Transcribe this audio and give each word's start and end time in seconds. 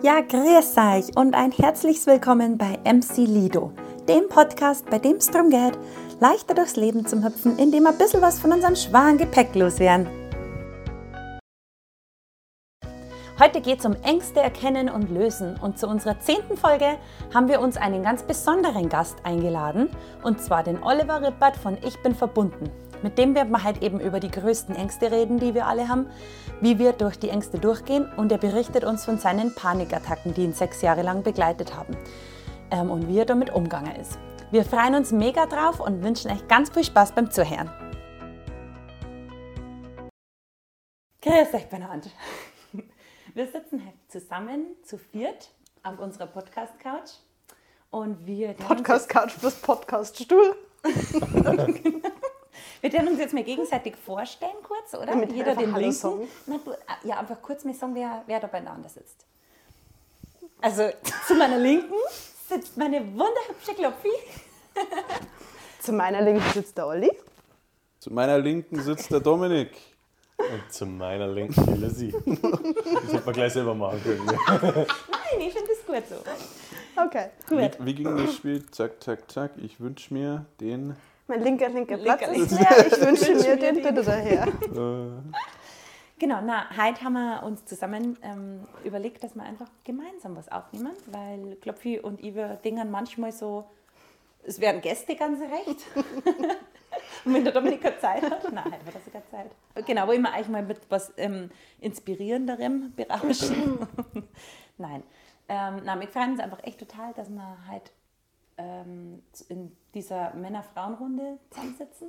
Ja, 0.00 0.20
grüß 0.20 0.76
euch 0.76 1.16
und 1.16 1.34
ein 1.34 1.50
herzliches 1.50 2.06
Willkommen 2.06 2.56
bei 2.56 2.78
MC 2.84 3.16
Lido, 3.26 3.72
dem 4.08 4.28
Podcast, 4.28 4.88
bei 4.88 5.00
dem 5.00 5.16
es 5.16 5.28
darum 5.28 5.50
geht, 5.50 5.76
leichter 6.20 6.54
durchs 6.54 6.76
Leben 6.76 7.04
zu 7.04 7.24
hüpfen, 7.24 7.58
indem 7.58 7.82
wir 7.82 7.90
ein 7.90 7.98
bisschen 7.98 8.22
was 8.22 8.38
von 8.38 8.52
unserem 8.52 8.76
schweren 8.76 9.18
Gepäck 9.18 9.56
loswerden. 9.56 10.06
Heute 13.40 13.60
geht 13.60 13.80
es 13.80 13.86
um 13.86 13.96
Ängste 14.04 14.38
erkennen 14.38 14.88
und 14.88 15.10
lösen 15.10 15.56
und 15.60 15.80
zu 15.80 15.88
unserer 15.88 16.20
zehnten 16.20 16.56
Folge 16.56 16.96
haben 17.34 17.48
wir 17.48 17.60
uns 17.60 17.76
einen 17.76 18.04
ganz 18.04 18.22
besonderen 18.22 18.88
Gast 18.88 19.16
eingeladen 19.24 19.90
und 20.22 20.40
zwar 20.40 20.62
den 20.62 20.80
Oliver 20.80 21.22
Rippert 21.22 21.56
von 21.56 21.76
Ich 21.84 22.00
bin 22.04 22.14
verbunden. 22.14 22.70
Mit 23.02 23.16
dem 23.16 23.34
werden 23.34 23.50
wir 23.50 23.62
halt 23.62 23.82
eben 23.82 24.00
über 24.00 24.18
die 24.18 24.30
größten 24.30 24.74
Ängste 24.74 25.12
reden, 25.12 25.38
die 25.38 25.54
wir 25.54 25.66
alle 25.66 25.88
haben, 25.88 26.06
wie 26.60 26.78
wir 26.78 26.92
durch 26.92 27.18
die 27.18 27.28
Ängste 27.28 27.58
durchgehen 27.58 28.10
und 28.16 28.32
er 28.32 28.38
berichtet 28.38 28.82
uns 28.84 29.04
von 29.04 29.18
seinen 29.18 29.54
Panikattacken, 29.54 30.34
die 30.34 30.42
ihn 30.42 30.52
sechs 30.52 30.82
Jahre 30.82 31.02
lang 31.02 31.22
begleitet 31.22 31.76
haben 31.76 31.96
ähm, 32.72 32.90
und 32.90 33.08
wie 33.08 33.18
er 33.18 33.24
damit 33.24 33.50
umgegangen 33.50 33.94
ist. 33.94 34.18
Wir 34.50 34.64
freuen 34.64 34.96
uns 34.96 35.12
mega 35.12 35.46
drauf 35.46 35.78
und 35.78 36.02
wünschen 36.02 36.30
euch 36.30 36.48
ganz 36.48 36.70
viel 36.70 36.82
Spaß 36.82 37.12
beim 37.12 37.30
Zuhören. 37.30 37.70
Grüß 41.22 41.54
euch, 41.54 41.68
Bernhard. 41.68 42.10
Wir 43.34 43.46
sitzen 43.46 43.82
zusammen 44.08 44.66
zu 44.82 44.98
viert 44.98 45.50
auf 45.84 45.98
unserer 46.00 46.26
Podcast-Couch 46.26 47.10
und 47.90 48.26
wir... 48.26 48.54
Podcast-Couch 48.54 49.38
plus 49.38 49.54
Podcast-Stuhl. 49.54 50.56
Wir 52.80 52.92
werden 52.92 53.08
uns 53.08 53.18
jetzt 53.18 53.34
mal 53.34 53.44
gegenseitig 53.44 53.96
vorstellen 53.96 54.56
kurz, 54.62 54.94
oder? 54.94 55.06
Damit 55.06 55.32
Jeder 55.32 55.54
den 55.54 55.72
Hallo 55.72 55.86
linken. 55.86 56.28
Na, 56.46 56.58
du, 56.64 56.72
ja, 57.08 57.18
einfach 57.18 57.40
kurz 57.42 57.64
mal 57.64 57.74
sagen, 57.74 57.94
wer, 57.94 58.22
wer 58.26 58.40
da 58.40 58.46
beieinander 58.46 58.88
sitzt. 58.88 59.24
Also 60.60 60.90
zu 61.26 61.34
meiner 61.34 61.58
Linken 61.58 61.94
sitzt 62.48 62.76
meine 62.76 63.00
wunderhübsche 63.00 63.74
Klopfi. 63.74 64.10
Zu 65.80 65.92
meiner 65.92 66.20
Linken 66.20 66.52
sitzt 66.52 66.76
der 66.76 66.86
Olli. 66.86 67.10
Zu 68.00 68.12
meiner 68.12 68.38
Linken 68.38 68.80
sitzt 68.82 69.10
der 69.10 69.20
Dominik. 69.20 69.70
Und 70.36 70.72
zu 70.72 70.86
meiner 70.86 71.26
Linken 71.28 71.64
die 71.66 71.80
Lizzie. 71.80 72.12
Das 72.24 73.12
hätte 73.12 73.24
man 73.24 73.34
gleich 73.34 73.52
selber 73.52 73.74
machen 73.74 74.00
können. 74.02 74.24
ne? 74.24 74.36
Nein, 74.46 75.40
ich 75.40 75.52
finde 75.52 75.68
das 75.68 75.86
gut 75.86 76.02
so. 76.08 77.02
Okay. 77.02 77.30
Gut. 77.48 77.78
Wie, 77.80 77.86
wie 77.86 77.94
ging 77.94 78.16
das 78.16 78.34
Spiel? 78.34 78.64
Zack, 78.70 79.02
zack, 79.02 79.30
zack. 79.30 79.52
Ich 79.56 79.80
wünsche 79.80 80.12
mir 80.12 80.44
den. 80.60 80.96
Mein 81.28 81.42
linker, 81.42 81.68
linker 81.68 81.98
Linker, 81.98 82.16
Platz 82.16 82.30
linker. 82.30 82.42
ist 82.42 82.50
leer. 82.52 82.86
Ich 82.86 83.00
wünsche 83.00 83.34
mir 83.34 83.56
den 83.56 84.04
daher. 84.04 84.48
Genau, 86.20 86.40
na, 86.42 86.66
heute 86.70 87.02
haben 87.02 87.12
wir 87.12 87.44
uns 87.44 87.64
zusammen 87.64 88.18
ähm, 88.22 88.66
überlegt, 88.82 89.22
dass 89.22 89.36
wir 89.36 89.44
einfach 89.44 89.68
gemeinsam 89.84 90.34
was 90.34 90.50
aufnehmen, 90.50 90.90
weil 91.06 91.54
Klopfi 91.60 92.00
und 92.00 92.20
ich 92.20 92.34
wir 92.34 92.56
dingen 92.56 92.90
manchmal 92.90 93.30
so, 93.30 93.66
es 94.42 94.60
werden 94.60 94.80
Gäste 94.80 95.14
ganz 95.14 95.38
recht. 95.40 95.86
und 97.24 97.34
wenn 97.34 97.44
der 97.44 97.52
Dominik 97.52 97.82
keine 97.82 97.98
Zeit 98.00 98.28
hat, 98.28 98.52
nein, 98.52 98.64
heute 98.64 98.84
hat 98.84 98.94
er 98.96 99.00
sogar 99.00 99.22
Zeit. 99.30 99.86
Genau, 99.86 100.08
wollen 100.08 100.22
wir 100.22 100.32
eigentlich 100.32 100.48
mal 100.48 100.64
mit 100.64 100.80
was 100.88 101.12
ähm, 101.18 101.50
Inspirierenderem 101.80 102.94
berauschen. 102.96 103.86
nein, 104.76 105.04
ähm, 105.48 105.82
na, 105.84 106.00
wir 106.00 106.08
freuen 106.08 106.32
uns 106.32 106.40
einfach 106.40 106.64
echt 106.64 106.80
total, 106.80 107.14
dass 107.14 107.28
wir 107.28 107.58
halt 107.68 107.92
ähm, 108.58 109.22
in 109.48 109.72
dieser 109.94 110.34
Männer-Frauen-Runde 110.34 111.38
zusammensitzen 111.50 112.08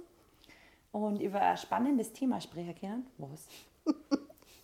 und 0.92 1.22
über 1.22 1.40
ein 1.42 1.58
spannendes 1.58 2.12
Thema 2.14 2.42
sprechen 2.42 2.76
können. 2.80 3.08
Was? 3.18 3.48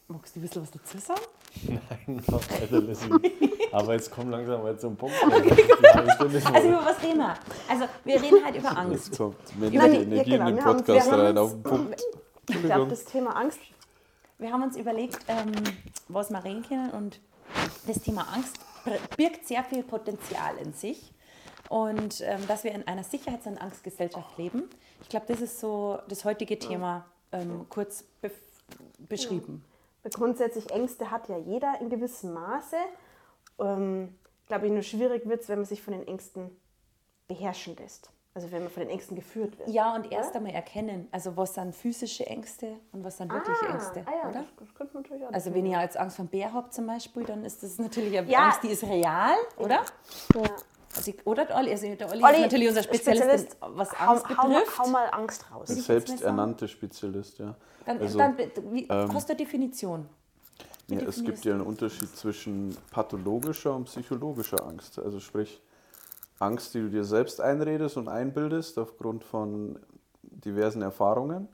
Magst 0.07 0.35
du 0.35 0.39
ein 0.39 0.43
bisschen 0.43 0.61
was 0.61 0.71
dazu 0.71 0.97
sagen? 0.99 1.21
Nein, 1.67 2.21
noch 2.27 2.51
weiter 2.51 2.79
Lizzie. 2.79 3.09
Aber 3.71 3.93
jetzt 3.93 4.11
komm 4.11 4.29
langsam 4.29 4.61
mal 4.61 4.77
zum 4.77 4.95
Punkt. 4.95 5.15
Ist 5.15 6.45
Also 6.47 6.67
über 6.69 6.85
was 6.85 7.01
reden 7.01 7.17
wir? 7.17 7.33
Also 7.67 7.85
wir 8.03 8.21
reden 8.21 8.43
halt 8.45 8.55
über 8.55 8.67
jetzt 8.69 8.77
Angst. 8.77 9.17
kommt 9.17 9.59
männliche 9.59 9.85
ja, 9.87 10.01
Energie 10.01 10.29
genau, 10.31 10.47
in 10.49 10.55
den 10.57 10.65
haben- 10.65 10.77
Podcast 10.77 11.11
haben 11.11 11.21
rein 11.21 11.37
auf 11.37 11.51
den 11.53 11.63
Punkt. 11.63 12.03
Ich 12.49 12.61
glaube, 12.61 12.87
das 12.89 13.05
Thema 13.05 13.35
Angst. 13.35 13.59
Wir 14.37 14.51
haben 14.51 14.61
uns 14.63 14.77
überlegt, 14.77 15.17
ähm, 15.27 15.51
was 16.07 16.29
wir 16.29 16.43
reden 16.43 16.61
können 16.67 16.91
und 16.91 17.19
das 17.87 17.99
Thema 18.01 18.27
Angst 18.33 18.57
birgt 19.17 19.47
sehr 19.47 19.63
viel 19.63 19.81
Potenzial 19.81 20.55
in 20.57 20.73
sich. 20.73 21.11
Und 21.69 22.21
ähm, 22.21 22.45
dass 22.47 22.63
wir 22.63 22.71
in 22.73 22.87
einer 22.87 23.03
Sicherheits- 23.03 23.47
und 23.47 23.57
Angstgesellschaft 23.57 24.37
leben. 24.37 24.69
Ich 25.01 25.09
glaube, 25.09 25.25
das 25.27 25.41
ist 25.41 25.59
so 25.59 25.99
das 26.07 26.23
heutige 26.25 26.59
Thema 26.59 27.05
ähm, 27.31 27.65
kurz 27.69 28.03
be 28.21 28.31
beschrieben. 28.97 29.63
Weil 30.01 30.11
Grundsätzlich 30.11 30.71
Ängste 30.71 31.11
hat 31.11 31.29
ja 31.29 31.37
jeder 31.37 31.79
in 31.81 31.89
gewissem 31.89 32.33
Maße. 32.33 32.77
Ähm, 33.59 34.15
glaube 34.47 34.67
ich, 34.67 34.71
nur 34.71 34.81
schwierig 34.81 35.27
wird 35.27 35.41
es, 35.41 35.49
wenn 35.49 35.59
man 35.59 35.65
sich 35.65 35.81
von 35.81 35.93
den 35.93 36.07
Ängsten 36.07 36.49
beherrschen 37.27 37.75
lässt. 37.75 38.09
Also 38.33 38.51
wenn 38.51 38.63
man 38.63 38.71
von 38.71 38.81
den 38.81 38.89
Ängsten 38.89 39.15
geführt 39.15 39.57
wird. 39.57 39.69
Ja, 39.69 39.95
und 39.95 40.11
erst 40.11 40.35
einmal 40.35 40.51
erkennen, 40.51 41.07
also 41.11 41.37
was 41.37 41.53
sind 41.53 41.73
physische 41.73 42.25
Ängste 42.25 42.75
und 42.91 43.03
was 43.03 43.17
sind 43.17 43.31
wirkliche 43.31 43.65
Ängste, 43.65 44.03
ah, 44.05 44.11
ja, 44.11 44.29
oder? 44.29 44.39
Das, 44.39 44.47
das 44.59 44.75
könnte 44.75 44.93
man 44.93 45.03
natürlich 45.03 45.25
auch 45.25 45.31
Also 45.31 45.53
wenn 45.53 45.65
ihr 45.65 45.79
jetzt 45.79 45.95
Angst 45.95 46.17
vor 46.17 46.25
dem 46.25 46.29
Bär 46.29 46.53
habt 46.53 46.73
zum 46.73 46.85
Beispiel, 46.85 47.23
dann 47.23 47.45
ist 47.45 47.63
das 47.63 47.77
natürlich 47.77 48.17
eine 48.17 48.29
Ja. 48.29 48.47
Angst, 48.47 48.63
die 48.63 48.67
ist 48.67 48.83
real, 48.83 49.35
oder? 49.57 49.85
Ja. 50.33 50.41
Also, 50.95 51.11
ich- 51.11 51.25
oder 51.27 51.45
der 51.45 51.57
Olli, 51.57 51.71
also 51.71 51.93
der 51.95 52.09
Olli, 52.09 52.23
Olli, 52.23 52.35
ist 52.35 52.41
natürlich 52.41 52.67
unser 52.69 52.83
Spezialist, 52.83 53.23
Spezialist, 53.23 53.57
was 53.61 53.99
Hau, 53.99 54.11
Angst 54.11 54.29
hau, 54.29 54.47
mal, 54.47 54.59
betrifft. 54.59 54.79
hau 54.79 54.87
mal 54.87 55.05
Angst 55.11 55.51
raus. 55.51 55.67
Sagen. 55.67 55.81
Selbsternannte 55.81 56.67
Spezialist, 56.67 57.39
ja. 57.39 57.55
Dann, 57.85 57.99
Also, 57.99 58.17
dann 58.17 58.37
wie, 58.37 58.87
ähm, 58.89 59.09
du 59.09 59.17
eine 59.17 59.35
Definition? 59.35 60.09
Ja, 60.87 60.99
es 61.01 61.23
gibt 61.23 61.43
ja 61.45 61.53
einen 61.53 61.63
Unterschied 61.63 62.15
zwischen 62.15 62.77
pathologischer 62.91 63.75
und 63.75 63.85
psychologischer 63.85 64.65
Angst. 64.65 64.99
Also 64.99 65.19
sprich, 65.19 65.61
Angst, 66.39 66.73
die 66.73 66.81
du 66.81 66.89
dir 66.89 67.03
selbst 67.03 67.41
einredest 67.41 67.97
und 67.97 68.07
einbildest 68.07 68.77
aufgrund 68.77 69.23
von 69.23 69.79
diversen 70.21 70.81
Erfahrungen, 70.81 71.47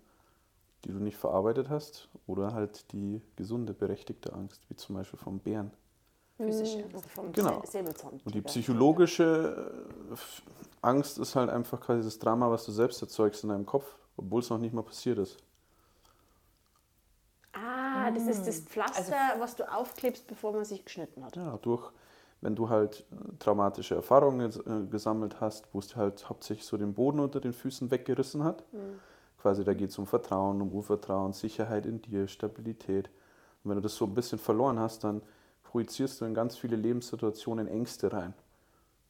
die 0.83 0.89
du 0.91 0.97
nicht 0.97 1.17
verarbeitet 1.17 1.69
hast, 1.69 2.09
oder 2.27 2.53
halt 2.53 2.91
die 2.91 3.21
gesunde, 3.35 3.73
berechtigte 3.73 4.33
Angst, 4.33 4.61
wie 4.69 4.75
zum 4.75 4.95
Beispiel 4.95 5.19
vom 5.19 5.39
Bären. 5.39 5.71
Physische 6.45 6.83
Angst? 6.83 7.09
Vom 7.11 7.31
Genau. 7.31 7.61
Säbelzahntiger. 7.65 8.25
Und 8.25 8.35
die 8.35 8.41
psychologische 8.41 9.73
äh, 10.11 10.15
Angst 10.81 11.19
ist 11.19 11.35
halt 11.35 11.49
einfach 11.49 11.79
quasi 11.79 12.03
das 12.03 12.19
Drama, 12.19 12.49
was 12.49 12.65
du 12.65 12.71
selbst 12.71 13.01
erzeugst 13.01 13.43
in 13.43 13.49
deinem 13.49 13.65
Kopf, 13.65 13.95
obwohl 14.17 14.41
es 14.41 14.49
noch 14.49 14.57
nicht 14.57 14.73
mal 14.73 14.83
passiert 14.83 15.17
ist. 15.19 15.37
Ah, 17.53 18.09
das 18.11 18.27
ist 18.27 18.47
das 18.47 18.59
Pflaster, 18.61 19.15
was 19.39 19.55
du 19.55 19.69
aufklebst, 19.71 20.25
bevor 20.27 20.53
man 20.53 20.63
sich 20.63 20.85
geschnitten 20.85 21.23
hat. 21.23 21.35
Ja, 21.35 21.57
durch, 21.61 21.91
wenn 22.39 22.55
du 22.55 22.69
halt 22.69 23.05
äh, 23.11 23.37
traumatische 23.39 23.95
Erfahrungen 23.95 24.49
äh, 24.49 24.89
gesammelt 24.89 25.41
hast, 25.41 25.67
wo 25.73 25.79
es 25.79 25.95
halt 25.95 26.27
hauptsächlich 26.29 26.65
so 26.65 26.77
den 26.77 26.93
Boden 26.93 27.19
unter 27.19 27.39
den 27.41 27.53
Füßen 27.53 27.91
weggerissen 27.91 28.43
hat. 28.43 28.63
Quasi, 29.41 29.63
da 29.63 29.73
geht 29.73 29.89
es 29.89 29.97
um 29.97 30.05
Vertrauen, 30.05 30.61
um 30.61 30.71
Urvertrauen, 30.71 31.33
Sicherheit 31.33 31.85
in 31.85 32.01
dir, 32.01 32.27
Stabilität. 32.27 33.09
Und 33.63 33.69
wenn 33.69 33.75
du 33.75 33.81
das 33.81 33.95
so 33.95 34.05
ein 34.05 34.13
bisschen 34.13 34.39
verloren 34.39 34.79
hast, 34.79 35.03
dann 35.03 35.21
projizierst 35.71 36.19
du 36.19 36.25
in 36.25 36.33
ganz 36.33 36.57
viele 36.57 36.75
Lebenssituationen 36.75 37.67
Ängste 37.67 38.11
rein. 38.11 38.33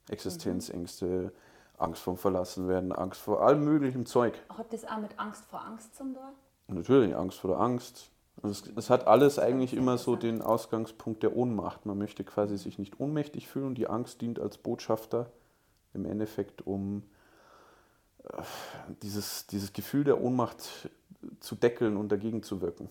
Existenzängste, 0.09 1.33
Angst 1.77 2.03
vom 2.03 2.17
Verlassenwerden, 2.17 2.91
Angst 2.91 3.19
vor 3.19 3.41
allem 3.41 3.66
möglichen 3.66 4.05
Zeug. 4.05 4.39
Hat 4.49 4.71
das 4.71 4.85
auch 4.85 5.00
mit 5.00 5.17
Angst 5.17 5.44
vor 5.45 5.63
Angst 5.63 5.95
zum 5.95 6.13
tun? 6.13 6.21
Und 6.67 6.75
Natürlich, 6.75 7.16
Angst 7.16 7.39
vor 7.39 7.50
der 7.50 7.59
Angst. 7.59 8.11
Also 8.44 8.69
es, 8.69 8.77
es 8.77 8.89
hat 8.91 9.07
alles 9.07 9.39
eigentlich 9.39 9.73
immer 9.73 9.97
so 9.97 10.16
den 10.16 10.44
Ausgangspunkt 10.44 11.23
der 11.23 11.35
Ohnmacht. 11.35 11.88
Man 11.88 11.97
möchte 11.97 12.23
quasi 12.23 12.57
sich 12.57 12.77
nicht 12.77 13.00
ohnmächtig 13.00 13.47
fühlen 13.47 13.66
und 13.66 13.75
die 13.75 13.88
Angst 13.88 14.21
dient 14.21 14.39
als 14.39 14.59
Botschafter 14.59 15.31
im 15.95 16.05
Endeffekt, 16.05 16.66
um 16.67 17.01
äh, 18.23 18.44
dieses, 19.01 19.47
dieses 19.47 19.73
Gefühl 19.73 20.03
der 20.03 20.21
Ohnmacht 20.21 20.89
zu 21.39 21.55
deckeln 21.55 21.97
und 21.97 22.09
dagegen 22.09 22.44
zu 22.44 22.61
wirken. 22.61 22.88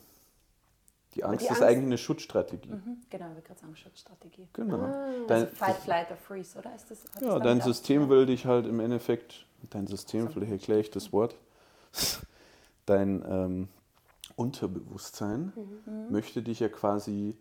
Die 1.15 1.25
Angst 1.25 1.43
ist 1.43 1.50
Angst- 1.50 1.62
eigentlich 1.62 1.87
eine 1.87 1.98
Schutzstrategie. 1.98 2.71
Mhm, 2.71 2.98
genau, 3.10 3.26
wir 3.34 3.43
gerade 3.43 3.60
sagen 3.60 3.75
Schutzstrategie. 3.76 4.48
Genau. 4.53 4.81
Also 4.81 5.27
Dein, 5.27 5.48
Fight, 5.48 5.77
Flight 5.77 6.10
or 6.10 6.16
Freeze, 6.16 6.59
oder? 6.59 6.74
Ist 6.74 6.91
das, 6.91 7.04
das 7.04 7.22
ja, 7.22 7.28
damit 7.30 7.47
dein 7.47 7.60
System 7.60 8.09
will 8.09 8.27
dich 8.27 8.47
halt 8.47 8.66
im 8.66 8.78
Endeffekt, 8.80 9.47
dein 9.71 9.86
System, 9.86 10.28
vielleicht 10.30 10.53
erkläre 10.53 10.80
ich 10.80 10.91
das 10.91 11.12
Wort, 11.12 11.34
dein 12.86 13.24
ähm, 13.28 13.68
Unterbewusstsein 14.36 15.53
möchte 16.09 16.42
dich 16.42 16.60
ja 16.60 16.68
quasi 16.68 17.36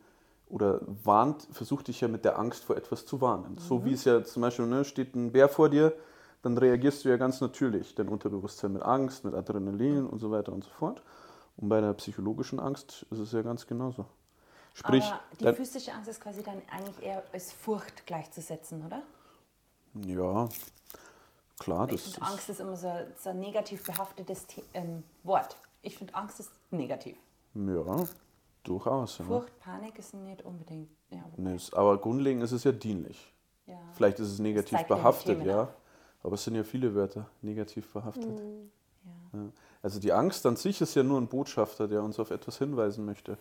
oder 0.49 0.81
warnt, 1.03 1.47
versucht 1.51 1.87
dich 1.87 2.01
ja 2.01 2.07
mit 2.07 2.25
der 2.25 2.39
Angst 2.39 2.63
vor 2.63 2.75
etwas 2.75 3.05
zu 3.05 3.21
warnen. 3.21 3.57
So 3.59 3.85
wie 3.85 3.93
es 3.93 4.03
ja 4.03 4.23
zum 4.23 4.41
Beispiel, 4.41 4.65
ne, 4.65 4.83
steht 4.83 5.15
ein 5.15 5.31
Bär 5.31 5.47
vor 5.47 5.69
dir, 5.69 5.93
dann 6.41 6.57
reagierst 6.57 7.05
du 7.05 7.09
ja 7.09 7.17
ganz 7.17 7.39
natürlich, 7.39 7.93
dein 7.95 8.07
Unterbewusstsein 8.07 8.73
mit 8.73 8.81
Angst, 8.81 9.25
mit 9.25 9.33
Adrenalin 9.35 10.07
und 10.07 10.19
so 10.19 10.31
weiter 10.31 10.51
und 10.51 10.63
so 10.63 10.71
fort. 10.71 11.03
Und 11.61 11.69
bei 11.69 11.81
der 11.81 11.93
psychologischen 11.93 12.59
Angst 12.59 13.05
ist 13.11 13.19
es 13.19 13.31
ja 13.31 13.41
ganz 13.41 13.67
genauso. 13.67 14.05
Sprich, 14.73 15.03
Aber 15.03 15.51
die 15.51 15.55
physische 15.57 15.93
Angst 15.93 16.09
ist 16.09 16.21
quasi 16.21 16.41
dann 16.41 16.61
eigentlich 16.71 17.01
eher 17.05 17.23
als 17.33 17.51
Furcht 17.51 18.05
gleichzusetzen, 18.05 18.85
oder? 18.85 19.03
ja, 20.05 20.47
klar, 21.57 21.89
Ich 21.89 22.03
das 22.03 22.13
finde, 22.13 22.31
Angst 22.31 22.49
ist 22.49 22.59
immer 22.59 22.77
so, 22.77 22.91
so 23.17 23.31
ein 23.31 23.39
negativ 23.39 23.83
behaftetes 23.83 24.45
The 24.55 24.63
ähm, 24.73 25.03
Wort. 25.23 25.57
Ich 25.81 25.97
finde, 25.97 26.13
Angst 26.15 26.39
ist 26.39 26.51
negativ. 26.71 27.17
Ja, 27.55 28.05
Durchaus. 28.63 29.17
Ja. 29.17 29.25
Furcht, 29.25 29.59
Panik 29.59 29.97
ist 29.97 30.13
nicht 30.13 30.43
unbedingt. 30.43 30.89
Ja, 31.09 31.23
Nee, 31.37 31.57
aber 31.71 31.97
grundlegend 31.97 32.43
ist 32.43 32.51
es 32.51 32.63
ja 32.63 32.71
dienlich. 32.71 33.33
ja. 33.65 33.79
Vielleicht 33.93 34.19
ist 34.19 34.31
es 34.31 34.39
negativ 34.39 34.79
ja 34.79 34.85
behaftet, 34.85 35.43
ja. 35.43 35.73
Aber 36.21 36.35
es 36.35 36.43
sind 36.43 36.55
ja 36.55 36.63
viele 36.63 36.93
Wörter 36.93 37.29
negativ 37.41 37.91
behaftet. 37.91 38.39
ja. 38.39 38.45
Ja. 39.33 39.39
Also 39.81 39.99
die 39.99 40.11
Angst 40.11 40.45
an 40.45 40.55
sich 40.55 40.81
ist 40.81 40.95
ja 40.95 41.03
nur 41.03 41.19
ein 41.19 41.27
Botschafter, 41.27 41.87
der 41.87 42.03
uns 42.03 42.19
auf 42.19 42.31
etwas 42.31 42.57
hinweisen 42.57 43.05
möchte. 43.05 43.37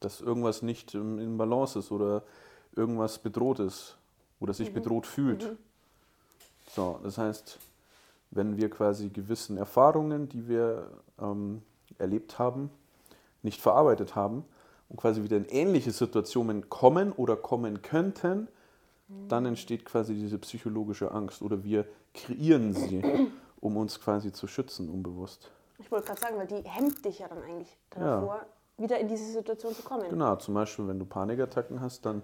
Dass 0.00 0.20
irgendwas 0.20 0.62
nicht 0.62 0.94
im- 0.94 1.18
in 1.18 1.36
Balance 1.36 1.78
ist 1.78 1.90
oder 1.92 2.22
irgendwas 2.74 3.18
bedroht 3.18 3.58
ist 3.58 3.96
oder 4.38 4.54
sich 4.54 4.72
bedroht 4.72 5.06
fühlt. 5.06 5.56
So, 6.74 6.98
das 7.02 7.18
heißt, 7.18 7.58
wenn 8.30 8.56
wir 8.56 8.70
quasi 8.70 9.08
gewissen 9.08 9.56
Erfahrungen, 9.58 10.28
die 10.28 10.48
wir 10.48 10.88
ähm, 11.20 11.62
erlebt 11.98 12.38
haben, 12.38 12.70
nicht 13.42 13.60
verarbeitet 13.60 14.14
haben 14.14 14.44
und 14.88 14.96
quasi 14.96 15.22
wieder 15.22 15.36
in 15.36 15.46
ähnliche 15.46 15.90
Situationen 15.90 16.68
kommen 16.68 17.12
oder 17.12 17.36
kommen 17.36 17.82
könnten, 17.82 18.48
dann 19.28 19.44
entsteht 19.44 19.84
quasi 19.84 20.14
diese 20.14 20.38
psychologische 20.38 21.10
Angst 21.10 21.42
oder 21.42 21.64
wir 21.64 21.84
kreieren 22.14 22.72
sie, 22.72 23.02
um 23.60 23.76
uns 23.76 24.00
quasi 24.00 24.32
zu 24.32 24.46
schützen, 24.46 24.88
unbewusst. 24.88 25.50
Ich 25.78 25.90
wollte 25.90 26.06
gerade 26.08 26.20
sagen, 26.20 26.36
weil 26.36 26.46
die 26.46 26.62
hemmt 26.68 27.04
dich 27.04 27.18
ja 27.20 27.28
dann 27.28 27.42
eigentlich 27.42 27.76
Ja. 27.96 28.20
davor, 28.20 28.46
wieder 28.76 28.98
in 28.98 29.08
diese 29.08 29.24
Situation 29.32 29.74
zu 29.74 29.82
kommen. 29.82 30.08
Genau, 30.08 30.36
zum 30.36 30.54
Beispiel, 30.54 30.86
wenn 30.88 30.98
du 30.98 31.04
Panikattacken 31.04 31.80
hast, 31.80 32.04
dann 32.06 32.22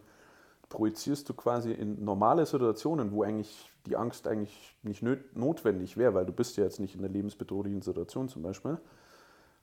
projizierst 0.69 1.29
du 1.29 1.35
quasi 1.35 1.73
in 1.73 2.03
normale 2.05 2.45
Situationen, 2.45 3.13
wo 3.13 3.23
eigentlich 3.23 3.71
die 3.87 3.97
Angst 3.97 4.27
eigentlich 4.27 4.77
nicht 4.83 5.03
notwendig 5.35 5.97
wäre, 5.97 6.15
weil 6.15 6.27
du 6.27 6.33
bist 6.33 6.57
ja 6.57 6.65
jetzt 6.65 6.81
nicht 6.81 6.95
in 6.95 7.01
einer 7.01 7.09
lebensbedrohlichen 7.13 7.83
Situation 7.83 8.29
zum 8.29 8.43
Beispiel, 8.43 8.79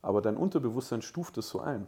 aber 0.01 0.21
dein 0.21 0.37
Unterbewusstsein 0.37 1.01
stuft 1.01 1.37
es 1.37 1.49
so 1.49 1.59
ein. 1.59 1.87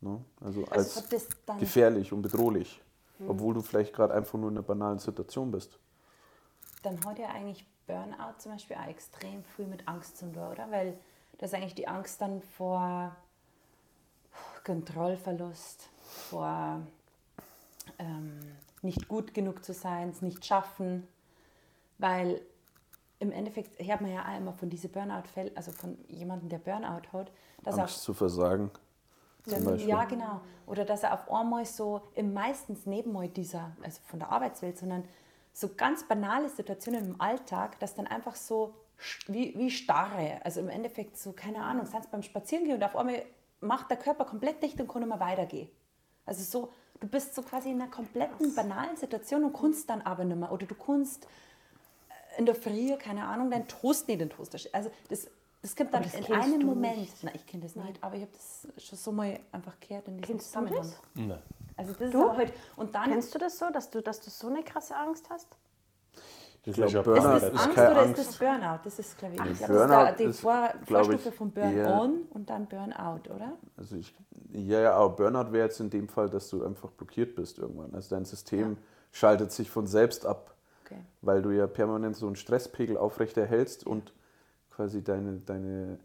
Ne? 0.00 0.20
Also 0.40 0.64
als 0.66 1.08
das 1.08 1.28
dann- 1.46 1.58
gefährlich 1.58 2.12
und 2.12 2.22
bedrohlich, 2.22 2.80
obwohl 3.26 3.54
du 3.54 3.62
vielleicht 3.62 3.94
gerade 3.94 4.14
einfach 4.14 4.38
nur 4.38 4.50
in 4.50 4.56
einer 4.56 4.66
banalen 4.66 4.98
Situation 4.98 5.50
bist. 5.50 5.78
Dann 6.82 7.04
hat 7.04 7.18
ja 7.18 7.28
eigentlich 7.28 7.66
Burnout 7.86 8.38
zum 8.38 8.52
Beispiel 8.52 8.76
auch 8.76 8.86
extrem 8.86 9.42
früh 9.44 9.66
mit 9.66 9.88
Angst 9.88 10.18
zu 10.18 10.30
tun, 10.32 10.42
oder? 10.42 10.70
Weil 10.70 10.98
das 11.38 11.50
ist 11.50 11.54
eigentlich 11.54 11.74
die 11.74 11.88
Angst 11.88 12.20
dann 12.20 12.42
vor 12.42 13.16
Kontrollverlust, 14.64 15.88
vor 16.30 16.80
ähm, 17.98 18.38
nicht 18.82 19.08
gut 19.08 19.34
genug 19.34 19.64
zu 19.64 19.72
sein, 19.72 20.10
es 20.10 20.22
nicht 20.22 20.44
schaffen. 20.44 21.06
Weil 21.98 22.40
im 23.18 23.32
Endeffekt 23.32 23.84
hört 23.84 24.00
man 24.00 24.12
ja 24.12 24.24
auch 24.24 24.36
immer 24.36 24.52
von 24.52 24.70
diesen 24.70 24.90
Burnout-Fällen, 24.90 25.56
also 25.56 25.72
von 25.72 25.98
jemandem, 26.08 26.48
der 26.48 26.58
Burnout 26.58 27.12
hat, 27.12 27.32
dass 27.62 27.76
er 27.76 27.82
Angst 27.82 28.02
zu 28.02 28.14
versagen. 28.14 28.70
Ja, 29.86 30.04
genau. 30.04 30.40
Oder 30.66 30.84
dass 30.84 31.02
er 31.02 31.14
auf 31.14 31.30
einmal 31.30 31.64
so, 31.64 32.02
im 32.14 32.34
meistens 32.34 32.86
neben 32.86 33.32
dieser, 33.32 33.72
also 33.82 34.00
von 34.06 34.18
der 34.18 34.30
Arbeitswelt, 34.30 34.76
sondern 34.76 35.04
so 35.58 35.70
ganz 35.76 36.04
banale 36.04 36.48
Situationen 36.48 37.04
im 37.04 37.20
Alltag, 37.20 37.80
dass 37.80 37.96
dann 37.96 38.06
einfach 38.06 38.36
so 38.36 38.74
wie, 39.26 39.58
wie 39.58 39.72
Starre, 39.72 40.40
also 40.44 40.60
im 40.60 40.68
Endeffekt 40.68 41.18
so, 41.18 41.32
keine 41.32 41.62
Ahnung, 41.64 41.84
sind 41.84 42.08
beim 42.12 42.22
Spazierengehen 42.22 42.76
und 42.76 42.84
auf 42.84 42.94
einmal 42.94 43.24
macht 43.60 43.90
der 43.90 43.96
Körper 43.96 44.24
komplett 44.24 44.62
dicht 44.62 44.80
und 44.80 44.86
kann 44.86 45.02
nicht 45.02 45.08
mehr 45.08 45.18
weitergehen. 45.18 45.68
Also 46.26 46.44
so, 46.44 46.72
du 47.00 47.08
bist 47.08 47.34
so 47.34 47.42
quasi 47.42 47.70
in 47.72 47.82
einer 47.82 47.90
kompletten 47.90 48.54
banalen 48.54 48.96
Situation 48.96 49.42
und 49.42 49.52
kannst 49.52 49.90
dann 49.90 50.00
aber 50.02 50.24
nicht 50.24 50.38
mehr. 50.38 50.52
Oder 50.52 50.66
du 50.66 50.76
kannst 50.76 51.26
in 52.36 52.46
der 52.46 52.54
Früh, 52.54 52.96
keine 52.96 53.26
Ahnung, 53.26 53.50
deinen 53.50 53.66
Toast 53.66 54.06
nicht 54.06 54.20
in 54.20 54.28
den 54.28 54.30
Toaster 54.30 54.58
Also 54.72 54.92
das, 55.08 55.28
das 55.60 55.74
kommt 55.74 55.92
dann 55.92 56.04
das 56.04 56.14
in 56.14 56.32
einem 56.32 56.60
du 56.60 56.66
Moment. 56.66 56.98
nicht. 56.98 57.24
Nein, 57.24 57.34
ich 57.34 57.46
kenne 57.46 57.64
das 57.64 57.74
nicht, 57.74 58.00
aber 58.00 58.14
ich 58.14 58.22
habe 58.22 58.32
das 58.32 58.68
schon 58.84 58.96
so 58.96 59.10
mal 59.10 59.40
einfach 59.50 59.74
gehört 59.80 60.06
in 60.06 60.18
diesem 60.18 60.36
Kennst 60.36 60.46
du 60.46 60.60
Zusammenhang. 60.60 60.76
das? 60.76 61.00
Nein. 61.14 61.42
Also 61.78 61.92
das 61.94 62.10
Du? 62.10 62.22
ist 62.30 62.36
halt, 62.36 62.52
und 62.76 62.94
dann 62.94 63.10
Kennst 63.10 63.34
du 63.34 63.38
das 63.38 63.58
so, 63.58 63.70
dass 63.72 63.90
du, 63.90 64.02
dass 64.02 64.20
du 64.20 64.30
so 64.30 64.48
eine 64.48 64.62
krasse 64.62 64.94
Angst 64.96 65.30
hast? 65.30 65.48
Das 66.64 66.74
glaub, 66.74 66.88
ist 66.88 66.94
ja 66.94 67.02
Burnout 67.02 67.36
ist 67.36 67.42
das 67.44 67.52
ist 67.54 67.60
Angst 67.60 67.74
keine 67.76 67.90
oder 67.92 68.00
Angst. 68.02 68.18
ist 68.20 68.28
das 68.28 68.36
Burnout? 68.38 68.80
Das 68.84 68.98
ist, 68.98 69.18
glaube 69.18 69.34
ich, 69.36 69.40
ich 69.52 69.58
glaub, 69.58 69.70
Burnout 69.70 69.94
das 69.94 70.10
ist 70.10 70.18
die 70.18 70.24
ist, 70.24 70.40
Vor 70.40 70.68
glaub 70.86 71.06
Vorstufe 71.06 71.28
ich, 71.28 71.34
von 71.34 71.50
Burn-on 71.52 72.22
und 72.30 72.50
dann 72.50 72.66
Burnout, 72.66 73.30
oder? 73.34 73.52
Also 73.76 73.96
ich, 73.96 74.14
ja, 74.52 74.80
ja, 74.80 74.92
aber 74.94 75.16
Burnout 75.16 75.52
wäre 75.52 75.66
jetzt 75.66 75.80
in 75.80 75.88
dem 75.90 76.08
Fall, 76.08 76.28
dass 76.28 76.50
du 76.50 76.64
einfach 76.64 76.90
blockiert 76.90 77.36
bist 77.36 77.58
irgendwann. 77.58 77.94
Also 77.94 78.14
dein 78.14 78.24
System 78.24 78.76
schaltet 79.12 79.52
sich 79.52 79.70
von 79.70 79.86
selbst 79.86 80.26
ab, 80.26 80.54
Okay. 80.84 81.00
weil 81.22 81.42
du 81.42 81.50
ja 81.50 81.66
permanent 81.66 82.16
so 82.16 82.26
einen 82.26 82.36
Stresspegel 82.36 82.96
aufrechterhältst 82.96 83.86
und 83.86 84.12
quasi 84.70 85.02
deine, 85.02 85.38
deine, 85.38 85.98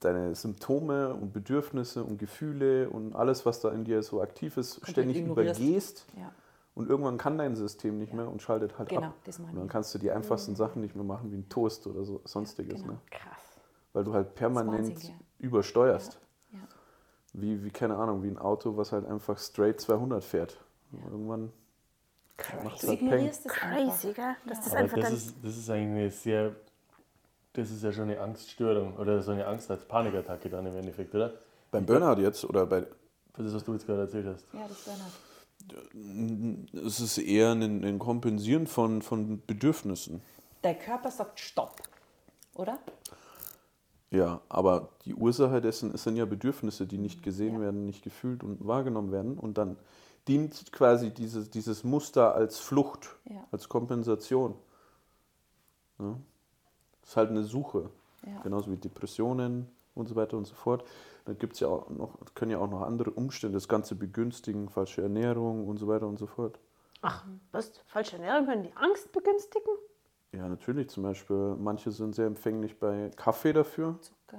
deine 0.00 0.34
Symptome 0.34 1.14
und 1.14 1.32
Bedürfnisse 1.32 2.04
und 2.04 2.18
Gefühle 2.18 2.88
und 2.90 3.14
alles, 3.16 3.44
was 3.44 3.60
da 3.60 3.70
in 3.70 3.84
dir 3.84 4.02
so 4.02 4.20
aktiv 4.22 4.56
ist, 4.56 4.74
Komplett 4.76 4.90
ständig 4.92 5.16
ignorierst. 5.18 5.60
übergehst. 5.60 6.06
Ja. 6.16 6.32
Und 6.74 6.88
irgendwann 6.88 7.18
kann 7.18 7.38
dein 7.38 7.54
System 7.54 7.98
nicht 7.98 8.12
mehr 8.12 8.28
und 8.28 8.42
schaltet 8.42 8.78
halt 8.78 8.88
Genau, 8.88 9.08
ab. 9.08 9.14
das 9.24 9.38
meine 9.38 9.52
Und 9.52 9.58
dann 9.58 9.68
kannst 9.68 9.94
du 9.94 9.98
die 9.98 10.10
einfachsten 10.10 10.56
Sachen 10.56 10.80
nicht 10.82 10.94
mehr 10.96 11.04
machen, 11.04 11.30
wie 11.30 11.36
ein 11.36 11.48
Toast 11.48 11.86
oder 11.86 12.04
so, 12.04 12.20
sonstiges. 12.24 12.80
genau. 12.82 12.94
Ne? 12.94 13.00
Krass. 13.10 13.60
Weil 13.92 14.04
du 14.04 14.12
halt 14.12 14.34
permanent 14.34 14.88
Wahnsinn, 14.88 15.10
ja. 15.10 15.14
übersteuerst. 15.38 16.18
Ja. 16.52 16.58
Wie, 17.32 17.64
wie, 17.64 17.70
keine 17.70 17.96
Ahnung, 17.96 18.22
wie 18.24 18.28
ein 18.28 18.38
Auto, 18.38 18.76
was 18.76 18.90
halt 18.92 19.06
einfach 19.06 19.38
straight 19.38 19.80
200 19.80 20.22
fährt. 20.24 20.58
Irgendwann 21.10 21.52
macht 22.64 22.76
es 22.76 22.80
Du 22.82 22.88
halt 22.88 23.02
ignorierst 23.02 23.44
das 23.46 23.52
einfach. 23.52 23.76
Crazy, 24.00 24.12
gell? 24.12 24.36
Das 24.46 24.66
Aber 24.66 24.76
einfach 24.76 24.96
das 24.96 25.04
dann. 25.06 25.14
ist, 25.16 25.34
das 25.44 25.56
ist 25.56 25.70
eigentlich 25.70 25.90
eine 26.02 26.10
sehr, 26.10 26.56
das 27.54 27.70
ist 27.70 27.82
ja 27.82 27.92
schon 27.92 28.04
eine 28.04 28.20
Angststörung 28.20 28.96
oder 28.96 29.22
so 29.22 29.30
eine 29.32 29.46
Angst 29.46 29.70
als 29.70 29.84
Panikattacke 29.86 30.48
dann 30.50 30.66
im 30.66 30.76
Endeffekt, 30.76 31.14
oder? 31.14 31.32
Beim 31.70 31.86
Burnout 31.86 32.20
jetzt 32.20 32.44
oder 32.44 32.66
bei. 32.66 32.86
Das, 33.36 33.52
was 33.54 33.64
du 33.64 33.72
jetzt 33.72 33.86
gerade 33.86 34.02
erzählt 34.02 34.26
hast. 34.26 34.46
Ja, 34.52 34.66
das 34.68 34.84
Burnout. 34.84 36.86
Es 36.86 37.00
ist 37.00 37.18
eher 37.18 37.52
ein, 37.52 37.84
ein 37.84 37.98
Kompensieren 37.98 38.66
von, 38.66 39.02
von 39.02 39.42
Bedürfnissen. 39.46 40.20
Der 40.62 40.74
Körper 40.74 41.10
sagt 41.10 41.40
Stopp, 41.40 41.76
oder? 42.54 42.78
Ja, 44.10 44.40
aber 44.48 44.90
die 45.04 45.14
Ursache 45.14 45.60
dessen 45.60 45.92
es 45.94 46.04
sind 46.04 46.16
ja 46.16 46.24
Bedürfnisse, 46.24 46.86
die 46.86 46.98
nicht 46.98 47.22
gesehen 47.22 47.54
Ja. 47.54 47.60
werden, 47.62 47.84
nicht 47.86 48.02
gefühlt 48.02 48.44
und 48.44 48.66
wahrgenommen 48.66 49.10
werden. 49.10 49.38
Und 49.38 49.58
dann 49.58 49.76
dient 50.28 50.72
quasi 50.72 51.10
dieses, 51.10 51.50
dieses 51.50 51.82
Muster 51.84 52.34
als 52.34 52.58
Flucht, 52.60 53.16
Ja. 53.28 53.44
als 53.50 53.68
Kompensation. 53.68 54.54
Ja? 55.98 56.16
Das 57.04 57.10
ist 57.10 57.16
halt 57.18 57.30
eine 57.30 57.44
Suche. 57.44 57.90
Ja. 58.26 58.40
Genauso 58.42 58.70
wie 58.70 58.76
Depressionen 58.76 59.68
und 59.94 60.08
so 60.08 60.16
weiter 60.16 60.36
und 60.38 60.46
so 60.46 60.54
fort. 60.54 60.84
Dann 61.26 61.38
gibt's 61.38 61.60
ja 61.60 61.68
auch 61.68 61.88
noch, 61.90 62.10
können 62.34 62.50
ja 62.50 62.58
auch 62.58 62.68
noch 62.70 62.80
andere 62.82 63.10
Umstände 63.10 63.56
das 63.56 63.68
Ganze 63.68 63.94
begünstigen, 63.94 64.68
falsche 64.68 65.02
Ernährung 65.02 65.68
und 65.68 65.76
so 65.78 65.86
weiter 65.86 66.06
und 66.06 66.18
so 66.18 66.26
fort. 66.26 66.58
Ach, 67.02 67.24
was? 67.52 67.70
Falsche 67.86 68.16
Ernährung 68.16 68.46
können 68.46 68.62
die 68.62 68.72
Angst 68.76 69.12
begünstigen? 69.12 69.68
Ja, 70.32 70.48
natürlich. 70.48 70.88
Zum 70.88 71.02
Beispiel, 71.02 71.54
manche 71.58 71.90
sind 71.92 72.14
sehr 72.14 72.26
empfänglich 72.26 72.78
bei 72.78 73.10
Kaffee 73.14 73.52
dafür. 73.52 73.98
Zucker. 74.00 74.38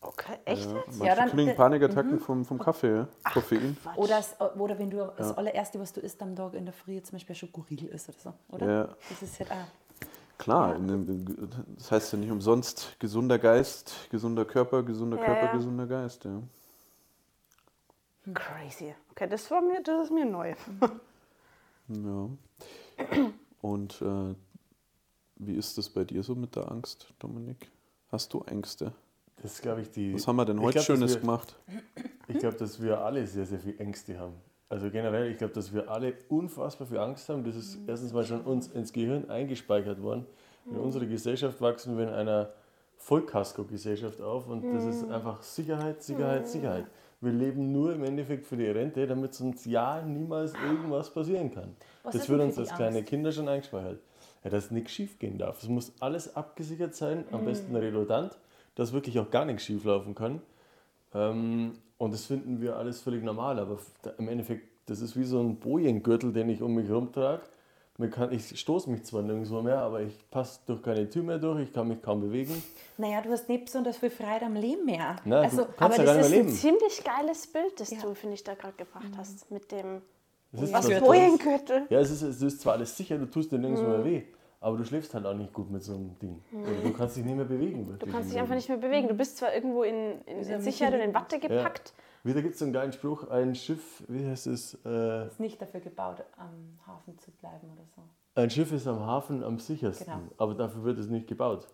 Okay, 0.00 0.38
echt 0.44 0.64
Ja, 0.70 0.76
jetzt? 0.76 0.86
manche 0.98 1.04
Ja, 1.06 1.14
dann- 1.16 1.28
kriegen 1.30 1.48
äh, 1.50 1.54
Panikattacken 1.54 2.18
vom, 2.20 2.44
vom 2.44 2.58
Kaffee, 2.58 2.94
ja. 2.96 3.08
Koffein. 3.32 3.76
Quatsch. 3.82 3.96
Oder, 3.98 4.18
es, 4.18 4.36
oder 4.58 4.78
wenn 4.78 4.90
du 4.90 5.12
das 5.16 5.36
allererste, 5.36 5.78
was 5.80 5.92
du 5.92 6.00
isst 6.00 6.22
am 6.22 6.34
Tag 6.36 6.54
in 6.54 6.64
der 6.64 6.72
Früh, 6.74 7.02
zum 7.02 7.16
Beispiel 7.16 7.34
Schokoriegel 7.34 7.88
isst 7.90 8.08
oder 8.08 8.18
so, 8.18 8.32
oder? 8.54 8.66
Ja. 8.72 8.88
Das 9.10 9.22
ist 9.22 9.38
halt 9.40 9.50
auch. 9.50 9.56
Klar, 10.38 10.74
dem- 10.78 11.50
das 11.76 11.90
heißt 11.90 12.12
ja 12.12 12.18
nicht 12.18 12.30
umsonst 12.30 12.96
gesunder 13.00 13.38
Geist, 13.38 14.08
gesunder 14.10 14.44
Körper, 14.44 14.82
gesunder 14.84 15.18
Ja, 15.18 15.24
Körper, 15.24 15.46
ja. 15.46 15.52
gesunder 15.52 15.86
Geist. 15.86 16.24
Ja. 16.24 16.40
Crazy. 18.34 18.94
Okay, 19.10 19.28
das 19.28 19.50
war 19.50 19.60
mir, 19.62 19.82
das 19.82 20.04
ist 20.04 20.12
mir 20.12 20.24
neu. 20.26 20.54
ja. 21.88 22.28
Und 23.60 24.02
äh, 24.02 24.34
wie 25.36 25.54
ist 25.54 25.76
das 25.78 25.88
bei 25.88 26.04
dir 26.04 26.22
so 26.22 26.34
mit 26.34 26.54
der 26.56 26.70
Angst, 26.70 27.12
Dominik? 27.18 27.70
Hast 28.12 28.32
du 28.32 28.42
Ängste? 28.42 28.92
Das 29.42 29.54
ist, 29.54 29.62
glaube 29.62 29.82
ich, 29.82 29.90
die. 29.90 30.14
Was 30.14 30.26
haben 30.26 30.36
wir 30.36 30.44
denn 30.44 30.60
heute 30.60 30.74
glaub, 30.74 30.84
Schönes 30.84 31.14
wir- 31.14 31.20
gemacht? 31.20 31.56
Ich 32.26 32.38
glaube, 32.38 32.56
dass 32.56 32.80
wir 32.82 33.00
alle 33.00 33.26
sehr, 33.26 33.46
sehr 33.46 33.58
viel 33.58 33.80
Ängste 33.80 34.18
haben. 34.18 34.34
Also 34.70 34.90
generell, 34.90 35.30
ich 35.30 35.38
glaube, 35.38 35.54
dass 35.54 35.72
wir 35.72 35.90
alle 35.90 36.14
unfassbar 36.28 36.86
viel 36.86 36.98
Angst 36.98 37.28
haben. 37.28 37.42
Das 37.44 37.56
ist 37.56 37.78
erstens 37.86 38.12
mal 38.12 38.24
schon 38.24 38.42
uns 38.42 38.68
ins 38.68 38.92
Gehirn 38.92 39.30
eingespeichert 39.30 40.02
worden. 40.02 40.26
In 40.70 40.76
unserer 40.76 41.06
Gesellschaft 41.06 41.60
wachsen 41.62 41.96
wir 41.96 42.04
in 42.08 42.12
einer 42.12 42.50
Vollkasko-Gesellschaft 42.98 44.20
auf 44.20 44.48
und 44.48 44.70
das 44.74 44.84
ist 44.84 45.10
einfach 45.10 45.42
Sicherheit, 45.42 46.02
Sicherheit, 46.02 46.46
Sicherheit. 46.48 46.84
Wir 47.20 47.32
leben 47.32 47.72
nur 47.72 47.94
im 47.94 48.04
Endeffekt 48.04 48.46
für 48.46 48.56
die 48.56 48.66
Rente, 48.66 49.06
damit 49.06 49.40
uns 49.40 49.64
ja 49.64 50.02
niemals 50.02 50.52
irgendwas 50.54 51.10
passieren 51.10 51.52
kann. 51.52 51.74
Was 52.02 52.14
das 52.16 52.28
wird 52.28 52.40
uns 52.42 52.58
als 52.58 52.74
kleine 52.74 52.98
Angst? 52.98 53.08
Kinder 53.08 53.32
schon 53.32 53.48
eingespeichert. 53.48 54.00
Ja, 54.44 54.50
dass 54.50 54.70
nichts 54.70 54.92
schief 54.92 55.18
gehen 55.18 55.38
darf. 55.38 55.62
Es 55.62 55.68
muss 55.68 55.92
alles 56.00 56.36
abgesichert 56.36 56.94
sein, 56.94 57.24
am 57.32 57.40
Mhm. 57.40 57.46
besten 57.46 57.74
redundant, 57.74 58.38
dass 58.76 58.92
wirklich 58.92 59.18
auch 59.18 59.30
gar 59.30 59.44
nichts 59.46 59.64
schief 59.64 59.84
laufen 59.84 60.14
kann. 60.14 60.42
Ähm, 61.14 61.72
und 61.98 62.14
das 62.14 62.26
finden 62.26 62.60
wir 62.60 62.76
alles 62.76 63.00
völlig 63.00 63.22
normal, 63.22 63.58
aber 63.58 63.78
im 64.18 64.28
Endeffekt, 64.28 64.68
das 64.86 65.00
ist 65.00 65.16
wie 65.16 65.24
so 65.24 65.40
ein 65.40 65.56
Bojengürtel, 65.56 66.32
den 66.32 66.48
ich 66.48 66.62
um 66.62 66.74
mich 66.74 66.88
herum 66.88 67.12
trage. 67.12 67.42
man 67.98 68.10
kann, 68.10 68.32
ich 68.32 68.58
stoße 68.58 68.88
mich 68.90 69.02
zwar 69.04 69.22
nirgendwo 69.22 69.60
mehr, 69.60 69.78
aber 69.80 70.00
ich 70.02 70.14
passe 70.30 70.60
durch 70.66 70.80
keine 70.82 71.10
Tür 71.10 71.24
mehr 71.24 71.38
durch, 71.38 71.60
ich 71.64 71.72
kann 71.72 71.88
mich 71.88 72.00
kaum 72.00 72.20
bewegen. 72.20 72.62
Naja, 72.96 73.20
du 73.20 73.30
hast 73.30 73.48
nicht 73.48 73.64
besonders 73.66 73.96
viel 73.98 74.10
Freiheit 74.10 74.42
am 74.44 74.54
Leben 74.54 74.84
mehr. 74.86 75.16
Na, 75.24 75.40
also, 75.40 75.64
du 75.64 75.72
kannst 75.76 75.98
Aber 75.98 76.08
ja 76.08 76.14
gar 76.14 76.22
das 76.22 76.30
nicht 76.30 76.38
ist 76.40 76.46
ein 76.46 76.52
ziemlich 76.54 77.04
geiles 77.04 77.46
Bild, 77.48 77.78
das 77.80 77.90
Ja. 77.90 77.98
du, 78.00 78.14
finde 78.14 78.34
ich, 78.34 78.44
da 78.44 78.54
gerade 78.54 78.74
gebracht 78.76 79.10
hast. 79.16 79.50
Mit 79.50 79.70
dem 79.72 80.00
Was. 80.52 80.88
Boeingürtel. 81.00 81.86
Ja, 81.90 81.98
es 82.00 82.10
ist, 82.10 82.22
es 82.22 82.40
ist 82.40 82.60
zwar 82.60 82.74
alles 82.74 82.96
sicher, 82.96 83.18
du 83.18 83.26
tust 83.26 83.50
dir 83.52 83.58
nirgendwo 83.58 83.88
mehr 83.88 84.04
weh, 84.04 84.22
aber 84.60 84.76
du 84.76 84.84
schläfst 84.84 85.14
halt 85.14 85.26
auch 85.26 85.34
nicht 85.34 85.52
gut 85.52 85.70
mit 85.70 85.82
so 85.82 85.94
einem 85.94 86.18
Ding. 86.18 86.42
Oder 86.52 86.90
du 86.90 86.92
kannst 86.92 87.16
dich 87.16 87.24
nicht 87.24 87.36
mehr 87.36 87.44
bewegen. 87.44 87.96
Du 87.98 88.06
kannst 88.06 88.30
dich 88.30 88.38
einfach 88.38 88.50
Leben. 88.50 88.56
nicht 88.56 88.68
mehr 88.68 88.78
bewegen. 88.78 89.08
Du 89.08 89.14
bist 89.14 89.38
zwar 89.38 89.54
irgendwo 89.54 89.82
in, 89.82 90.20
in, 90.26 90.42
ja 90.42 90.56
in 90.56 90.62
Sicherheit 90.62 90.94
und 90.94 91.00
in 91.00 91.14
Watte 91.14 91.36
Ja. 91.36 91.48
gepackt. 91.48 91.94
Wieder 92.24 92.42
gibt 92.42 92.54
es 92.54 92.58
so 92.58 92.64
einen 92.64 92.74
geilen 92.74 92.92
Spruch, 92.92 93.28
ein 93.30 93.54
Schiff, 93.54 94.02
wie 94.08 94.26
heißt 94.26 94.48
es? 94.48 94.76
Äh, 94.84 95.28
ist 95.28 95.38
nicht 95.40 95.62
dafür 95.62 95.80
gebaut, 95.80 96.16
am 96.36 96.78
Hafen 96.86 97.16
zu 97.18 97.30
bleiben 97.30 97.68
oder 97.72 97.84
so. 97.94 98.02
ein 98.34 98.50
Schiff 98.50 98.72
ist 98.72 98.86
am 98.88 99.00
Hafen 99.06 99.42
am 99.44 99.58
sichersten, 99.60 100.06
Genau. 100.12 100.20
aber 100.36 100.54
dafür 100.54 100.82
wird 100.84 100.98
es 100.98 101.06
nicht 101.06 101.28
gebaut. 101.28 101.66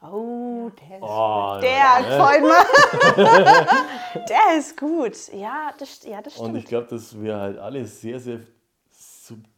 Oh, 0.00 0.70
der 0.80 0.96
ist, 0.98 1.02
Oh, 1.02 1.58
der 1.60 1.70
ja, 1.70 2.00
der 4.28 4.58
ist 4.58 4.76
gut. 4.78 5.16
Ja, 5.32 5.70
das, 5.78 6.02
ja, 6.04 6.22
das 6.22 6.36
Und 6.38 6.44
stimmt. 6.46 6.58
ich 6.58 6.64
glaube, 6.66 6.86
dass 6.88 7.20
wir 7.20 7.36
halt 7.36 7.58
alle 7.58 7.84
sehr, 7.84 8.18
sehr 8.20 8.40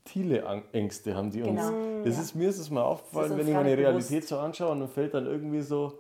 subtile 0.05 0.63
Ängste 0.73 1.15
haben, 1.15 1.31
die 1.31 1.43
uns. 1.43 1.61
Genau. 1.61 2.05
Das 2.05 2.19
ist, 2.19 2.35
mir 2.35 2.49
ist 2.49 2.59
es 2.59 2.71
mal 2.71 2.83
aufgefallen, 2.83 3.33
uns 3.33 3.41
wenn 3.41 3.49
ich 3.49 3.55
meine 3.55 3.77
Realität 3.77 4.11
bewusst. 4.11 4.29
so 4.29 4.39
anschaue 4.39 4.73
und 4.73 4.81
dann 4.81 4.89
fällt 4.89 5.15
dann 5.15 5.27
irgendwie 5.27 5.63
so 5.63 5.99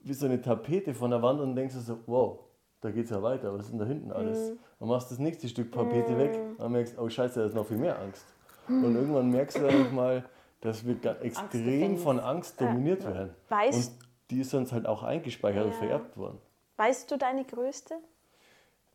wie 0.00 0.14
so 0.14 0.26
eine 0.26 0.40
Tapete 0.42 0.94
von 0.94 1.10
der 1.10 1.22
Wand 1.22 1.40
und 1.40 1.54
denkst 1.54 1.74
du 1.74 1.80
so, 1.80 1.98
wow, 2.06 2.40
da 2.80 2.90
geht 2.90 3.04
es 3.04 3.10
ja 3.10 3.22
weiter, 3.22 3.52
was 3.54 3.66
ist 3.66 3.70
denn 3.70 3.78
da 3.78 3.84
hinten 3.84 4.10
alles? 4.10 4.52
Dann 4.80 4.88
machst 4.88 5.10
du 5.10 5.14
das 5.14 5.20
nächste 5.20 5.48
Stück 5.48 5.70
Tapete 5.70 6.18
weg 6.18 6.36
und 6.58 6.72
merkst, 6.72 6.98
oh 6.98 7.08
scheiße, 7.08 7.38
da 7.40 7.46
ist 7.46 7.54
noch 7.54 7.66
viel 7.66 7.76
mehr 7.76 7.98
Angst. 8.00 8.26
Und 8.68 8.94
irgendwann 8.96 9.30
merkst 9.30 9.58
du 9.58 9.66
einfach 9.66 9.92
mal, 9.92 10.24
dass 10.60 10.84
wir 10.84 10.96
extrem 11.22 11.98
von 11.98 12.18
Angst 12.18 12.60
dominiert 12.60 13.04
werden. 13.04 13.30
Weißt- 13.48 13.74
und 13.74 13.90
die 14.30 14.40
ist 14.40 14.52
uns 14.54 14.72
halt 14.72 14.86
auch 14.86 15.02
eingespeichert 15.04 15.66
und 15.66 15.72
Ja. 15.72 15.78
vererbt 15.78 16.16
worden. 16.16 16.38
Weißt 16.78 17.08
du 17.10 17.16
deine 17.18 17.44
größte? 17.44 17.94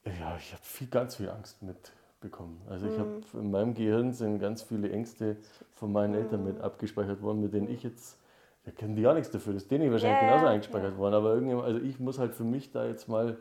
Ja, 0.06 0.36
ich 0.38 0.51
habe 0.53 0.63
viel, 0.63 0.88
ganz 0.88 1.15
viel 1.15 1.29
Angst 1.29 1.62
mitbekommen. 2.21 2.59
Also 2.67 2.88
ich 2.88 2.97
habe 2.97 3.09
Mhm. 3.33 3.39
in 3.39 3.51
meinem 3.51 3.74
Gehirn 3.74 4.13
sind 4.13 4.39
ganz 4.39 4.63
viele 4.63 4.91
Ängste 4.91 5.38
von 5.74 5.91
meinen 5.91 6.15
Eltern 6.15 6.43
mit 6.43 6.59
abgespeichert 6.59 7.21
worden, 7.21 7.41
mit 7.41 7.53
denen 7.53 7.69
ich 7.69 7.83
jetzt, 7.83 8.17
da 8.65 8.71
können 8.71 8.95
die 8.95 9.03
gar 9.03 9.13
nichts 9.13 9.29
dafür, 9.31 9.53
das 9.53 9.63
ist 9.63 9.71
denen 9.71 9.91
wahrscheinlich 9.91 10.21
Ja, 10.21 10.27
genauso 10.27 10.47
eingespeichert 10.47 10.97
worden. 10.97 11.13
Aber 11.13 11.33
irgendwie, 11.36 11.55
also 11.55 11.79
ich 11.79 12.00
muss 12.00 12.17
halt 12.17 12.33
für 12.33 12.43
mich 12.43 12.71
da 12.71 12.86
jetzt 12.86 13.07
mal 13.07 13.38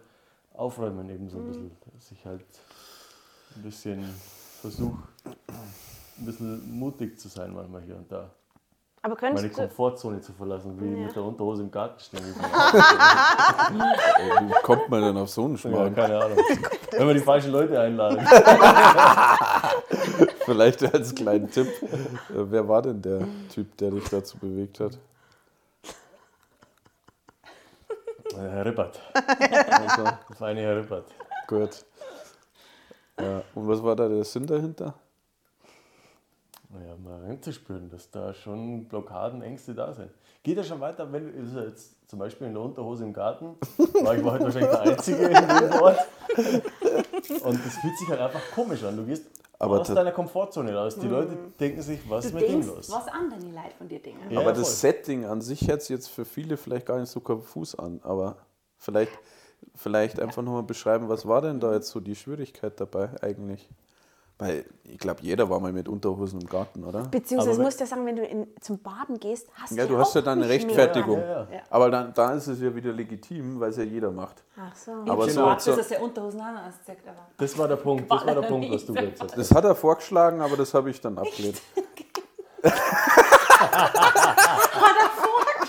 aufräumen 0.52 1.08
eben 1.10 1.28
so 1.28 1.38
ein 1.38 1.46
bisschen, 1.46 1.70
dass 1.94 2.10
ich 2.12 2.24
halt 2.26 2.44
ein 3.56 3.62
bisschen 3.62 4.04
versuche, 4.60 5.08
ein 6.18 6.24
bisschen 6.26 6.78
mutig 6.78 7.18
zu 7.18 7.28
sein 7.28 7.54
manchmal 7.54 7.82
hier 7.82 7.96
und 7.96 8.10
da. 8.10 8.30
Aber 9.06 9.14
Meine 9.20 9.34
könntest 9.34 9.56
du. 9.56 9.60
Komfortzone 9.62 10.20
zu 10.20 10.32
verlassen, 10.32 10.76
wie 10.80 10.90
Ja. 11.00 11.06
mit 11.06 11.14
der 11.14 11.22
Unterhose 11.22 11.62
im 11.62 11.70
Garten 11.70 12.00
stehen. 12.00 12.24
Ey, 12.24 12.24
Wie 14.48 14.52
kommt 14.64 14.88
man 14.88 15.00
denn 15.02 15.16
auf 15.16 15.28
so 15.30 15.44
einen 15.44 15.52
ja, 15.54 15.58
Schmarrn? 15.58 15.94
keine 15.94 16.18
Ahnung. 16.24 16.38
Wenn 16.90 17.06
wir 17.06 17.14
die 17.14 17.20
falschen 17.20 17.52
Leute 17.52 17.78
einladen. 17.80 18.18
Vielleicht 20.44 20.82
als 20.92 21.14
kleinen 21.14 21.48
Tipp. 21.48 21.68
Äh, 21.82 21.86
Wer 22.30 22.66
war 22.68 22.82
denn 22.82 23.00
der 23.00 23.20
Typ, 23.54 23.76
der 23.76 23.92
dich 23.92 24.08
dazu 24.08 24.38
bewegt 24.38 24.80
hat? 24.80 24.98
Äh, 28.32 28.38
Herr 28.50 28.64
Rippert. 28.66 29.00
Also, 29.14 30.02
Das 30.30 30.40
war 30.40 30.48
eine 30.48 30.62
Herr 30.62 30.78
Rippert. 30.78 31.04
gut. 31.46 31.84
Ja. 33.20 33.40
Und 33.54 33.68
was 33.68 33.80
war 33.84 33.94
da 33.94 34.08
der 34.08 34.24
Sinn 34.24 34.46
dahinter? 34.48 34.94
Naja, 36.68 36.96
mal 36.96 37.20
reinzuspüren, 37.22 37.88
dass 37.88 38.10
da 38.10 38.34
schon 38.34 38.86
Blockaden, 38.86 39.40
Ängste 39.42 39.74
da 39.74 39.92
sind. 39.92 40.10
Geht 40.42 40.56
ja 40.56 40.64
schon 40.64 40.80
weiter, 40.80 41.10
wenn 41.12 41.32
du 41.32 41.60
jetzt 41.60 41.94
zum 42.08 42.18
Beispiel 42.18 42.48
in 42.48 42.54
der 42.54 42.62
Unterhose 42.62 43.04
im 43.04 43.12
Garten, 43.12 43.56
war 44.02 44.16
ich 44.16 44.24
war 44.24 44.32
halt 44.32 44.42
wahrscheinlich 44.42 44.70
der 44.70 44.80
Einzige 44.80 45.26
in 45.26 45.32
dem 45.34 45.80
Ort. 45.80 45.98
Und 47.44 47.64
das 47.64 47.74
fühlt 47.76 47.98
sich 47.98 48.08
halt 48.08 48.20
einfach 48.20 48.42
komisch 48.54 48.82
an. 48.84 48.96
Du 48.96 49.04
gehst 49.04 49.24
Aber 49.58 49.80
aus 49.80 49.88
deiner 49.88 50.12
Komfortzone 50.12 50.74
raus. 50.74 50.98
Die 50.98 51.06
Leute 51.06 51.36
denken 51.58 51.82
sich, 51.82 52.00
was 52.08 52.24
Du 52.24 52.28
ist 52.28 52.34
mit 52.34 52.48
dem 52.48 52.66
los? 52.66 52.90
was 52.90 53.08
andere 53.08 53.40
Leute 53.40 53.74
von 53.78 53.88
dir 53.88 54.00
denken. 54.00 54.30
Ja, 54.30 54.40
aber 54.40 54.50
voll. 54.54 54.62
das 54.62 54.80
Setting 54.80 55.24
an 55.24 55.40
sich 55.40 55.68
hört 55.68 55.82
sich 55.82 55.90
jetzt 55.90 56.08
für 56.08 56.24
viele 56.24 56.56
vielleicht 56.56 56.86
gar 56.86 56.98
nicht 56.98 57.10
so 57.10 57.20
konfus 57.20 57.74
an. 57.78 58.00
Aber 58.02 58.36
vielleicht, 58.76 59.12
vielleicht 59.74 60.20
einfach 60.20 60.42
nochmal 60.42 60.62
beschreiben, 60.64 61.08
was 61.08 61.26
war 61.26 61.42
denn 61.42 61.60
da 61.60 61.72
jetzt 61.74 61.88
so 61.88 62.00
die 62.00 62.14
Schwierigkeit 62.16 62.78
dabei 62.80 63.10
eigentlich? 63.22 63.68
Weil 64.38 64.66
ich 64.84 64.98
glaube, 64.98 65.20
jeder 65.22 65.48
war 65.48 65.60
mal 65.60 65.72
mit 65.72 65.88
Unterhosen 65.88 66.42
im 66.42 66.46
Garten, 66.46 66.84
oder? 66.84 67.04
Beziehungsweise 67.04 67.62
musst 67.62 67.80
du 67.80 67.84
ja 67.84 67.88
sagen, 67.88 68.04
wenn 68.04 68.16
du 68.16 68.22
in, 68.22 68.46
zum 68.60 68.78
Baden 68.80 69.18
gehst, 69.18 69.48
hast 69.54 69.72
Ja, 69.72 69.84
du 69.86 69.94
du 69.94 69.98
hast 69.98 70.14
ja 70.14 70.20
auch 70.20 70.24
dann 70.26 70.42
eine 70.42 70.52
nicht 70.52 70.66
mehr 70.66 70.76
Rechtfertigung. 70.76 71.18
Ja, 71.20 71.26
ja. 71.26 71.40
Ja. 71.52 71.60
Aber 71.70 71.90
dann, 71.90 72.12
da 72.12 72.34
ist 72.34 72.46
es 72.46 72.60
ja 72.60 72.74
wieder 72.74 72.92
legitim, 72.92 73.58
weil 73.58 73.70
es 73.70 73.78
ja 73.78 73.84
jeder 73.84 74.10
macht. 74.10 74.44
Ach 74.58 74.76
so. 74.76 74.92
Aber 75.10 75.26
ich 75.26 75.32
so- 75.32 75.58
so, 75.58 75.72
er 75.72 76.02
Unterhosen 76.02 76.40
an 76.42 76.58
hast, 76.66 76.84
sagt 76.84 77.08
aber. 77.08 77.26
Das 77.38 77.56
war 77.56 77.66
der 77.66 77.76
Punkt, 77.76 78.12
das 78.12 78.26
war 78.26 78.34
der 78.34 78.42
Punkt, 78.42 78.70
was 78.70 78.84
du 78.84 78.92
jetzt 78.94 79.18
sagst. 79.20 79.38
Das 79.38 79.50
hat 79.54 79.64
er 79.64 79.74
vorgeschlagen, 79.74 80.42
aber 80.42 80.56
das 80.58 80.74
habe 80.74 80.90
ich 80.90 81.00
dann 81.00 81.16
abgelehnt. 81.16 81.62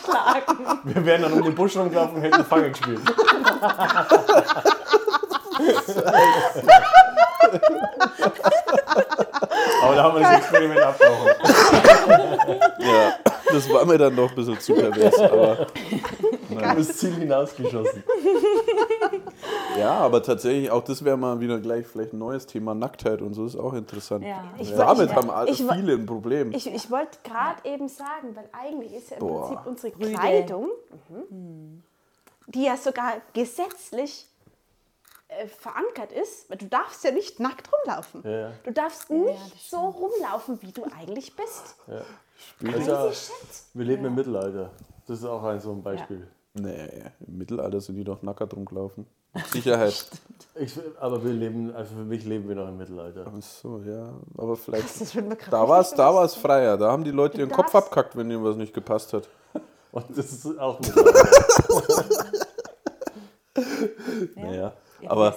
Schlagen. 0.03 0.79
Wir 0.83 1.05
wären 1.05 1.21
dann 1.21 1.33
um 1.33 1.43
den 1.43 1.55
Busch 1.55 1.77
rumgelaufen 1.77 2.17
und 2.17 2.21
hätten 2.21 2.43
Fangen 2.43 2.71
gespielt. 2.71 2.99
Aber 9.81 9.95
da 9.95 10.03
haben 10.03 10.15
wir 10.15 10.21
das 10.21 10.37
Experiment 10.39 10.79
abgebrochen. 10.81 11.31
Ja, 12.79 13.13
das 13.51 13.69
war 13.71 13.85
mir 13.85 13.97
dann 13.97 14.15
doch 14.15 14.29
ein 14.29 14.35
bisschen 14.35 14.59
zu 14.59 14.73
pervers. 14.73 15.19
Aber, 15.19 15.67
Wir 16.49 16.67
haben 16.67 16.77
das 16.79 16.97
Ziel 16.97 17.13
hinausgeschossen. 17.15 18.03
ja, 19.77 19.91
aber 19.93 20.23
tatsächlich, 20.23 20.71
auch 20.71 20.83
das 20.83 21.03
wäre 21.03 21.17
mal 21.17 21.39
wieder 21.39 21.59
gleich 21.59 21.85
vielleicht 21.85 22.13
ein 22.13 22.19
neues 22.19 22.45
Thema, 22.45 22.73
Nacktheit 22.73 23.21
und 23.21 23.33
so 23.33 23.45
ist 23.45 23.55
auch 23.55 23.73
interessant. 23.73 24.25
Ja. 24.25 24.43
Ich 24.57 24.73
Damit 24.73 24.97
wollte- 24.97 25.15
haben 25.15 25.29
alle, 25.29 25.49
ich 25.51 25.57
viele 25.63 25.93
ein 25.93 26.05
Problem. 26.05 26.51
Ich, 26.53 26.67
ich 26.73 26.89
wollte 26.91 27.17
gerade 27.23 27.57
eben 27.69 27.87
sagen, 27.87 28.35
weil 28.35 28.49
eigentlich 28.51 28.93
ist 28.93 29.11
ja 29.11 29.17
im 29.17 29.27
Boah. 29.27 29.63
Prinzip 29.63 29.93
unsere. 29.97 30.13
Kleidung, 30.17 30.69
mhm, 31.09 31.83
die 32.47 32.63
ja 32.65 32.77
sogar 32.77 33.13
gesetzlich 33.33 34.25
äh, 35.29 35.47
verankert 35.47 36.11
ist, 36.11 36.49
weil 36.49 36.57
du 36.57 36.67
darfst 36.67 37.03
ja 37.03 37.11
nicht 37.11 37.39
nackt 37.39 37.69
rumlaufen. 37.71 38.21
Ja, 38.23 38.29
ja. 38.29 38.51
Du 38.63 38.71
darfst 38.71 39.09
nicht 39.09 39.69
so 39.69 39.77
rumlaufen, 39.77 40.61
wie 40.61 40.71
du 40.71 40.85
eigentlich 40.85 41.35
bist. 41.35 41.75
Ja. 41.87 42.01
Also, 42.71 43.11
wir 43.73 43.85
leben 43.85 44.05
im 44.05 44.15
Mittelalter. 44.15 44.71
Das 45.05 45.19
ist 45.19 45.25
auch 45.25 45.43
ein 45.43 45.59
so 45.59 45.71
ein 45.71 45.83
Beispiel. 45.83 46.27
Nee, 46.53 46.89
im 47.27 47.37
Mittelalter 47.37 47.81
sind 47.81 47.95
die 47.95 48.03
doch 48.03 48.21
nackert 48.21 48.53
rumgelaufen. 48.53 49.05
Mit 49.33 49.47
Sicherheit. 49.51 50.07
Ich, 50.55 50.73
aber 50.99 51.23
wir 51.23 51.33
leben, 51.33 51.75
also 51.75 51.95
für 51.95 52.03
mich 52.03 52.25
leben 52.25 52.47
wir 52.47 52.55
noch 52.55 52.67
im 52.67 52.77
Mittelalter. 52.77 53.25
Ach 53.27 53.41
so, 53.41 53.81
ja. 53.85 54.09
Aber 54.37 54.55
vielleicht. 54.55 54.87
Da 55.51 55.67
war 55.67 55.81
es 55.81 55.91
da 55.91 56.13
war's 56.13 56.35
freier. 56.41 56.77
Da 56.77 56.91
haben 56.91 57.03
die 57.03 57.11
Leute 57.11 57.37
ihren 57.39 57.51
Kopf 57.51 57.73
abkackt, 57.75 58.15
wenn 58.15 58.31
ihnen 58.31 58.43
was 58.43 58.55
nicht 58.55 58.73
gepasst 58.73 59.13
hat. 59.13 59.27
Und 59.91 60.05
das 60.17 60.31
ist 60.31 60.57
auch 60.59 60.79
Mittelalter. 60.79 62.25
Naja. 64.35 64.73
Ja, 65.01 65.11
Aber 65.11 65.35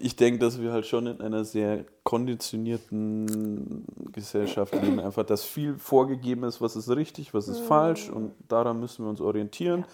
ich 0.00 0.16
denke, 0.16 0.38
dass 0.40 0.60
wir 0.60 0.72
halt 0.72 0.86
schon 0.86 1.06
in 1.06 1.20
einer 1.20 1.44
sehr 1.44 1.84
konditionierten 2.04 3.84
Gesellschaft 4.12 4.74
leben. 4.82 5.00
Einfach, 5.00 5.24
dass 5.24 5.44
viel 5.44 5.76
vorgegeben 5.78 6.44
ist, 6.44 6.60
was 6.60 6.76
ist 6.76 6.88
richtig, 6.90 7.34
was 7.34 7.48
ist 7.48 7.60
falsch 7.60 8.10
und 8.10 8.32
daran 8.48 8.80
müssen 8.80 9.04
wir 9.04 9.10
uns 9.10 9.20
orientieren 9.20 9.84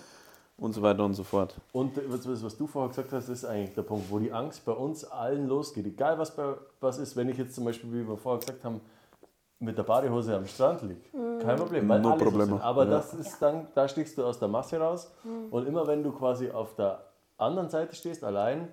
und 0.57 0.73
so 0.73 0.83
weiter 0.83 1.05
und 1.05 1.15
so 1.15 1.25
fort. 1.25 1.57
Und 1.73 1.93
was, 2.09 2.29
was 2.29 2.45
was 2.45 2.57
du 2.57 2.67
vorher 2.67 2.89
gesagt 2.89 3.13
hast, 3.13 3.29
ist 3.29 3.45
eigentlich 3.45 3.75
der 3.75 3.83
Punkt, 3.83 4.11
wo 4.11 4.19
die 4.19 4.33
Angst 4.33 4.65
bei 4.65 4.73
uns 4.73 5.05
allen 5.05 5.49
losgeht. 5.49 5.87
Egal 5.87 6.19
was 6.19 6.35
bei 6.35 6.55
was 6.81 6.99
ist, 6.99 7.17
wenn 7.17 7.29
ich 7.29 7.39
jetzt 7.39 7.55
zum 7.55 7.65
Beispiel, 7.65 7.93
wie 7.93 8.09
wir 8.09 8.17
vorher 8.17 8.41
gesagt 8.41 8.65
haben, 8.65 8.81
mit 9.59 9.79
der 9.79 9.85
Badehose 9.85 10.37
am 10.37 10.47
Strand 10.47 10.83
liege. 10.83 11.01
Kein 11.41 11.57
Problem, 11.57 11.89
weil 11.89 12.01
No 12.01 12.13
alle 12.13 12.47
so. 12.47 12.59
Aber 12.61 12.85
Ja. 12.85 12.91
das 12.91 13.15
ist 13.15 13.41
dann, 13.41 13.69
da 13.75 13.87
stichst 13.87 14.19
du 14.19 14.25
aus 14.25 14.39
der 14.39 14.49
Masse 14.49 14.79
raus. 14.79 15.13
Und 15.51 15.67
immer 15.69 15.87
wenn 15.87 16.03
du 16.03 16.11
quasi 16.11 16.51
auf 16.51 16.75
der 16.75 17.01
anderen 17.43 17.69
Seite 17.69 17.95
stehst, 17.95 18.25
allein, 18.25 18.69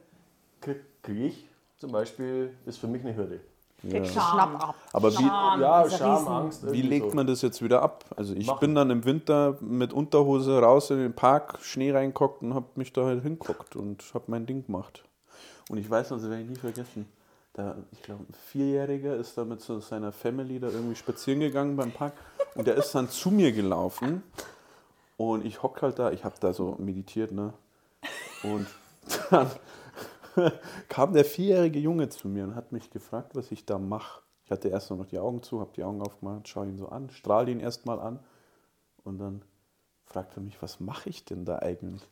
kriege 0.61 0.81
krieg 1.01 1.19
ich 1.19 1.49
zum 1.77 1.91
Beispiel, 1.91 2.55
ist 2.65 2.77
für 2.77 2.87
mich 2.87 3.03
eine 3.03 3.15
Hürde. 3.15 3.39
Du 3.81 4.05
Schnapp 4.05 4.61
ab. 4.61 4.75
Aber 4.91 5.11
wie, 5.13 5.23
Ja, 5.23 5.83
dieser 5.83 5.97
Scham, 5.97 6.27
Angst. 6.27 6.69
Wie 6.69 6.81
legt 6.81 7.11
so. 7.11 7.15
man 7.15 7.27
das 7.27 7.41
jetzt 7.41 7.61
wieder 7.61 7.81
ab? 7.81 8.03
Also 8.17 8.33
ich 8.33 8.47
Machen. 8.47 8.59
bin 8.59 8.75
dann 8.75 8.89
im 8.89 9.05
Winter 9.05 9.57
mit 9.61 9.93
Unterhose 9.93 10.59
raus 10.59 10.89
in 10.89 10.97
den 10.97 11.13
Park, 11.13 11.59
Schnee 11.61 11.91
reingekockt 11.91 12.43
und 12.43 12.53
habe 12.53 12.65
mich 12.75 12.91
da 12.91 13.05
halt 13.05 13.23
hingeguckt 13.23 13.77
und 13.77 14.03
habe 14.13 14.25
mein 14.27 14.45
Ding 14.45 14.65
gemacht. 14.65 15.03
Und 15.69 15.77
ich 15.77 15.89
weiß 15.89 16.09
noch, 16.09 16.17
das 16.17 16.29
werde 16.29 16.43
ich 16.43 16.49
nie 16.49 16.55
vergessen. 16.57 17.05
Da, 17.53 17.77
ich 17.91 18.01
glaube, 18.03 18.23
ein 18.23 18.33
Vierjähriger 18.33 19.15
ist 19.15 19.37
da 19.37 19.45
mit 19.45 19.61
so 19.61 19.79
seiner 19.79 20.11
Family 20.11 20.59
da 20.59 20.67
irgendwie 20.67 20.95
spazieren 20.95 21.39
gegangen 21.39 21.75
beim 21.77 21.91
Park 21.91 22.13
und 22.55 22.67
der 22.67 22.75
ist 22.75 22.93
dann 22.93 23.09
zu 23.09 23.31
mir 23.31 23.51
gelaufen 23.51 24.23
und 25.17 25.45
ich 25.45 25.63
hock 25.63 25.81
halt 25.81 25.99
da, 25.99 26.11
ich 26.11 26.23
habe 26.25 26.35
da 26.39 26.53
so 26.53 26.75
meditiert, 26.79 27.31
ne? 27.31 27.53
Und 28.43 28.67
dann 29.29 29.49
kam 30.89 31.13
der 31.13 31.25
vierjährige 31.25 31.79
Junge 31.79 32.09
zu 32.09 32.27
mir 32.27 32.43
und 32.43 32.55
hat 32.55 32.71
mich 32.71 32.89
gefragt, 32.89 33.35
was 33.35 33.51
ich 33.51 33.65
da 33.65 33.77
mache. 33.77 34.21
Ich 34.45 34.51
hatte 34.51 34.69
erst 34.69 34.89
noch 34.91 35.05
die 35.05 35.19
Augen 35.19 35.43
zu, 35.43 35.59
habe 35.59 35.71
die 35.75 35.83
Augen 35.83 36.01
aufgemacht, 36.01 36.47
schaue 36.47 36.67
ihn 36.67 36.77
so 36.77 36.89
an, 36.89 37.09
strahle 37.09 37.51
ihn 37.51 37.59
erstmal 37.59 37.99
an 37.99 38.19
und 39.03 39.19
dann 39.19 39.43
fragt 40.05 40.37
er 40.37 40.41
mich, 40.41 40.61
was 40.61 40.79
mache 40.79 41.09
ich 41.09 41.25
denn 41.25 41.45
da 41.45 41.59
eigentlich? 41.59 42.09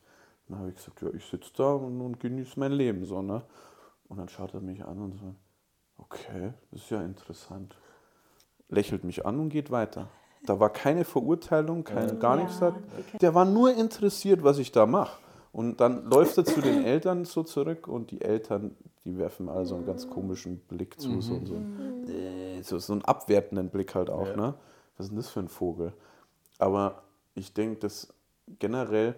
dann 0.48 0.58
habe 0.58 0.70
ich 0.70 0.76
gesagt, 0.76 1.02
ja, 1.02 1.08
ich 1.14 1.24
sitze 1.26 1.50
da 1.56 1.72
und, 1.72 2.00
und 2.00 2.20
genieße 2.20 2.58
mein 2.58 2.72
Leben 2.72 3.04
so, 3.04 3.22
ne? 3.22 3.42
Und 4.08 4.18
dann 4.18 4.28
schaut 4.28 4.54
er 4.54 4.60
mich 4.60 4.82
an 4.84 4.98
und 4.98 5.18
so, 5.18 5.34
okay, 5.98 6.52
das 6.70 6.82
ist 6.82 6.90
ja 6.90 7.02
interessant. 7.02 7.76
Lächelt 8.68 9.04
mich 9.04 9.26
an 9.26 9.38
und 9.38 9.50
geht 9.50 9.70
weiter. 9.70 10.08
Da 10.44 10.58
war 10.58 10.70
keine 10.70 11.04
Verurteilung, 11.04 11.84
kein, 11.84 12.18
gar 12.18 12.36
nichts 12.36 12.60
da. 12.60 12.74
Der 13.20 13.34
war 13.34 13.44
nur 13.44 13.74
interessiert, 13.74 14.42
was 14.42 14.58
ich 14.58 14.72
da 14.72 14.86
mache. 14.86 15.18
Und 15.52 15.80
dann 15.80 16.04
läuft 16.04 16.36
er 16.38 16.44
zu 16.44 16.60
den 16.60 16.84
Eltern 16.84 17.24
so 17.24 17.42
zurück 17.42 17.88
und 17.88 18.10
die 18.10 18.20
Eltern, 18.20 18.76
die 19.04 19.18
werfen 19.18 19.48
also 19.48 19.76
einen 19.76 19.86
ganz 19.86 20.08
komischen 20.08 20.58
Blick 20.58 21.00
zu, 21.00 21.20
so, 21.20 21.40
so, 21.44 21.54
äh, 22.10 22.62
so, 22.62 22.78
so 22.78 22.92
einen 22.92 23.04
abwertenden 23.04 23.70
Blick 23.70 23.94
halt 23.94 24.10
auch. 24.10 24.26
Ja. 24.26 24.36
Ne? 24.36 24.54
Was 24.96 25.06
ist 25.06 25.10
denn 25.10 25.16
das 25.16 25.30
für 25.30 25.40
ein 25.40 25.48
Vogel? 25.48 25.92
Aber 26.58 27.02
ich 27.34 27.54
denke, 27.54 27.80
dass 27.80 28.12
generell 28.58 29.14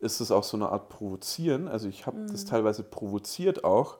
ist 0.00 0.20
es 0.20 0.30
auch 0.30 0.44
so 0.44 0.56
eine 0.56 0.70
Art 0.70 0.88
Provozieren. 0.88 1.68
Also 1.68 1.88
ich 1.88 2.06
habe 2.06 2.26
das 2.26 2.44
teilweise 2.44 2.82
provoziert 2.82 3.64
auch, 3.64 3.98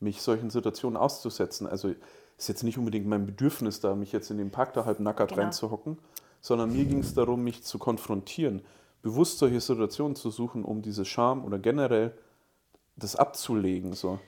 mich 0.00 0.22
solchen 0.22 0.50
Situationen 0.50 0.96
auszusetzen. 0.96 1.66
Also 1.66 1.94
ist 2.38 2.48
jetzt 2.48 2.64
nicht 2.64 2.78
unbedingt 2.78 3.06
mein 3.06 3.26
Bedürfnis 3.26 3.80
da, 3.80 3.94
mich 3.94 4.12
jetzt 4.12 4.30
in 4.30 4.38
den 4.38 4.50
Park 4.50 4.72
da 4.74 4.84
halb 4.84 5.00
nackert 5.00 5.30
Genau. 5.30 5.42
reinzuhocken, 5.42 5.98
sondern 6.40 6.72
mir 6.72 6.84
ging 6.84 6.98
es 6.98 7.14
darum, 7.14 7.44
mich 7.44 7.62
zu 7.62 7.78
konfrontieren, 7.78 8.62
bewusst 9.02 9.38
solche 9.38 9.60
Situationen 9.60 10.16
zu 10.16 10.30
suchen, 10.30 10.64
um 10.64 10.80
diese 10.82 11.04
Scham 11.04 11.44
oder 11.44 11.58
generell 11.58 12.16
das 12.96 13.16
abzulegen. 13.16 13.92
So. 13.94 14.18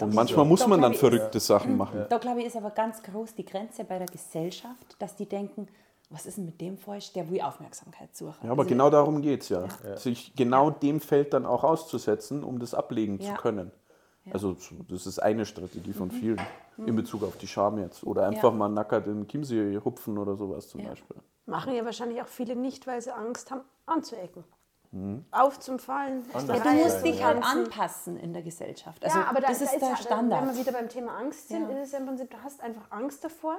Und 0.00 0.14
manchmal 0.14 0.44
muss 0.44 0.66
man 0.66 0.80
dann 0.82 0.92
ich, 0.92 0.98
verrückte 0.98 1.40
Sachen 1.40 1.76
machen. 1.76 2.06
Da 2.08 2.18
glaube 2.18 2.40
ich, 2.40 2.46
ist 2.46 2.56
aber 2.56 2.70
ganz 2.70 3.02
groß 3.02 3.34
die 3.34 3.44
Grenze 3.44 3.84
bei 3.84 3.98
der 3.98 4.06
Gesellschaft, 4.06 4.96
dass 4.98 5.16
die 5.16 5.26
denken, 5.26 5.68
was 6.10 6.24
ist 6.26 6.36
denn 6.36 6.44
mit 6.44 6.60
dem 6.60 6.78
falsch? 6.78 7.12
Der 7.14 7.28
will 7.30 7.40
Aufmerksamkeit 7.40 8.14
suchen. 8.16 8.44
Ja, 8.46 8.52
aber 8.52 8.62
Also, 8.62 8.68
genau 8.74 8.90
darum 8.90 9.22
geht 9.22 9.42
es 9.42 9.48
ja. 9.48 9.66
Sich 9.96 10.36
genau 10.36 10.70
dem 10.70 11.00
Feld 11.00 11.32
dann 11.34 11.44
auch 11.46 11.64
auszusetzen, 11.64 12.44
um 12.44 12.60
das 12.60 12.74
ablegen 12.74 13.18
Ja. 13.18 13.34
zu 13.34 13.40
können. 13.42 13.72
Also 14.30 14.54
so- 14.54 14.74
das 14.88 15.06
ist 15.06 15.18
eine 15.20 15.46
Strategie 15.46 15.92
von 15.92 16.10
vielen 16.10 16.40
in 16.84 16.94
Bezug 16.96 17.22
auf 17.22 17.36
die 17.38 17.46
Scham 17.46 17.78
jetzt. 17.78 18.04
Oder 18.04 18.26
einfach 18.26 18.50
Ja. 18.50 18.56
mal 18.56 18.68
nackert 18.68 19.06
in 19.06 19.26
Chiemsee 19.26 19.80
hupfen 19.84 20.18
oder 20.18 20.36
sowas 20.36 20.68
zum 20.68 20.80
Ja. 20.82 20.90
Beispiel. 20.90 21.16
Machen 21.46 21.74
ja 21.74 21.84
wahrscheinlich 21.84 22.20
auch 22.20 22.26
viele 22.28 22.54
nicht, 22.56 22.86
weil 22.86 23.00
sie 23.00 23.14
Angst 23.14 23.50
haben, 23.52 23.62
anzuecken. 23.86 24.44
Mhm. 24.92 25.24
Aufzufallen. 25.32 26.24
Anders 26.32 26.58
Ja, 26.58 26.64
Ja, 26.64 26.70
du 26.72 26.78
Ja, 26.78 26.84
musst 26.84 26.96
ja, 26.98 27.02
dich 27.02 27.18
ja. 27.20 27.26
halt 27.26 27.44
anpassen 27.44 28.16
in 28.18 28.32
der 28.32 28.42
Gesellschaft. 28.42 29.04
Also 29.04 29.18
ja, 29.18 29.24
aber 29.26 29.40
da, 29.40 29.48
das 29.48 29.58
da 29.58 29.64
ist 29.64 29.80
der 29.80 29.88
ja, 29.90 29.96
Standard. 29.96 30.42
Wenn 30.46 30.54
wir 30.54 30.60
wieder 30.60 30.72
beim 30.72 30.88
Thema 30.88 31.16
Angst 31.18 31.48
sind, 31.48 31.68
Ja. 31.70 31.76
ist 31.78 31.86
es 31.86 31.92
ja 31.92 31.98
im 31.98 32.06
Prinzip, 32.06 32.30
du 32.30 32.36
hast 32.42 32.60
einfach 32.62 32.90
Angst 32.90 33.24
davor. 33.24 33.56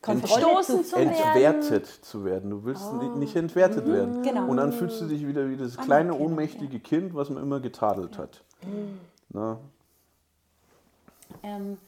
Kontrolle 0.00 0.40
Stoßen 0.42 0.84
zu 0.84 0.96
werden. 0.96 1.10
Entwertet 1.12 1.86
zu 1.86 2.24
werden. 2.24 2.50
Du 2.50 2.64
willst 2.64 2.92
ni- 2.94 3.08
nicht 3.10 3.36
entwertet 3.36 3.86
werden. 3.86 4.22
Genau. 4.22 4.46
Und 4.48 4.56
dann 4.56 4.72
fühlst 4.72 5.00
du 5.00 5.06
dich 5.06 5.24
wieder 5.26 5.48
wie 5.48 5.56
das 5.56 5.76
kleine, 5.76 6.10
Anerkennung, 6.10 6.26
ohnmächtige 6.26 6.80
Kind, 6.80 7.14
was 7.14 7.30
man 7.30 7.42
immer 7.42 7.60
getadelt 7.60 8.18
hat. 8.18 8.42
Na, 9.28 9.58
Ähm, 11.42 11.78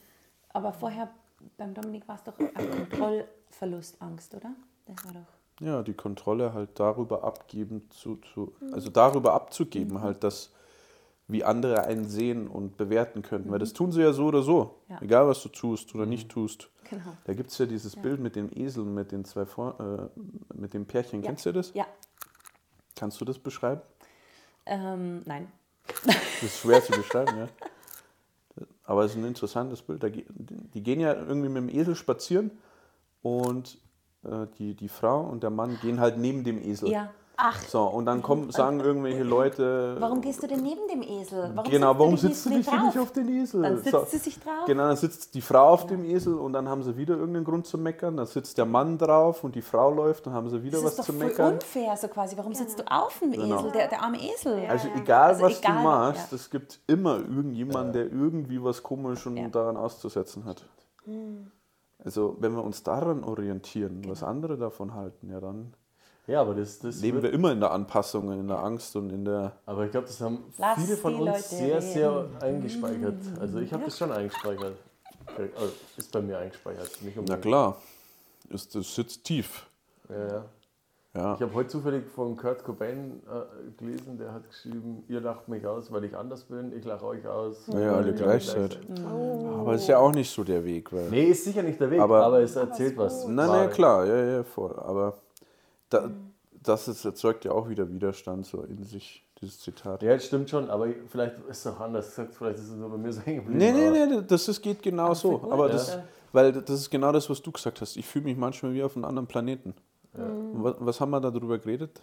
aber 0.52 0.72
vorher 0.72 1.08
beim 1.56 1.74
Dominik 1.74 2.06
war 2.08 2.16
es 2.16 2.22
doch 2.24 2.38
ein 2.38 2.52
Kontrollverlustangst, 2.88 4.34
oder? 4.34 4.50
Das 4.86 5.04
war 5.04 5.12
doch. 5.12 5.33
Ja, 5.60 5.82
die 5.82 5.94
Kontrolle 5.94 6.52
halt 6.52 6.70
darüber 6.74 7.24
abgeben 7.24 7.88
zu, 7.90 8.16
zu 8.16 8.54
also 8.72 8.90
darüber 8.90 9.34
abzugeben 9.34 10.00
halt, 10.00 10.24
dass 10.24 10.52
wie 11.26 11.44
andere 11.44 11.84
einen 11.84 12.08
sehen 12.08 12.48
und 12.48 12.76
bewerten 12.76 13.22
könnten. 13.22 13.50
Weil 13.50 13.58
das 13.58 13.72
tun 13.72 13.92
sie 13.92 14.02
ja 14.02 14.12
so 14.12 14.26
oder 14.26 14.42
so. 14.42 14.80
Ja. 14.88 15.00
Egal 15.00 15.26
was 15.26 15.42
du 15.42 15.48
tust 15.48 15.94
oder 15.94 16.06
nicht 16.06 16.28
tust. 16.28 16.68
Genau. 16.90 17.16
Da 17.24 17.32
gibt 17.32 17.50
es 17.50 17.58
ja 17.58 17.66
dieses 17.66 17.96
Bild 17.96 18.20
mit 18.20 18.36
dem 18.36 18.50
Esel, 18.54 18.84
mit 18.84 19.10
den 19.10 19.24
zwei 19.24 19.46
Vor 19.46 19.80
äh, 19.80 20.20
mit 20.54 20.74
dem 20.74 20.86
Pärchen. 20.86 21.22
Ja. 21.22 21.28
Kennst 21.28 21.46
du 21.46 21.52
das? 21.52 21.72
Ja. 21.72 21.86
Kannst 22.94 23.20
du 23.20 23.24
das 23.24 23.38
beschreiben? 23.38 23.80
Ähm, 24.66 25.22
nein. 25.24 25.50
Das 26.04 26.42
ist 26.42 26.58
schwer 26.60 26.82
zu 26.82 26.92
beschreiben, 26.92 27.38
ja. 27.38 27.48
Aber 28.84 29.04
es 29.04 29.12
ist 29.12 29.18
ein 29.18 29.24
interessantes 29.24 29.82
Bild. 29.82 30.02
Die 30.04 30.82
gehen 30.82 31.00
ja 31.00 31.14
irgendwie 31.14 31.48
mit 31.48 31.56
dem 31.56 31.68
Esel 31.68 31.96
spazieren 31.96 32.50
und 33.22 33.78
die, 34.58 34.74
die 34.74 34.88
Frau 34.88 35.20
und 35.20 35.42
der 35.42 35.50
Mann 35.50 35.78
gehen 35.80 36.00
halt 36.00 36.18
neben 36.18 36.44
dem 36.44 36.62
Esel. 36.62 36.90
Ja. 36.90 37.10
Ach, 37.36 37.60
So, 37.62 37.82
und 37.82 38.06
dann 38.06 38.22
kommen, 38.22 38.52
sagen 38.52 38.78
irgendwelche 38.78 39.24
Leute. 39.24 39.96
Warum 39.98 40.20
gehst 40.20 40.40
du 40.44 40.46
denn 40.46 40.62
neben 40.62 40.86
dem 40.88 41.02
Esel? 41.02 41.50
Warum 41.52 41.68
genau, 41.68 41.98
warum 41.98 42.16
sitzt 42.16 42.44
sitzt 42.44 42.46
du 42.46 42.50
dich 42.58 42.70
hier 42.70 42.80
nicht 42.84 42.96
auf 42.96 43.10
den 43.10 43.28
Esel? 43.28 43.62
Dann 43.62 43.78
sitzt 43.78 43.90
So. 43.90 44.04
sie 44.08 44.18
sich 44.18 44.38
drauf. 44.38 44.66
Genau, 44.66 44.84
dann 44.86 44.96
sitzt 44.96 45.34
die 45.34 45.40
Frau 45.40 45.70
auf 45.70 45.86
dem 45.88 46.04
Esel 46.04 46.34
und 46.34 46.52
dann 46.52 46.68
haben 46.68 46.84
sie 46.84 46.96
wieder 46.96 47.16
irgendeinen 47.16 47.44
Grund 47.44 47.66
zu 47.66 47.76
meckern. 47.76 48.16
Dann 48.16 48.26
sitzt 48.26 48.56
der 48.56 48.66
Mann 48.66 48.98
drauf 48.98 49.42
und 49.42 49.56
die 49.56 49.62
Frau 49.62 49.90
läuft, 49.92 50.26
dann 50.26 50.32
haben 50.32 50.48
sie 50.48 50.62
wieder 50.62 50.76
Das 50.78 50.84
was 50.84 50.90
ist 50.92 50.98
doch 51.00 51.04
zu 51.06 51.12
voll 51.14 51.26
meckern. 51.26 51.54
unfair, 51.54 51.96
so 51.96 52.06
quasi. 52.06 52.36
Warum 52.36 52.54
sitzt 52.54 52.78
du 52.78 52.84
auf 52.88 53.18
dem 53.18 53.32
Genau. 53.32 53.58
Esel, 53.58 53.72
der, 53.72 53.88
der 53.88 54.00
arme 54.04 54.18
Esel? 54.18 54.66
Also 54.68 54.86
egal, 54.96 55.30
Also 55.30 55.42
was 55.42 55.58
egal, 55.58 55.76
du 55.76 55.82
machst, 55.82 56.30
ja. 56.30 56.36
es 56.36 56.48
gibt 56.50 56.78
immer 56.86 57.16
irgendjemanden, 57.16 57.92
der 57.94 58.04
irgendwie 58.12 58.62
was 58.62 58.80
komisch 58.80 59.26
und 59.26 59.38
Ja. 59.38 59.48
daran 59.48 59.76
auszusetzen 59.76 60.44
hat. 60.44 60.64
Also 62.04 62.36
wenn 62.40 62.52
wir 62.54 62.62
uns 62.62 62.82
daran 62.82 63.24
orientieren, 63.24 64.02
was 64.08 64.20
Genau. 64.20 64.30
andere 64.30 64.56
davon 64.58 64.94
halten, 64.94 65.30
ja 65.30 65.40
dann 65.40 65.72
Ja, 66.26 66.40
aber 66.42 66.54
das, 66.54 66.78
das 66.78 67.00
leben 67.00 67.22
wir 67.22 67.32
immer 67.32 67.52
in 67.52 67.60
der 67.60 67.70
Anpassung, 67.72 68.30
in 68.32 68.48
der 68.48 68.58
Angst 68.58 68.94
und 68.96 69.10
in 69.10 69.24
der... 69.24 69.52
Aber 69.66 69.84
ich 69.84 69.90
glaube, 69.90 70.06
das 70.06 70.20
haben 70.20 70.38
Lass 70.58 70.82
viele 70.82 70.96
von 70.96 71.14
uns 71.16 71.24
Leute 71.26 71.42
sehr, 71.42 71.82
sehr 71.82 72.24
reden. 72.24 72.42
eingespeichert. 72.42 73.16
Also 73.40 73.58
ich 73.58 73.72
habe 73.72 73.84
das 73.84 73.98
schon 73.98 74.12
eingespeichert. 74.12 74.76
Also 75.26 75.72
ist 75.96 76.12
bei 76.12 76.20
mir 76.20 76.38
eingespeichert. 76.38 76.90
Nicht 77.02 77.18
Na 77.26 77.36
klar, 77.36 77.76
ist, 78.50 78.74
das 78.74 78.94
sitzt 78.94 79.24
tief. 79.24 79.66
Ja, 80.08 80.28
ja. 80.28 80.44
Ja. 81.16 81.34
Ich 81.34 81.40
habe 81.42 81.54
heute 81.54 81.68
zufällig 81.68 82.04
von 82.12 82.36
Kurt 82.36 82.64
Cobain 82.64 83.22
äh, 83.28 83.72
gelesen, 83.78 84.18
der 84.18 84.32
hat 84.32 84.48
geschrieben, 84.48 85.04
ihr 85.06 85.20
lacht 85.20 85.46
mich 85.46 85.64
aus, 85.64 85.92
weil 85.92 86.02
ich 86.04 86.16
anders 86.16 86.42
bin, 86.42 86.76
ich 86.76 86.84
lache 86.84 87.06
euch 87.06 87.24
aus. 87.24 87.68
Ja, 87.68 87.94
alle 87.94 88.12
gleich 88.12 88.44
seid. 88.46 88.80
Aber 89.06 89.74
ist 89.74 89.86
ja 89.86 89.98
auch 89.98 90.10
nicht 90.12 90.28
so 90.28 90.42
der 90.42 90.64
Weg. 90.64 90.92
Weil 90.92 91.10
Nee, 91.10 91.26
ist 91.26 91.44
sicher 91.44 91.62
nicht 91.62 91.78
der 91.80 91.88
Weg, 91.92 92.00
Aber- 92.00 92.24
aber, 92.24 92.40
es 92.40 92.56
erzählt 92.56 92.96
was. 92.96 93.28
Nein, 93.28 93.46
nein, 93.46 93.70
klar, 93.70 94.04
ja, 94.06 94.24
ja, 94.38 94.42
voll. 94.42 94.74
Aber 94.76 95.14
da, 95.88 96.10
das 96.60 96.88
ist, 96.88 97.04
erzeugt 97.04 97.44
ja 97.44 97.52
auch 97.52 97.68
wieder 97.68 97.88
Widerstand 97.88 98.44
so 98.46 98.62
in 98.62 98.82
sich, 98.82 99.24
dieses 99.40 99.60
Zitat. 99.60 100.02
Ja, 100.02 100.14
das 100.14 100.24
stimmt 100.24 100.50
schon, 100.50 100.68
aber 100.68 100.88
vielleicht 101.06 101.36
ist 101.48 101.64
es 101.64 101.66
auch 101.68 101.78
anders 101.78 102.08
gesagt, 102.08 102.34
vielleicht 102.34 102.58
ist 102.58 102.70
es 102.70 102.76
nur 102.76 102.90
bei 102.90 102.96
mir 102.96 103.12
so 103.12 103.20
hängen 103.20 103.44
geblieben. 103.44 103.58
Nee, 103.58 103.70
nee, 103.90 104.06
nee, 104.06 104.22
das 104.26 104.48
ist, 104.48 104.60
geht 104.60 104.82
genau 104.82 105.14
so. 105.14 105.40
Aber 105.48 105.68
ja. 105.68 105.74
das, 105.74 105.96
weil 106.32 106.50
das 106.52 106.80
ist 106.80 106.90
genau 106.90 107.12
das, 107.12 107.30
was 107.30 107.40
du 107.40 107.52
gesagt 107.52 107.80
hast. 107.80 107.96
Ich 107.96 108.04
fühle 108.06 108.24
mich 108.24 108.36
manchmal 108.36 108.72
wie 108.74 108.82
auf 108.82 108.96
einem 108.96 109.04
anderen 109.04 109.28
Planeten. 109.28 109.74
Und 110.22 110.64
Was, 110.64 110.76
was 110.78 111.00
haben 111.00 111.10
wir 111.10 111.20
darüber 111.20 111.58
geredet? 111.58 112.00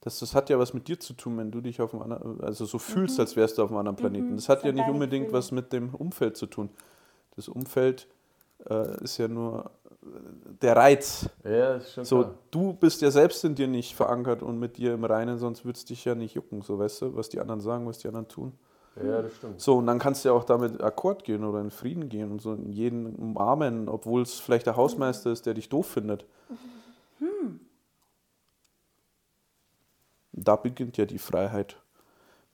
Das, 0.00 0.18
das 0.18 0.34
hat 0.34 0.50
ja 0.50 0.58
was 0.58 0.74
mit 0.74 0.86
dir 0.86 1.00
zu 1.00 1.14
tun, 1.14 1.38
wenn 1.38 1.50
du 1.50 1.60
dich 1.62 1.80
auf 1.80 1.94
einem 1.94 2.02
anderen, 2.02 2.40
also 2.42 2.66
so 2.66 2.78
fühlst, 2.78 3.18
als 3.18 3.36
wärst 3.36 3.56
du 3.56 3.62
auf 3.62 3.70
einem 3.70 3.78
anderen 3.78 3.96
Planeten. 3.96 4.36
Das 4.36 4.48
hat 4.50 4.58
ja 4.62 4.68
sind 4.68 4.76
nicht 4.76 4.88
unbedingt 4.88 5.26
Gefühle. 5.26 5.38
was 5.38 5.50
mit 5.50 5.72
dem 5.72 5.94
Umfeld 5.94 6.36
zu 6.36 6.46
tun. 6.46 6.68
Das 7.36 7.48
Umfeld 7.48 8.06
äh, 8.68 9.02
ist 9.02 9.16
ja 9.16 9.28
nur 9.28 9.70
äh, 10.02 10.06
der 10.60 10.76
Reiz. 10.76 11.30
Ja, 11.42 11.76
ist 11.76 11.94
schon 11.94 12.04
So, 12.04 12.18
klar. 12.20 12.34
du 12.50 12.74
bist 12.74 13.00
ja 13.00 13.10
selbst 13.10 13.42
in 13.44 13.54
dir 13.54 13.66
nicht 13.66 13.94
verankert 13.96 14.42
und 14.42 14.58
mit 14.58 14.76
dir 14.76 14.92
im 14.92 15.04
Reinen, 15.04 15.38
sonst 15.38 15.64
würde 15.64 15.78
es 15.78 15.86
dich 15.86 16.04
ja 16.04 16.14
nicht 16.14 16.34
jucken, 16.34 16.60
so 16.60 16.78
weißt 16.78 17.00
du, 17.00 17.16
was 17.16 17.30
die 17.30 17.40
anderen 17.40 17.62
sagen, 17.62 17.86
was 17.86 17.98
die 17.98 18.08
anderen 18.08 18.28
tun. 18.28 18.52
Ja, 19.02 19.22
das 19.22 19.34
stimmt. 19.34 19.60
So, 19.60 19.78
und 19.78 19.86
dann 19.86 19.98
kannst 19.98 20.24
du 20.24 20.28
ja 20.28 20.34
auch 20.34 20.44
damit 20.44 20.82
Akkord 20.82 21.24
gehen 21.24 21.44
oder 21.44 21.60
in 21.60 21.70
Frieden 21.70 22.08
gehen 22.10 22.30
und 22.30 22.40
so 22.42 22.54
jeden 22.54 23.16
umarmen, 23.16 23.88
obwohl 23.88 24.22
es 24.22 24.38
vielleicht 24.38 24.66
der 24.66 24.76
Hausmeister 24.76 25.32
ist, 25.32 25.46
der 25.46 25.54
dich 25.54 25.68
doof 25.70 25.86
findet. 25.86 26.26
Da 30.32 30.56
beginnt 30.56 30.96
ja 30.96 31.06
die 31.06 31.18
Freiheit. 31.18 31.76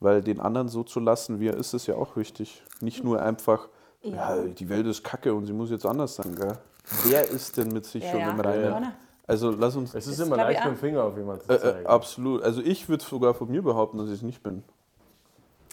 Weil 0.01 0.23
den 0.23 0.41
anderen 0.41 0.69
so 0.69 0.83
zu 0.83 0.99
lassen, 1.01 1.41
wie 1.41 1.49
er 1.49 1.57
ist, 1.57 1.75
ist 1.75 1.87
ja 1.87 1.95
auch 1.95 2.17
wichtig. 2.17 2.63
Nicht 2.81 3.05
nur 3.05 3.21
einfach, 3.21 3.69
ja. 4.03 4.45
die 4.47 4.69
Welt 4.71 4.87
ist 4.87 5.05
kacke 5.05 5.35
und 5.35 5.45
sie 5.47 5.53
muss 5.53 5.71
jetzt 5.71 5.85
anders 5.85 6.17
sein. 6.17 6.35
Gell? 6.35 6.57
Wer 7.05 7.29
ist 7.29 7.57
denn 7.59 7.69
mit 7.69 7.85
sich 7.85 8.03
Ja, 8.05 8.11
schon 8.11 8.21
ja. 8.21 8.31
im 8.31 8.41
Reinen? 8.41 8.65
Ja, 8.65 8.81
ja. 8.81 8.93
Also 9.27 9.51
lass 9.51 9.77
uns. 9.77 9.95
Es 9.95 10.07
ist 10.07 10.19
immer 10.21 10.37
leicht, 10.37 10.65
mit 10.65 10.75
dem 10.75 10.79
Finger 10.79 11.05
auf 11.05 11.17
jemanden 11.17 11.45
zu 11.45 11.53
Äh, 11.53 11.61
zeigen. 11.61 11.85
äh, 11.85 11.89
absolut. 11.89 12.43
Also 12.43 12.63
ich 12.63 12.89
würde 12.89 13.05
sogar 13.05 13.35
von 13.35 13.51
mir 13.51 13.63
behaupten, 13.63 13.99
dass 13.99 14.09
ich 14.09 14.15
es 14.15 14.23
nicht 14.23 14.43
bin. 14.43 14.65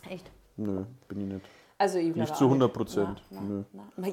Echt? 0.09 0.29
Nö, 0.57 0.83
bin 1.07 1.21
ich 1.21 1.27
nicht. 1.33 1.45
Also 1.77 1.97
ich 1.97 2.13
Nicht 2.15 2.35
zu 2.35 2.45
auch 2.45 2.49
100 2.49 2.73
Prozent. 2.73 3.21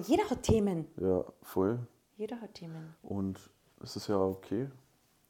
Jeder 0.06 0.30
hat 0.30 0.42
Themen. 0.42 0.86
Ja, 0.96 1.24
voll. 1.42 1.78
Jeder 2.16 2.40
hat 2.40 2.54
Themen. 2.54 2.94
Und 3.02 3.38
es 3.84 3.96
ist 3.96 4.08
ja 4.08 4.18
okay, 4.18 4.68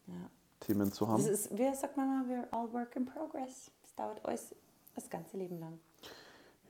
Ja. 0.07 0.14
Themen 0.61 0.90
zu 0.93 1.07
haben. 1.07 1.23
Das 1.23 1.31
ist, 1.31 1.57
wie 1.57 1.75
sagt 1.75 1.97
man 1.97 2.09
mal, 2.09 2.25
we're 2.27 2.47
all 2.53 2.73
work 2.73 2.97
in 2.97 3.05
progress. 3.05 3.71
Das 3.83 3.95
dauert 3.95 4.25
alles 4.25 4.55
das 4.95 5.11
ganze 5.11 5.37
Leben 5.37 5.59
lang. 5.61 5.79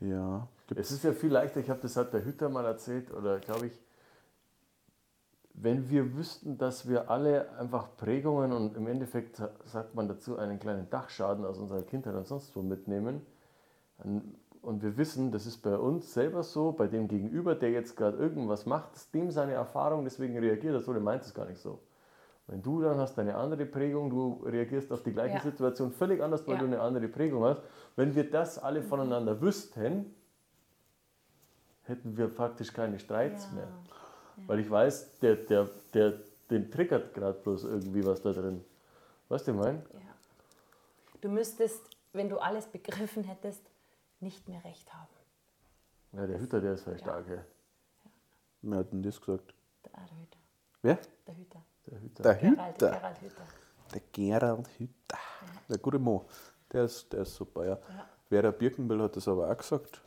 Ja, 0.00 0.48
Es 0.74 0.90
ist 0.90 1.04
ja 1.04 1.12
viel 1.12 1.30
leichter, 1.30 1.60
ich 1.60 1.70
habe 1.70 1.80
das 1.80 1.96
hat 1.96 2.12
der 2.12 2.24
Hütter 2.24 2.48
mal 2.48 2.64
erzählt, 2.64 3.12
oder 3.12 3.38
glaube 3.38 3.66
ich, 3.68 3.78
wenn 5.56 5.88
wir 5.88 6.16
wüssten, 6.16 6.58
dass 6.58 6.88
wir 6.88 7.08
alle 7.10 7.48
einfach 7.58 7.96
Prägungen 7.96 8.52
und 8.52 8.76
im 8.76 8.88
Endeffekt 8.88 9.36
sa- 9.36 9.52
sagt 9.66 9.94
man 9.94 10.08
dazu 10.08 10.36
einen 10.36 10.58
kleinen 10.58 10.90
Dachschaden 10.90 11.44
aus 11.44 11.58
unserer 11.58 11.82
Kindheit 11.82 12.14
und 12.16 12.26
sonst 12.26 12.54
wo 12.56 12.62
mitnehmen, 12.62 13.24
dann 13.98 14.34
und 14.64 14.82
wir 14.82 14.96
wissen, 14.96 15.30
das 15.30 15.46
ist 15.46 15.58
bei 15.58 15.76
uns 15.76 16.12
selber 16.14 16.42
so, 16.42 16.72
bei 16.72 16.86
dem 16.86 17.06
Gegenüber, 17.08 17.54
der 17.54 17.70
jetzt 17.70 17.96
gerade 17.96 18.16
irgendwas 18.16 18.66
macht, 18.66 18.94
ist 18.96 19.14
dem 19.14 19.30
seine 19.30 19.52
Erfahrung, 19.52 20.04
deswegen 20.04 20.38
reagiert 20.38 20.74
er 20.74 20.80
so, 20.80 20.92
der 20.92 21.02
meint 21.02 21.22
es 21.22 21.34
gar 21.34 21.46
nicht 21.46 21.60
so. 21.60 21.80
Wenn 22.46 22.62
du 22.62 22.82
dann 22.82 22.98
hast 22.98 23.18
eine 23.18 23.36
andere 23.36 23.64
Prägung, 23.64 24.10
du 24.10 24.42
reagierst 24.44 24.92
auf 24.92 25.02
die 25.02 25.12
gleiche 25.12 25.36
Ja. 25.36 25.40
Situation 25.42 25.92
völlig 25.92 26.22
anders, 26.22 26.46
weil 26.46 26.54
Ja. 26.54 26.60
du 26.60 26.66
eine 26.66 26.80
andere 26.80 27.08
Prägung 27.08 27.44
hast. 27.44 27.62
Wenn 27.96 28.14
wir 28.14 28.28
das 28.30 28.58
alle 28.58 28.82
voneinander 28.82 29.40
wüssten, 29.40 30.14
hätten 31.84 32.16
wir 32.16 32.28
faktisch 32.28 32.72
keine 32.72 32.98
Streits 32.98 33.46
Ja. 33.50 33.54
mehr. 33.56 33.68
Weil 34.46 34.58
ich 34.60 34.70
weiß, 34.70 35.20
der, 35.20 35.36
der, 35.36 35.70
der, 35.94 36.14
den 36.50 36.70
triggert 36.70 37.14
gerade 37.14 37.38
bloß 37.40 37.64
irgendwie 37.64 38.04
was 38.04 38.20
da 38.20 38.32
drin. 38.32 38.62
Weißt 39.28 39.48
du, 39.48 39.54
mein? 39.54 39.76
Ja. 39.94 40.00
Du 41.22 41.28
müsstest, 41.30 41.82
wenn 42.12 42.28
du 42.28 42.38
alles 42.38 42.66
begriffen 42.66 43.24
hättest, 43.24 43.62
nicht 44.24 44.48
mehr 44.48 44.64
recht 44.64 44.92
haben. 44.92 45.08
Ja, 46.12 46.26
der 46.26 46.40
Hüter, 46.40 46.60
der 46.60 46.74
ist 46.74 46.86
halt 46.86 47.00
stark, 47.00 47.28
ja. 47.28 47.44
Wer 48.62 48.78
hat 48.78 48.92
denn 48.92 49.02
das 49.02 49.20
gesagt? 49.20 49.54
Der, 49.84 49.92
der 49.92 50.16
Hüter. 50.18 50.38
Wer? 50.82 50.98
Der 51.26 51.36
Hüter. 51.36 51.62
Der 51.86 52.00
Hüter. 52.00 52.22
Der 52.22 52.34
Gerald, 52.34 52.74
Hüter. 52.74 52.90
Gerald 52.90 53.20
Hüter. 53.20 53.44
Der 53.92 54.00
Gerald 54.12 54.68
Hütter. 54.78 55.18
Der 55.68 55.78
gute 55.78 55.98
Mo. 55.98 56.24
Der 56.72 56.84
ist, 56.84 57.12
der 57.12 57.20
ist 57.22 57.34
super, 57.36 57.66
ja. 57.66 57.78
Vera 58.28 58.50
Birkenbill 58.50 59.02
hat 59.02 59.16
das 59.16 59.28
aber 59.28 59.50
auch 59.50 59.56
gesagt. 59.56 60.00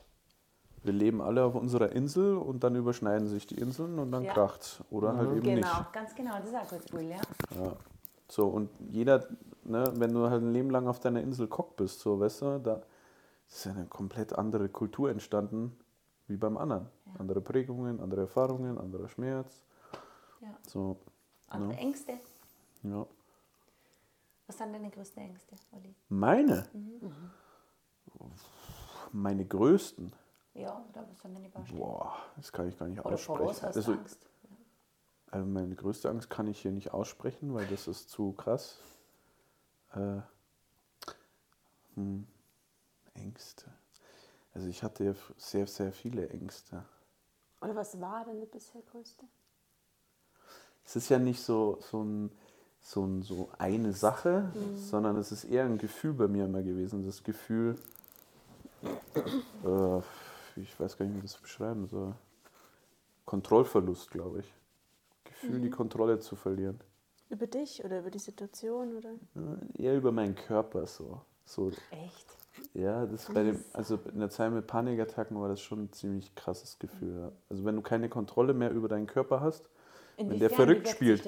Wir 0.84 0.94
leben 0.94 1.22
alle 1.22 1.44
auf 1.44 1.56
unserer 1.56 1.92
Insel 1.92 2.38
und 2.38 2.64
dann 2.64 2.76
überschneiden 2.76 3.28
sich 3.28 3.46
die 3.46 3.56
Inseln 3.60 4.00
und 4.00 4.12
dann 4.12 4.24
Ja. 4.24 4.34
kracht's. 4.34 4.82
Oder 4.90 5.16
halt 5.16 5.30
eben 5.32 5.42
Genau, 5.44 5.78
nicht. 5.80 5.94
ganz 5.94 6.16
genau. 6.16 6.38
Das 6.40 6.48
ist 6.50 6.56
auch 6.56 6.68
kurz 6.68 6.86
cool, 6.94 7.02
ja. 7.02 7.18
Ja. 7.56 7.76
So, 8.30 8.48
und 8.48 8.70
jeder, 8.92 9.28
ne, 9.64 9.92
wenn 9.96 10.14
du 10.14 10.30
halt 10.30 10.42
ein 10.42 10.52
Leben 10.54 10.70
lang 10.70 10.88
auf 10.88 11.00
deiner 11.00 11.22
Insel 11.22 11.48
Kock 11.48 11.76
bist, 11.78 12.00
so, 12.00 12.20
weißt 12.20 12.42
du, 12.42 12.60
da 12.60 12.82
ist 13.50 13.66
ja 13.66 13.72
eine 13.72 13.86
komplett 13.86 14.34
andere 14.34 14.70
Kultur 14.70 15.10
entstanden 15.10 15.78
wie 16.28 16.38
beim 16.38 16.58
anderen. 16.58 16.90
Andere 17.18 17.42
Prägungen, 17.42 18.00
andere 18.02 18.22
Erfahrungen, 18.22 18.78
anderer 18.78 19.08
Schmerz. 19.10 19.64
ja. 20.42 20.50
So, 20.68 21.00
Andere 21.50 21.72
Ja. 21.74 21.78
Ängste. 21.80 22.20
ja. 22.84 23.06
Was 24.48 24.58
sind 24.58 24.74
deine 24.74 24.90
größten 24.90 25.24
Ängste, 25.24 25.56
Olli? 25.72 25.96
Meine? 26.10 26.68
Meine 29.12 29.46
größten? 29.46 30.14
Ja, 30.54 30.84
oder 30.90 31.08
was 31.10 31.22
sind 31.22 31.36
deine 31.36 31.50
Baustellen? 31.50 31.80
Boah, 31.80 32.16
das 32.36 32.52
kann 32.52 32.68
ich 32.68 32.78
gar 32.78 32.88
nicht 32.88 33.00
Oder 33.06 33.14
aussprechen. 33.16 33.48
hast 33.48 33.62
du 33.62 33.68
Also, 33.68 33.92
Angst? 33.94 34.28
also 35.32 35.46
meine 35.48 35.76
größte 35.76 36.10
Angst 36.10 36.30
kann 36.30 36.48
ich 36.48 36.60
hier 36.62 36.72
nicht 36.72 36.94
aussprechen, 36.94 37.54
weil 37.54 37.66
das 37.68 37.88
ist 37.88 38.10
zu 38.10 38.34
krass. 38.34 38.80
Äh, 39.94 40.22
hm, 41.96 42.28
Ängste. 43.18 43.66
Also 44.54 44.68
ich 44.68 44.82
hatte 44.84 45.04
ja 45.04 45.14
sehr, 45.38 45.68
sehr 45.68 45.92
viele 45.92 46.30
Ängste. 46.30 46.84
Oder 47.62 47.76
was 47.76 48.00
war 48.00 48.26
denn 48.26 48.40
der 48.40 48.48
bisher 48.48 48.82
größte? 48.82 49.26
Es 50.86 50.96
ist 50.96 51.10
ja 51.10 51.20
nicht 51.20 51.42
so, 51.42 51.80
so, 51.82 52.04
ein, 52.04 52.32
so, 52.80 53.06
ein, 53.06 53.22
so 53.22 53.50
eine 53.58 53.94
Sache, 53.94 54.52
sondern 54.76 55.18
es 55.18 55.32
ist 55.32 55.44
eher 55.44 55.66
ein 55.66 55.78
Gefühl 55.78 56.14
bei 56.14 56.28
mir 56.28 56.46
immer 56.46 56.64
gewesen. 56.64 57.06
Das 57.06 57.24
Gefühl, 57.24 57.78
äh, 58.84 60.00
ich 60.56 60.80
weiß 60.80 60.98
gar 60.98 61.06
nicht, 61.06 61.16
wie 61.16 61.26
ich 61.26 61.32
das 61.32 61.42
beschreiben 61.42 61.88
soll. 61.88 62.16
Kontrollverlust, 63.26 64.10
glaube 64.12 64.40
ich. 64.40 64.54
Gefühl, 65.26 65.60
die 65.60 65.70
Kontrolle 65.70 66.20
zu 66.20 66.36
verlieren. 66.36 66.80
Über 67.30 67.46
dich 67.46 67.84
oder 67.84 68.00
über 68.00 68.10
die 68.10 68.20
Situation 68.20 68.96
oder? 68.96 69.12
Äh, 69.36 69.84
Eher 69.84 69.98
über 69.98 70.12
meinen 70.12 70.36
Körper 70.36 70.88
so. 70.88 71.22
so 71.46 71.70
Echt? 71.92 72.38
Ja, 72.74 73.06
das 73.06 73.26
bei 73.26 73.44
dem, 73.44 73.64
also 73.74 74.00
in 74.14 74.20
der 74.20 74.30
Zeit 74.30 74.52
mit 74.52 74.68
Panikattacken 74.68 75.40
war 75.40 75.50
das 75.50 75.62
schon 75.62 75.86
ein 75.86 75.94
ziemlich 75.94 76.34
krasses 76.36 76.80
Gefühl. 76.80 77.32
Also 77.50 77.66
wenn 77.66 77.76
du 77.76 77.82
keine 77.82 78.10
Kontrolle 78.10 78.54
mehr 78.54 78.72
über 78.72 78.88
deinen 78.88 79.08
Körper 79.08 79.42
hast, 79.42 79.70
wenn 80.18 80.40
der 80.40 80.50
verrückt 80.50 80.88
spielt? 80.88 81.28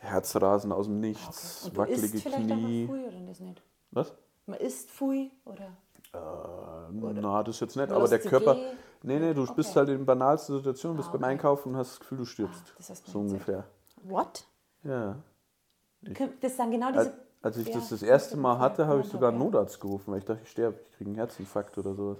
Herzrasen 0.00 0.72
aus 0.72 0.86
dem 0.86 1.00
Nichts, 1.00 1.64
Und 1.64 1.74
du 1.74 1.78
wackelige 1.78 2.14
isst 2.14 2.22
vielleicht 2.22 2.50
Knie. 2.50 2.84
einfach 2.84 2.94
Pfui 2.94 3.06
oder 3.06 3.26
das 3.26 3.40
nicht? 3.40 3.62
Was? 3.92 4.12
Man 4.46 4.58
isst 4.60 4.90
Pfui 4.90 5.30
oder? 5.44 5.72
Äh, 6.12 6.18
na, 6.92 7.42
das 7.42 7.60
jetzt 7.60 7.76
nicht, 7.76 7.88
Oder 7.88 7.96
aber 7.96 8.08
der 8.08 8.18
Körper. 8.20 8.56
Nee, 9.02 9.18
nee, 9.18 9.34
du 9.34 9.42
Okay. 9.42 9.52
bist 9.56 9.74
halt 9.76 9.88
in 9.88 10.06
banalsten 10.06 10.56
Situationen, 10.56 10.96
bist 10.96 11.08
Ah, 11.08 11.12
beim 11.12 11.22
okay. 11.24 11.32
Einkaufen 11.32 11.70
und 11.72 11.76
hast 11.76 11.92
das 11.92 12.00
Gefühl, 12.00 12.18
du 12.18 12.24
stirbst. 12.24 12.62
Ah, 12.66 12.72
das 12.78 12.90
hast 12.90 13.06
du 13.06 13.12
so 13.12 13.18
ungefähr. 13.20 13.64
What? 14.02 14.44
Ja. 14.82 15.16
Das 16.40 16.56
sind 16.56 16.70
genau 16.70 16.86
Als, 16.88 17.10
diese. 17.10 17.23
Als 17.44 17.58
ich 17.58 17.68
ja, 17.68 17.74
das 17.74 17.90
das 17.90 18.02
erste 18.02 18.38
Mal 18.38 18.58
hatte, 18.58 18.86
habe 18.86 19.02
ich 19.02 19.06
sogar 19.06 19.28
einen. 19.28 19.38
Notarzt 19.38 19.78
gerufen, 19.78 20.12
weil 20.12 20.20
ich 20.20 20.24
dachte, 20.24 20.40
ich 20.42 20.50
sterbe, 20.50 20.80
ich 20.90 20.96
kriege 20.96 21.10
einen 21.10 21.16
Herzinfarkt 21.16 21.76
oder 21.76 21.94
sowas. 21.94 22.18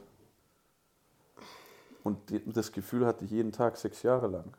Und 2.03 2.19
das 2.55 2.71
Gefühl 2.71 3.07
hatte 3.07 3.25
ich 3.25 3.31
jeden 3.31 3.51
Tag 3.51 3.79
sechs 3.79 4.03
Jahre 4.03 4.27
lang. 4.27 4.53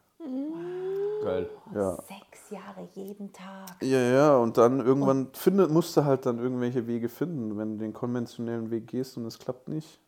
Geil. 1.23 1.49
Ja. 1.73 1.95
Sechs 2.07 2.49
Jahre 2.49 2.87
jeden 2.93 3.31
Tag. 3.31 3.75
Ja, 3.81 3.99
ja, 3.99 4.37
und 4.37 4.57
dann 4.57 4.79
irgendwann 4.79 5.27
findet, 5.33 5.69
musst 5.69 5.95
du 5.97 6.03
halt 6.03 6.25
dann 6.25 6.39
irgendwelche 6.39 6.87
Wege 6.87 7.09
finden. 7.09 7.57
Wenn 7.59 7.77
du 7.77 7.83
den 7.83 7.93
konventionellen 7.93 8.71
Weg 8.71 8.87
gehst 8.87 9.17
und 9.17 9.25
es 9.27 9.37
klappt 9.37 9.67
nicht, 9.67 9.99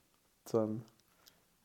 dann. 0.52 0.84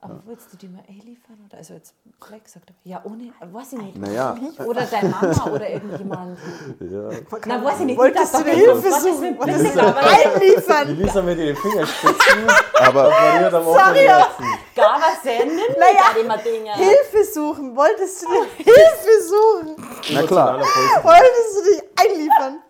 Aber 0.05 0.21
willst 0.27 0.53
du 0.53 0.57
die 0.57 0.67
mal 0.67 0.83
eh 0.89 1.01
liefern? 1.01 1.39
Oder? 1.47 1.59
Also 1.59 1.75
jetzt 1.75 1.95
Black 2.19 2.49
sagt, 2.49 2.73
ja, 2.83 3.01
ohne, 3.05 3.33
weiß 3.41 3.75
ich 3.75 3.79
nicht. 3.79 3.99
Naja. 3.99 4.37
Oder 4.67 4.85
deine 4.85 5.11
Mama 5.11 5.47
oder 5.47 5.71
irgendjemand. 5.71 6.39
Ja. 6.81 7.11
Na, 7.47 7.65
weiß 7.65 7.81
ich 7.81 7.87
nicht. 7.87 7.99
Wolltest 7.99 8.35
du 8.35 8.43
dir 8.43 8.51
Hilfe 8.51 8.91
suchen? 8.91 9.39
Wolltest 9.39 9.77
du 9.77 9.81
aber 9.81 10.01
einliefern? 10.01 10.89
Die 10.89 10.95
Lisa 10.95 11.23
mit 11.23 11.39
den 11.39 11.55
Fingerspitzen 11.55 12.49
Aber 12.81 13.11
variiert 13.11 13.55
am 13.55 13.65
Herzen. 13.65 14.45
Gar 14.75 15.01
was 15.01 15.23
senden? 15.23 15.61
Naja. 15.79 16.75
Hilfe 16.75 17.25
suchen. 17.33 17.77
Wolltest 17.77 18.23
du 18.23 18.27
dir 18.27 18.45
Hilfe 18.57 19.23
suchen? 19.23 19.77
na 20.15 20.23
klar. 20.25 20.59
Wolltest 20.59 21.59
du 21.59 21.71
dich 21.71 21.83
einliefern? 21.97 22.61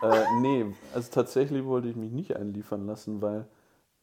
Äh, 0.00 0.40
nee, 0.40 0.64
also 0.94 1.10
tatsächlich 1.12 1.62
wollte 1.66 1.88
ich 1.88 1.96
mich 1.96 2.10
nicht 2.10 2.34
einliefern 2.34 2.86
lassen, 2.86 3.20
weil. 3.20 3.46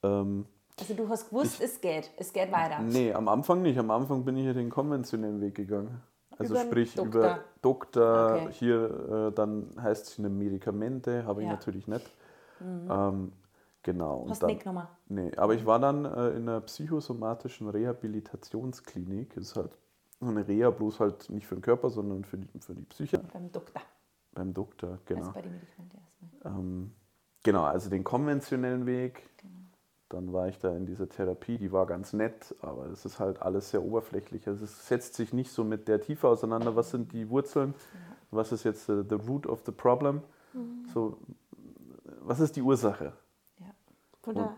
Ähm, 0.03 0.45
Also 0.79 0.93
du 0.93 1.07
hast 1.07 1.29
gewusst, 1.29 1.61
es 1.61 1.79
geht. 1.79 2.11
Es 2.17 2.33
geht 2.33 2.51
weiter. 2.51 2.79
nee, 2.81 3.13
am 3.13 3.27
Anfang 3.29 3.61
nicht. 3.61 3.77
Am 3.79 3.89
Anfang 3.91 4.25
bin 4.25 4.35
ich 4.37 4.45
ja 4.45 4.53
den 4.53 4.69
konventionellen 4.69 5.39
Weg 5.41 5.55
gegangen. 5.55 6.01
Also 6.37 6.53
Über 6.53 6.63
sprich 6.65 6.93
Doktor. 6.95 7.21
über 7.21 7.39
Doktor, 7.61 8.33
Okay. 8.43 8.51
hier, 8.51 9.29
äh, 9.29 9.31
dann 9.33 9.69
heißt 9.81 10.07
es 10.09 10.19
eine 10.19 10.27
Medikamente, 10.29 11.25
habe 11.25 11.41
ich 11.41 11.45
Ja. 11.47 11.53
Mhm. 11.53 11.57
natürlich 11.59 11.87
nicht. 11.87 12.11
Ähm, 12.61 13.31
genau. 13.83 14.17
und 14.17 14.31
Hast 14.31 14.43
dann, 14.43 14.47
nicht 14.49 14.63
genommen? 14.63 14.85
Nee, 15.07 15.31
aber 15.37 15.53
ich 15.53 15.65
war 15.65 15.79
dann 15.79 16.03
äh, 16.03 16.29
in 16.31 16.49
einer 16.49 16.59
psychosomatischen 16.61 17.69
Rehabilitationsklinik. 17.69 19.33
Das 19.35 19.45
ist 19.45 19.55
halt 19.55 19.71
so 20.19 20.27
eine 20.27 20.45
Reha, 20.47 20.69
bloß 20.71 20.99
halt 20.99 21.29
nicht 21.29 21.47
für 21.47 21.55
den 21.55 21.61
Körper, 21.61 21.89
sondern 21.89 22.25
für 22.25 22.37
die, 22.37 22.47
für 22.59 22.73
die 22.75 22.83
Psyche. 22.83 23.19
Beim 23.33 23.49
Doktor. 23.51 23.81
Beim 24.33 24.53
Doktor, 24.53 24.99
genau. 25.05 25.21
Also 25.21 25.31
bei 25.33 25.41
den 25.41 25.51
Medikamenten 25.53 25.97
erstmal. 25.97 26.53
Ähm, 26.59 26.91
genau, 27.43 27.63
also 27.63 27.89
den 27.89 28.03
konventionellen 28.03 28.85
Weg. 28.85 29.29
Dann 30.09 30.33
war 30.33 30.47
ich 30.47 30.59
da 30.59 30.75
in 30.75 30.85
dieser 30.85 31.09
Therapie, 31.09 31.57
die 31.57 31.71
war 31.71 31.87
ganz 31.87 32.13
nett, 32.13 32.53
aber 32.61 32.85
es 32.87 33.05
ist 33.05 33.19
halt 33.19 33.41
alles 33.41 33.71
sehr 33.71 33.81
oberflächlich. 33.83 34.47
Also 34.47 34.65
es 34.65 34.87
setzt 34.87 35.15
sich 35.15 35.33
nicht 35.33 35.51
so 35.51 35.63
mit 35.63 35.87
der 35.87 35.99
Tiefe 35.99 36.27
auseinander, 36.27 36.75
was 36.75 36.91
sind 36.91 37.11
die 37.11 37.27
Wurzeln, 37.29 37.73
was 38.29 38.51
ist 38.51 38.63
jetzt 38.65 38.87
äh, 38.87 39.03
the 39.07 39.15
root 39.15 39.47
of 39.47 39.61
the 39.65 39.71
problem, 39.71 40.21
so, 40.93 41.17
was 42.21 42.39
ist 42.39 42.55
die 42.55 42.61
Ursache? 42.61 43.13
Ja. 43.59 43.65
Von 44.21 44.35
der, 44.35 44.55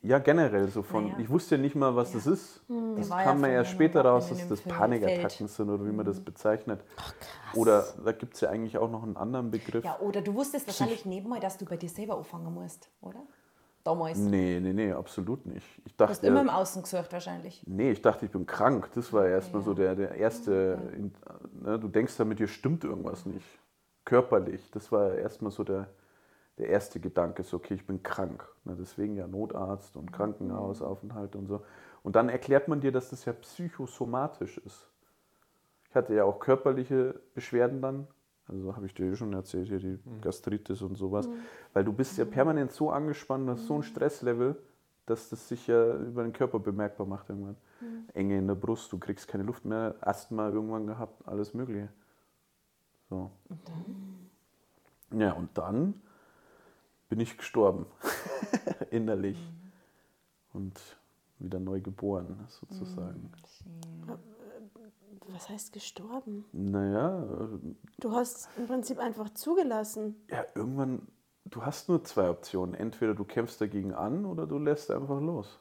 Ja, 0.00 0.18
generell 0.18 0.66
so 0.68 0.82
von, 0.82 1.04
Naja. 1.04 1.16
ich 1.20 1.28
wusste 1.30 1.54
ja 1.56 1.60
nicht 1.60 1.76
mal, 1.76 1.94
was 1.94 2.08
Ja. 2.12 2.18
das 2.18 2.26
ist. 2.26 2.60
Das 2.66 2.96
Das 2.96 3.08
ja 3.10 3.22
kam 3.22 3.40
mir 3.40 3.46
von 3.48 3.54
erst 3.54 3.70
später 3.70 4.04
raus, 4.04 4.30
dass 4.30 4.48
das 4.48 4.60
Panikattacken 4.62 5.46
sind 5.48 5.70
oder 5.70 5.86
wie 5.86 5.92
man 5.92 6.04
das 6.04 6.18
bezeichnet. 6.18 6.82
Oder 7.54 7.84
da 8.04 8.10
gibt 8.12 8.34
es 8.34 8.40
ja 8.40 8.48
eigentlich 8.48 8.78
auch 8.78 8.90
noch 8.90 9.04
einen 9.04 9.16
anderen 9.16 9.50
Begriff. 9.52 9.84
Ja, 9.84 10.00
oder 10.00 10.20
du 10.22 10.34
wusstest 10.34 10.66
wahrscheinlich 10.66 11.04
nebenmal, 11.06 11.38
dass 11.38 11.56
du 11.58 11.66
bei 11.66 11.76
dir 11.76 11.88
selber 11.88 12.16
anfangen 12.16 12.52
musst, 12.52 12.90
oder? 13.00 13.20
Damals. 13.84 14.16
Nee, 14.18 14.60
nee, 14.60 14.72
nee, 14.72 14.92
absolut 14.92 15.44
nicht. 15.44 15.66
Ich 15.84 15.96
Du 15.96 16.04
hast 16.04 16.18
dachte, 16.18 16.26
immer 16.28 16.40
im 16.42 16.48
Außen 16.50 16.82
gesucht 16.82 17.12
wahrscheinlich. 17.12 17.62
nee, 17.66 17.90
ich 17.90 18.00
dachte, 18.00 18.26
ich 18.26 18.30
bin 18.30 18.46
krank. 18.46 18.90
Das 18.94 19.12
war 19.12 19.26
erstmal 19.26 19.62
Ja. 19.62 19.64
so 19.66 19.74
der, 19.74 19.94
der 19.96 20.12
erste. 20.14 20.78
in- 20.96 21.12
Ne, 21.62 21.78
du 21.78 21.88
denkst 21.88 22.16
da 22.16 22.24
mit 22.24 22.38
dir 22.38 22.46
stimmt 22.48 22.84
irgendwas 22.84 23.26
nicht. 23.26 23.46
Körperlich. 24.04 24.70
Das 24.72 24.90
war 24.92 25.14
erstmal 25.14 25.50
so 25.52 25.62
der, 25.64 25.88
der 26.58 26.68
erste 26.68 26.98
Gedanke, 27.00 27.42
so, 27.44 27.56
okay, 27.56 27.74
ich 27.74 27.86
bin 27.86 28.02
krank. 28.02 28.48
Ne, 28.64 28.76
deswegen 28.78 29.16
ja 29.16 29.26
Notarzt 29.26 29.96
und 29.96 30.12
Krankenhausaufenthalt 30.12 31.34
und 31.36 31.46
so. 31.46 31.64
Und 32.04 32.14
dann 32.16 32.28
erklärt 32.28 32.68
man 32.68 32.80
dir, 32.80 32.92
dass 32.92 33.10
das 33.10 33.24
ja 33.24 33.32
psychosomatisch 33.32 34.58
ist. 34.58 34.88
Ich 35.88 35.94
hatte 35.96 36.14
ja 36.14 36.24
auch 36.24 36.38
körperliche 36.40 37.20
Beschwerden 37.34 37.80
dann. 37.82 38.06
Also 38.48 38.74
habe 38.74 38.86
ich 38.86 38.94
dir 38.94 39.06
eh 39.06 39.16
schon 39.16 39.32
erzählt, 39.32 39.68
hier 39.68 39.78
die 39.78 39.98
Gastritis 40.20 40.82
und 40.82 40.96
sowas. 40.96 41.28
Weil 41.72 41.84
du 41.84 41.92
bist 41.92 42.18
ja 42.18 42.24
permanent 42.24 42.72
so 42.72 42.90
angespannt, 42.90 43.48
hast 43.48 43.66
so 43.66 43.76
ein 43.76 43.82
Stresslevel, 43.82 44.56
dass 45.06 45.30
das 45.30 45.48
sich 45.48 45.66
ja 45.66 45.96
über 45.96 46.22
den 46.22 46.32
Körper 46.32 46.58
bemerkbar 46.58 47.06
macht 47.06 47.28
irgendwann. 47.28 47.56
Enge 48.14 48.38
in 48.38 48.46
der 48.46 48.54
Brust, 48.54 48.92
du 48.92 48.98
kriegst 48.98 49.28
keine 49.28 49.42
Luft 49.42 49.64
mehr, 49.64 49.94
Asthma 50.00 50.48
irgendwann 50.48 50.86
gehabt, 50.86 51.26
alles 51.26 51.54
Mögliche. 51.54 51.88
So. 53.10 53.30
Ja, 55.10 55.32
und 55.32 55.56
dann 55.58 56.00
bin 57.08 57.20
ich 57.20 57.36
gestorben. 57.36 57.86
Innerlich. 58.90 59.38
Und 60.52 60.78
wieder 61.38 61.58
neu 61.58 61.80
geboren, 61.80 62.46
sozusagen. 62.48 63.30
Was 65.28 65.48
heißt 65.48 65.72
gestorben? 65.72 66.44
Naja, 66.52 67.24
Du 68.00 68.12
hast 68.12 68.48
im 68.56 68.66
Prinzip 68.66 68.98
einfach 68.98 69.30
zugelassen. 69.34 70.16
äh, 70.28 70.34
ja, 70.36 70.44
irgendwann, 70.54 71.06
du 71.44 71.64
hast 71.64 71.88
nur 71.88 72.02
zwei 72.04 72.28
Optionen. 72.30 72.74
Entweder 72.74 73.14
du 73.14 73.24
kämpfst 73.24 73.60
dagegen 73.60 73.94
an 73.94 74.24
oder 74.24 74.46
du 74.46 74.58
lässt 74.58 74.90
einfach 74.90 75.20
los. 75.20 75.58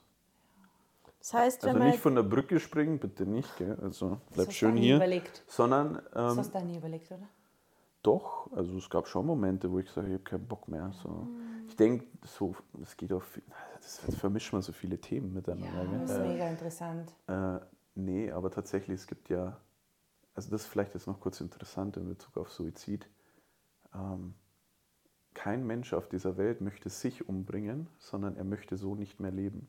Das 1.20 1.34
heißt, 1.36 1.64
wenn 1.64 1.70
Also 1.70 1.80
man 1.80 1.88
nicht 1.90 2.00
von 2.00 2.16
der 2.16 2.24
Brücke 2.24 2.60
springen, 2.60 2.98
bitte 2.98 3.28
nicht, 3.28 3.56
gell? 3.58 3.78
Also 3.82 4.18
bleib 4.34 4.48
hast 4.48 4.56
schön 4.56 4.76
hier. 4.76 4.96
überlegt. 4.96 5.44
Sondern 5.48 6.02
Das 6.14 6.34
ähm, 6.34 6.40
hast 6.40 6.56
du 6.56 6.60
da 6.60 6.66
nie 6.66 6.78
überlegt, 6.78 7.12
oder? 7.12 7.28
Doch, 8.02 8.50
also 8.56 8.78
es 8.78 8.90
gab 8.90 9.08
schon 9.08 9.28
Momente, 9.28 9.72
wo 9.72 9.78
ich 9.78 9.88
sage, 9.92 10.08
ich 10.08 10.14
habe 10.14 10.24
keinen 10.24 10.48
Bock 10.48 10.68
mehr. 10.68 10.92
So. 11.04 11.28
Ich 11.68 11.76
denke, 11.76 12.08
so, 12.26 12.56
es 12.82 12.98
geht 12.98 13.14
auf, 13.14 13.40
das 13.80 14.02
jetzt 14.08 14.18
vermischt 14.18 14.52
man 14.54 14.64
so 14.64 14.72
viele 14.72 14.98
Themen 14.98 15.34
miteinander. 15.34 15.84
Ja, 15.84 16.00
das 16.00 16.10
ist 16.10 16.18
gell? 16.18 16.28
mega 16.28 16.48
interessant. 16.50 17.14
Äh, 17.28 17.60
nee, 17.96 18.32
aber 18.32 18.52
tatsächlich, 18.52 19.02
es 19.02 19.08
gibt 19.08 19.30
ja, 19.30 19.58
also 20.36 20.50
das 20.50 20.64
ist 20.64 20.68
vielleicht 20.68 20.94
jetzt 20.94 21.08
noch 21.08 21.20
kurz 21.20 21.42
interessant 21.42 21.98
in 21.98 22.08
Bezug 22.08 22.38
auf 22.38 22.52
Suizid. 22.52 23.08
Ähm, 23.94 24.34
kein 25.34 25.66
Mensch 25.66 25.94
auf 25.94 26.10
dieser 26.10 26.38
Welt 26.38 26.62
möchte 26.62 26.90
sich 26.90 27.28
umbringen, 27.28 27.88
sondern 28.00 28.36
er 28.36 28.44
möchte 28.44 28.78
so 28.78 28.96
nicht 28.96 29.20
mehr 29.20 29.32
leben. 29.32 29.68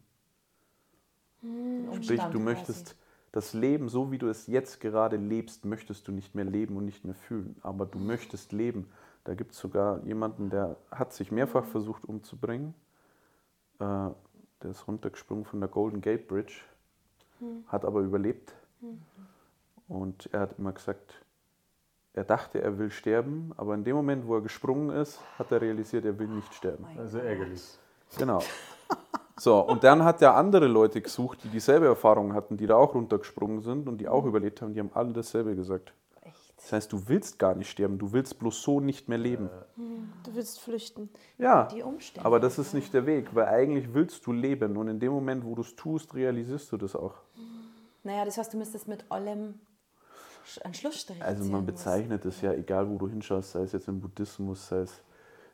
Den 1.42 2.02
Sprich, 2.02 2.22
du 2.22 2.38
möchtest 2.38 2.96
das 3.32 3.54
Leben, 3.54 3.88
so 3.88 4.12
wie 4.12 4.18
du 4.18 4.28
es 4.28 4.46
jetzt 4.46 4.80
gerade 4.80 5.16
lebst, 5.16 5.64
möchtest 5.64 6.06
du 6.06 6.12
nicht 6.12 6.34
mehr 6.34 6.44
leben 6.44 6.76
und 6.76 6.84
nicht 6.84 7.04
mehr 7.04 7.14
fühlen. 7.14 7.56
Aber 7.62 7.86
du 7.86 7.98
möchtest 7.98 8.52
leben. 8.52 8.90
Da 9.24 9.34
gibt 9.34 9.52
es 9.52 9.58
sogar 9.58 10.04
jemanden, 10.04 10.50
der 10.50 10.76
hat 10.90 11.12
sich 11.12 11.32
mehrfach 11.32 11.64
versucht 11.64 12.04
umzubringen. 12.04 12.74
Äh, 13.78 14.10
der 14.62 14.70
ist 14.70 14.86
runtergesprungen 14.86 15.44
von 15.44 15.60
der 15.60 15.68
Golden 15.68 16.00
Gate 16.00 16.28
Bridge, 16.28 16.60
hat 17.68 17.84
aber 17.84 18.00
überlebt. 18.00 18.54
Und 19.88 20.28
er 20.32 20.40
hat 20.40 20.58
immer 20.58 20.72
gesagt, 20.72 21.22
er 22.14 22.24
dachte, 22.24 22.60
er 22.60 22.78
will 22.78 22.90
sterben, 22.90 23.52
aber 23.56 23.74
in 23.74 23.84
dem 23.84 23.96
Moment, 23.96 24.26
wo 24.26 24.34
er 24.34 24.42
gesprungen 24.42 24.90
ist, 24.90 25.20
hat 25.38 25.50
er 25.50 25.60
realisiert, 25.60 26.04
er 26.04 26.18
will 26.18 26.28
nicht 26.28 26.52
sterben. 26.54 26.82
Mein 26.82 26.98
Also 26.98 27.18
ärgerlich. 27.18 27.62
Genau. 28.18 28.40
So, 29.38 29.60
und 29.60 29.82
dann 29.82 30.04
hat 30.04 30.20
er 30.20 30.36
andere 30.36 30.66
Leute 30.66 31.00
gesucht, 31.00 31.42
die 31.42 31.48
dieselbe 31.48 31.86
Erfahrung 31.86 32.34
hatten, 32.34 32.56
die 32.56 32.66
da 32.66 32.76
auch 32.76 32.94
runtergesprungen 32.94 33.62
sind 33.62 33.88
und 33.88 33.98
die 33.98 34.08
auch 34.08 34.26
überlebt 34.26 34.60
haben, 34.60 34.74
die 34.74 34.80
haben 34.80 34.90
alle 34.92 35.12
dasselbe 35.12 35.56
gesagt. 35.56 35.94
Das 36.62 36.72
heißt, 36.72 36.92
du 36.92 37.08
willst 37.08 37.38
gar 37.38 37.54
nicht 37.54 37.68
sterben, 37.70 37.98
du 37.98 38.12
willst 38.12 38.38
bloß 38.38 38.62
so 38.62 38.80
nicht 38.80 39.08
mehr 39.08 39.18
leben. 39.18 39.50
du 39.76 40.34
willst 40.34 40.60
flüchten. 40.60 41.08
Ja, 41.36 41.64
Die 41.66 41.82
Umstände. 41.82 42.24
aber 42.24 42.38
das 42.40 42.58
ist 42.58 42.72
nicht 42.72 42.94
der 42.94 43.04
Weg, 43.04 43.34
weil 43.34 43.46
eigentlich 43.46 43.92
willst 43.94 44.24
du 44.26 44.32
leben 44.32 44.76
und 44.76 44.88
in 44.88 45.00
dem 45.00 45.12
Moment, 45.12 45.44
wo 45.44 45.54
du 45.54 45.62
es 45.62 45.74
tust, 45.74 46.14
realisierst 46.14 46.70
du 46.72 46.76
das 46.76 46.94
auch. 46.94 47.14
Naja, 48.04 48.24
das 48.24 48.38
heißt, 48.38 48.52
du 48.54 48.58
müsstest 48.58 48.88
mit 48.88 49.04
allem 49.10 49.54
einen 50.64 50.74
Schlussstrich 50.74 51.22
Also 51.22 51.44
man 51.50 51.66
bezeichnet 51.66 52.24
es 52.24 52.40
ja, 52.40 52.52
egal 52.52 52.88
wo 52.88 52.96
du 52.96 53.08
hinschaust, 53.08 53.52
sei 53.52 53.62
es 53.62 53.72
jetzt 53.72 53.88
im 53.88 54.00
Buddhismus, 54.00 54.68
sei 54.68 54.78
es 54.78 55.02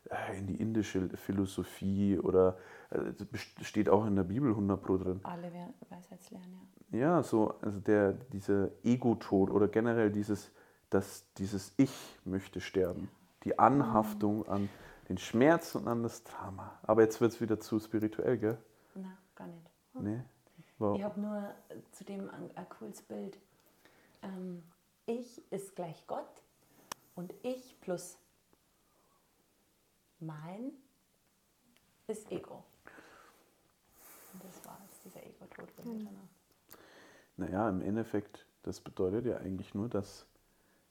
äh, 0.09 0.37
in 0.39 0.47
die 0.47 0.55
indische 0.55 1.09
Philosophie 1.15 2.17
oder 2.19 2.57
äh, 2.91 2.99
steht 3.63 3.89
auch 3.89 4.05
in 4.05 4.15
der 4.15 4.23
Bibel 4.23 4.49
100 4.49 4.81
Pro 4.81 4.97
drin. 4.97 5.19
Alle 5.23 5.51
werden 5.53 5.73
Weisheitslernen, 5.89 6.49
ja. 6.91 6.99
Ja, 6.99 7.23
so, 7.23 7.53
also 7.61 7.79
der, 7.79 8.13
dieser 8.13 8.69
Ego-Tod 8.83 9.51
oder 9.51 9.67
generell 9.67 10.09
dieses, 10.11 10.49
das, 10.89 11.25
dieses 11.37 11.73
Ich 11.77 11.91
möchte 12.25 12.61
sterben. 12.61 13.09
Die 13.43 13.57
Anhaftung 13.57 14.47
an 14.47 14.69
den 15.07 15.17
Schmerz 15.17 15.75
und 15.75 15.87
an 15.87 16.03
das 16.03 16.23
Drama. 16.23 16.77
Aber 16.83 17.01
jetzt 17.01 17.21
wird 17.21 17.33
es 17.33 17.41
wieder 17.41 17.59
zu 17.59 17.79
spirituell, 17.79 18.37
gell? 18.37 18.57
Na, 18.95 19.17
gar 19.35 19.47
nicht. 19.47 19.69
Nee. 19.93 20.21
Wow. 20.77 20.97
Ich 20.97 21.03
habe 21.03 21.19
nur 21.19 21.37
äh, 21.69 21.75
zu 21.91 22.03
dem 22.03 22.29
ein, 22.29 22.49
ein 22.55 22.69
cooles 22.69 23.01
Bild. 23.01 23.37
Ähm, 24.21 24.63
ich 25.05 25.41
ist 25.51 25.75
gleich 25.75 26.05
Gott 26.07 26.43
und 27.15 27.33
ich 27.43 27.79
plus 27.81 28.17
mein 30.19 30.71
ist 32.07 32.31
Ego. 32.31 32.63
Und 34.33 34.43
das 34.43 34.65
war 34.65 34.79
es, 34.89 35.01
dieser 35.01 35.25
Ego-Tod. 35.25 35.69
danach. 35.77 36.11
Naja, 37.37 37.69
im 37.69 37.81
Endeffekt, 37.81 38.45
das 38.63 38.81
bedeutet 38.81 39.25
ja 39.25 39.37
eigentlich 39.37 39.73
nur, 39.73 39.89
dass 39.89 40.27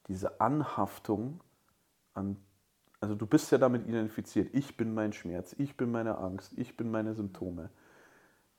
diese 0.09 0.41
Anhaftung 0.41 1.39
an, 2.13 2.35
also 2.99 3.15
du 3.15 3.25
bist 3.25 3.51
ja 3.51 3.57
damit 3.57 3.87
identifiziert, 3.87 4.49
ich 4.53 4.75
bin 4.75 4.93
mein 4.93 5.13
Schmerz, 5.13 5.55
ich 5.57 5.77
bin 5.77 5.91
meine 5.91 6.17
Angst, 6.17 6.53
ich 6.57 6.75
bin 6.75 6.91
meine 6.91 7.13
Symptome. 7.13 7.69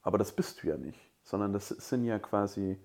Aber 0.01 0.17
das 0.17 0.33
bist 0.33 0.63
du 0.63 0.69
ja 0.69 0.79
nicht, 0.79 0.99
sondern 1.23 1.53
das 1.53 1.69
sind 1.69 2.05
ja 2.05 2.19
quasi, 2.19 2.79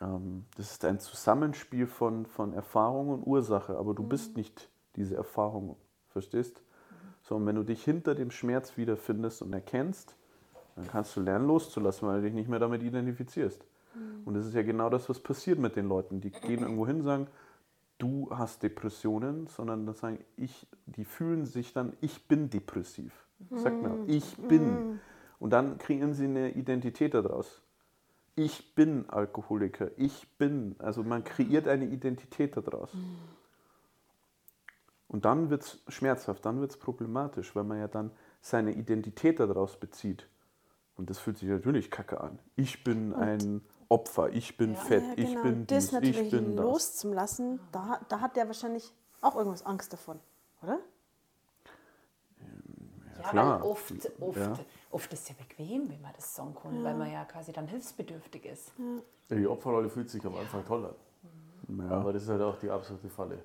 ähm, 0.00 0.46
das 0.56 0.70
ist 0.70 0.84
ein 0.86 1.00
Zusammenspiel 1.00 1.86
von, 1.86 2.24
von 2.24 2.54
Erfahrung 2.54 3.10
und 3.10 3.26
Ursache, 3.26 3.76
aber 3.76 3.92
du 3.92 4.04
bist 4.04 4.36
nicht 4.36 4.70
diese 4.96 5.16
Erfahrung, 5.16 5.76
verstehst? 6.08 6.62
So, 7.22 7.36
und 7.36 7.46
wenn 7.46 7.56
du 7.56 7.64
dich 7.64 7.84
hinter 7.84 8.14
dem 8.14 8.30
Schmerz 8.30 8.76
wiederfindest 8.76 9.42
und 9.42 9.52
erkennst, 9.52 10.16
dann 10.76 10.86
kannst 10.86 11.16
du 11.16 11.20
lernen 11.20 11.46
loszulassen, 11.46 12.08
weil 12.08 12.20
du 12.20 12.26
dich 12.26 12.34
nicht 12.34 12.48
mehr 12.48 12.58
damit 12.58 12.82
identifizierst. 12.82 13.64
Und 14.24 14.34
das 14.34 14.46
ist 14.46 14.54
ja 14.54 14.62
genau 14.62 14.88
das, 14.88 15.08
was 15.08 15.20
passiert 15.20 15.58
mit 15.58 15.76
den 15.76 15.88
Leuten. 15.88 16.20
Die 16.20 16.30
gehen 16.30 16.60
irgendwo 16.62 16.86
hin 16.86 16.96
und 16.96 17.02
sagen, 17.02 17.26
du 18.02 18.28
hast 18.30 18.62
Depressionen, 18.62 19.46
sondern 19.46 19.86
dann 19.86 19.94
sagen, 19.94 20.18
ich, 20.36 20.66
die 20.86 21.04
fühlen 21.04 21.46
sich 21.46 21.72
dann, 21.72 21.92
ich 22.00 22.26
bin 22.26 22.50
depressiv. 22.50 23.12
Sag 23.50 23.80
mal, 23.80 23.98
ich 24.06 24.36
bin. 24.36 25.00
Und 25.38 25.50
dann 25.50 25.78
kriegen 25.78 26.12
sie 26.14 26.24
eine 26.24 26.50
Identität 26.50 27.14
daraus. 27.14 27.62
Ich 28.34 28.74
bin 28.74 29.08
Alkoholiker, 29.08 29.90
ich 29.96 30.28
bin. 30.38 30.74
Also 30.78 31.02
man 31.02 31.22
kreiert 31.22 31.68
eine 31.68 31.86
Identität 31.86 32.56
daraus. 32.56 32.90
Und 35.08 35.24
dann 35.24 35.50
wird 35.50 35.62
es 35.62 35.82
schmerzhaft, 35.88 36.44
dann 36.46 36.60
wird 36.60 36.70
es 36.70 36.78
problematisch, 36.78 37.54
weil 37.54 37.64
man 37.64 37.78
ja 37.78 37.88
dann 37.88 38.10
seine 38.40 38.72
Identität 38.72 39.38
daraus 39.40 39.78
bezieht. 39.78 40.26
Und 40.96 41.10
das 41.10 41.18
fühlt 41.18 41.38
sich 41.38 41.48
natürlich 41.48 41.90
kacke 41.90 42.20
an. 42.20 42.38
Ich 42.56 42.82
bin 42.82 43.12
ein 43.12 43.60
Opfer, 43.92 44.30
ich 44.30 44.56
bin 44.56 44.72
Ja. 44.74 44.80
fett, 44.80 45.02
Ja, 45.04 45.12
ich 45.16 45.30
genau. 45.30 45.42
bin 45.42 45.66
das 45.66 45.84
dies, 45.84 45.92
natürlich 45.92 46.20
ich 46.20 46.30
bin 46.30 46.56
das. 46.56 46.64
loszulassen, 46.64 47.60
da, 47.72 48.00
da 48.08 48.20
hat 48.20 48.36
der 48.36 48.46
wahrscheinlich 48.46 48.92
auch 49.20 49.36
irgendwas 49.36 49.64
Angst 49.66 49.92
davon, 49.92 50.18
oder? 50.62 50.78
Ja, 53.22 53.28
klar. 53.30 53.60
weil 53.60 53.68
oft, 53.70 53.92
oft, 54.20 54.36
Ja. 54.38 54.52
oft 54.90 55.12
ist 55.12 55.22
es 55.22 55.28
ja 55.28 55.34
bequem, 55.38 55.88
wenn 55.90 56.00
man 56.00 56.12
das 56.16 56.34
sagen 56.34 56.54
kann, 56.60 56.82
weil 56.82 56.94
man 56.96 57.10
ja 57.12 57.24
quasi 57.24 57.52
dann 57.52 57.66
hilfsbedürftig 57.68 58.44
ist. 58.46 58.72
Ja, 59.28 59.36
die 59.36 59.46
Opferrolle 59.46 59.88
fühlt 59.88 60.10
sich 60.10 60.24
am 60.24 60.34
Anfang 60.36 60.64
toll 60.64 60.86
an. 60.86 60.94
Ja. 61.78 61.90
Aber 61.96 62.12
das 62.12 62.24
ist 62.24 62.28
halt 62.28 62.42
auch 62.42 62.58
die 62.58 62.70
absolute 62.70 63.08
Falle. 63.08 63.38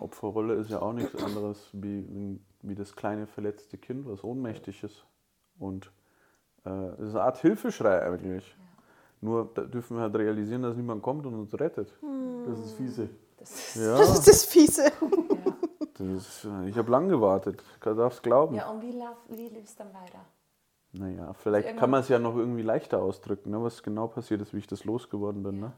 Opferrolle 0.00 0.54
ist 0.54 0.70
ja 0.70 0.80
auch 0.80 0.92
nichts 0.92 1.14
anderes 1.22 1.68
wie, 1.72 2.38
wie 2.62 2.74
das 2.74 2.94
kleine 2.94 3.26
verletzte 3.26 3.76
Kind, 3.76 4.06
was 4.06 4.22
ohnmächtig 4.24 4.82
ist. 4.84 5.04
Und 5.58 5.90
äh, 6.64 6.70
es 6.70 7.08
ist 7.08 7.14
eine 7.14 7.22
Art 7.24 7.38
Hilfeschrei 7.38 8.02
eigentlich. 8.02 8.56
Nur 9.22 9.50
da 9.54 9.62
dürfen 9.62 9.96
wir 9.96 10.02
halt 10.02 10.16
realisieren, 10.16 10.62
dass 10.62 10.76
niemand 10.76 11.00
kommt 11.00 11.24
und 11.24 11.34
uns 11.34 11.54
rettet. 11.58 11.94
Das 12.44 12.58
ist 12.58 12.72
fiese. 12.72 13.08
Das 13.38 13.50
ist, 13.50 13.76
Ja, 13.76 13.96
Das 13.98 14.18
ist 14.18 14.28
das 14.28 14.44
Fiese. 14.44 14.84
ja. 15.00 15.52
das 15.94 16.06
ist, 16.08 16.44
äh, 16.44 16.68
ich 16.68 16.76
habe 16.76 16.90
lang 16.90 17.08
gewartet. 17.08 17.62
Du 17.80 17.94
darfst 17.94 18.22
glauben. 18.24 18.56
ja, 18.56 18.68
und 18.68 18.82
wie, 18.82 18.90
lauf, 18.90 19.16
wie 19.28 19.48
lebst 19.48 19.78
du 19.78 19.84
dann 19.84 19.94
weiter? 19.94 20.18
Naja, 20.94 21.32
vielleicht 21.34 21.76
kann 21.78 21.88
man 21.88 22.00
es 22.00 22.08
ja 22.08 22.18
noch 22.18 22.36
irgendwie 22.36 22.62
leichter 22.62 23.00
ausdrücken, 23.00 23.50
ne, 23.50 23.62
was 23.62 23.82
genau 23.82 24.08
passiert 24.08 24.42
ist, 24.42 24.52
wie 24.52 24.58
ich 24.58 24.66
das 24.66 24.84
losgeworden 24.84 25.42
bin. 25.42 25.60
Ne? 25.60 25.72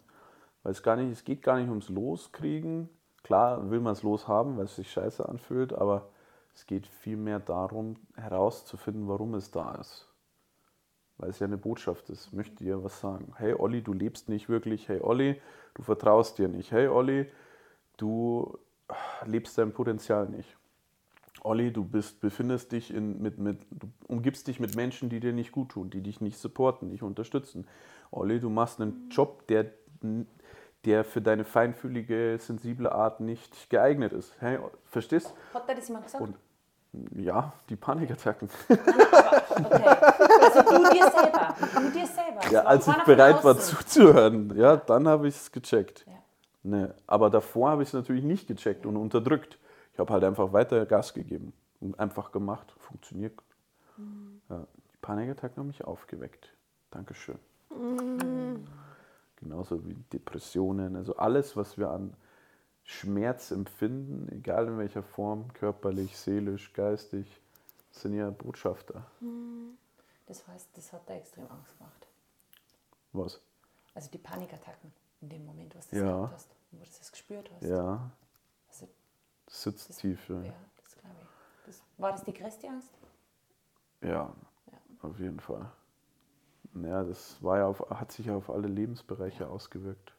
Weil 0.62 0.72
es 0.72 0.82
gar 0.82 0.96
nicht, 0.96 1.12
es 1.12 1.22
geht 1.22 1.42
gar 1.42 1.58
nicht 1.58 1.68
ums 1.68 1.90
Loskriegen. 1.90 2.88
Klar 3.22 3.70
will 3.70 3.80
man 3.80 3.92
es 3.92 4.02
loshaben, 4.02 4.56
weil 4.56 4.64
es 4.64 4.76
sich 4.76 4.90
scheiße 4.90 5.28
anfühlt, 5.28 5.72
aber 5.74 6.08
es 6.54 6.66
geht 6.66 6.86
vielmehr 6.86 7.40
darum, 7.40 7.96
herauszufinden, 8.16 9.06
warum 9.06 9.34
es 9.34 9.50
da 9.50 9.74
ist. 9.76 10.08
Weil 11.18 11.30
es 11.30 11.38
ja 11.38 11.46
eine 11.46 11.56
Botschaft 11.56 12.10
ist, 12.10 12.32
möchte 12.32 12.64
dir 12.64 12.82
was 12.82 13.00
sagen. 13.00 13.32
Hey 13.36 13.54
Olli, 13.54 13.82
du 13.82 13.92
lebst 13.92 14.28
nicht 14.28 14.48
wirklich. 14.48 14.88
Hey 14.88 15.00
Olli, 15.00 15.40
du 15.74 15.82
vertraust 15.82 16.38
dir 16.38 16.48
nicht. 16.48 16.72
Hey 16.72 16.88
Olli, 16.88 17.30
du 17.96 18.58
lebst 19.24 19.56
dein 19.58 19.72
Potenzial 19.72 20.28
nicht. 20.28 20.56
Olli, 21.42 21.72
du 21.72 21.84
bist, 21.84 22.20
befindest 22.20 22.72
dich 22.72 22.92
in, 22.92 23.20
mit, 23.20 23.38
mit, 23.38 23.58
du 23.70 23.88
umgibst 24.08 24.48
dich 24.48 24.60
mit 24.60 24.76
Menschen, 24.76 25.10
die 25.10 25.20
dir 25.20 25.32
nicht 25.32 25.52
gut 25.52 25.70
tun, 25.70 25.90
die 25.90 26.00
dich 26.00 26.20
nicht 26.20 26.38
supporten, 26.38 26.88
nicht 26.88 27.02
unterstützen. 27.02 27.66
Olli, 28.10 28.40
du 28.40 28.48
machst 28.48 28.80
einen 28.80 29.08
Job, 29.10 29.46
der, 29.48 29.70
der 30.84 31.04
für 31.04 31.20
deine 31.20 31.44
feinfühlige, 31.44 32.38
sensible 32.40 32.90
Art 32.90 33.20
nicht 33.20 33.68
geeignet 33.68 34.14
ist. 34.14 34.34
Hey, 34.40 34.58
verstehst? 34.86 35.34
Hat 35.52 35.68
er 35.68 35.74
das 35.74 35.88
jemand 35.88 36.06
gesagt? 36.06 36.24
Und 36.24 36.36
ja, 37.16 37.52
die 37.68 37.76
Panikattacken. 37.76 38.48
Okay. 38.68 38.78
Also 40.44 40.60
du 40.62 40.90
dir 40.92 41.10
selber. 41.10 41.54
Du 41.74 41.90
dir 41.90 42.06
selber. 42.06 42.50
Ja, 42.50 42.62
als 42.62 42.86
ich 42.86 42.96
bereit 43.04 43.42
war 43.44 43.58
zuzuhören, 43.58 44.56
ja, 44.56 44.76
dann 44.76 45.08
habe 45.08 45.28
ich 45.28 45.36
es 45.36 45.52
gecheckt. 45.52 46.04
Ja. 46.06 46.12
Ne, 46.62 46.94
aber 47.06 47.30
davor 47.30 47.70
habe 47.70 47.82
ich 47.82 47.88
es 47.88 47.92
natürlich 47.92 48.24
nicht 48.24 48.46
gecheckt 48.46 48.86
und 48.86 48.96
unterdrückt. 48.96 49.58
Ich 49.92 49.98
habe 49.98 50.12
halt 50.12 50.24
einfach 50.24 50.52
weiter 50.52 50.84
Gas 50.86 51.14
gegeben 51.14 51.52
und 51.80 51.98
einfach 51.98 52.32
gemacht. 52.32 52.74
Funktioniert. 52.78 53.34
Mhm. 53.96 54.40
Ja, 54.48 54.66
die 54.92 54.96
Panikattacken 55.00 55.58
haben 55.58 55.66
mich 55.68 55.84
aufgeweckt. 55.84 56.52
Dankeschön. 56.90 57.38
Genauso 59.36 59.84
wie 59.86 59.94
Depressionen, 60.12 60.96
also 60.96 61.16
alles, 61.16 61.56
was 61.56 61.76
wir 61.76 61.90
an 61.90 62.14
Schmerz 62.84 63.50
empfinden, 63.50 64.28
egal 64.30 64.68
in 64.68 64.78
welcher 64.78 65.02
Form, 65.02 65.52
körperlich, 65.54 66.16
seelisch, 66.18 66.72
geistig, 66.74 67.40
sind 67.90 68.14
ja 68.14 68.30
Botschafter. 68.30 69.06
Das 70.26 70.46
heißt, 70.46 70.68
das 70.74 70.92
hat 70.92 71.08
da 71.08 71.14
extrem 71.14 71.50
Angst 71.50 71.76
gemacht. 71.78 72.06
Was? 73.12 73.40
Also 73.94 74.10
die 74.10 74.18
Panikattacken 74.18 74.92
in 75.22 75.28
dem 75.28 75.46
Moment, 75.46 75.74
was 75.76 75.88
du 75.88 75.96
Ja. 75.96 76.02
gehabt 76.02 76.32
hast, 76.34 76.50
wo 76.72 76.78
du 76.78 76.84
das 76.98 77.10
gespürt 77.10 77.50
hast. 77.54 77.62
Ja, 77.62 78.10
Also, 78.68 78.88
das 79.46 79.62
sitzt 79.62 79.88
das, 79.88 79.96
tief. 79.98 80.28
Ja. 80.28 80.42
ja, 80.42 80.54
das 80.82 80.96
glaube 80.98 81.16
ich. 81.22 81.66
Das, 81.66 81.82
war 81.96 82.12
das 82.12 82.24
die 82.24 82.32
größte 82.34 82.68
Angst? 82.68 82.90
Ja, 84.02 84.34
auf 85.00 85.18
jeden 85.18 85.40
Fall. 85.40 85.70
Ja, 86.74 87.04
das 87.04 87.42
war 87.42 87.58
ja 87.58 87.66
auf, 87.66 87.88
hat 87.88 88.12
sich 88.12 88.26
ja 88.26 88.34
auf 88.36 88.50
alle 88.50 88.66
Lebensbereiche 88.68 89.48
ausgewirkt. 89.48 90.13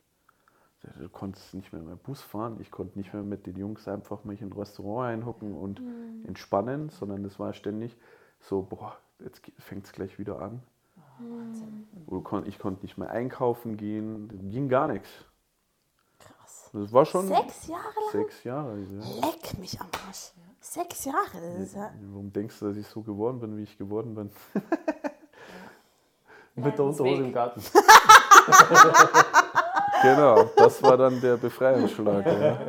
Du 0.99 1.09
konntest 1.09 1.53
nicht 1.53 1.73
mehr 1.73 1.81
mehr 1.81 1.95
Bus 1.95 2.21
fahren, 2.21 2.57
ich 2.59 2.71
konnte 2.71 2.97
nicht 2.97 3.13
mehr 3.13 3.23
mit 3.23 3.45
den 3.45 3.57
Jungs 3.57 3.87
einfach 3.87 4.23
mich 4.23 4.41
in 4.41 4.49
ein 4.49 4.53
Restaurant 4.53 5.13
einhocken 5.13 5.53
und 5.55 5.81
entspannen, 6.27 6.89
sondern 6.89 7.23
das 7.23 7.39
war 7.39 7.53
ständig 7.53 7.95
so, 8.39 8.61
boah, 8.61 8.95
jetzt 9.19 9.41
fängt 9.57 9.85
es 9.85 9.91
gleich 9.93 10.19
wieder 10.19 10.39
an. 10.39 10.61
Oder 12.07 12.21
kon- 12.21 12.45
Ich 12.45 12.59
konnte 12.59 12.81
nicht 12.83 12.97
mehr 12.97 13.09
einkaufen 13.09 13.77
gehen, 13.77 14.49
ging 14.51 14.69
gar 14.69 14.87
nichts. 14.87 15.09
Krass. 16.19 16.69
Das 16.73 16.91
war 16.93 17.05
schon 17.05 17.27
Sechs 17.27 17.67
Jahre 17.67 17.83
lang? 17.83 18.11
sechs 18.11 18.43
Jahre. 18.43 18.77
Ja. 18.79 19.27
Leck 19.27 19.57
mich 19.59 19.79
am 19.79 19.87
Arsch. 20.07 20.31
Sechs 20.59 21.05
Jahre. 21.05 21.59
Das 21.59 21.73
ja 21.73 21.91
Warum 22.11 22.33
denkst 22.33 22.59
du, 22.59 22.67
dass 22.67 22.77
ich 22.77 22.87
so 22.87 23.01
geworden 23.01 23.39
bin, 23.39 23.57
wie 23.57 23.63
ich 23.63 23.77
geworden 23.77 24.15
bin? 24.15 24.29
Mit 26.55 26.77
der 26.77 26.85
Unterhose 26.85 27.23
im 27.23 27.33
Garten. 27.33 27.61
Genau, 30.13 30.49
das 30.55 30.81
war 30.83 30.97
dann 30.97 31.19
der 31.21 31.37
Befreiungsschlag. 31.37 32.25
Ja, 32.25 32.59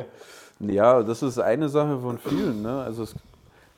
ja 0.59 1.03
das 1.03 1.23
ist 1.23 1.39
eine 1.39 1.69
Sache 1.69 1.99
von 1.99 2.17
vielen. 2.17 2.61
Ne? 2.61 2.81
Also 2.81 3.03
es, 3.03 3.15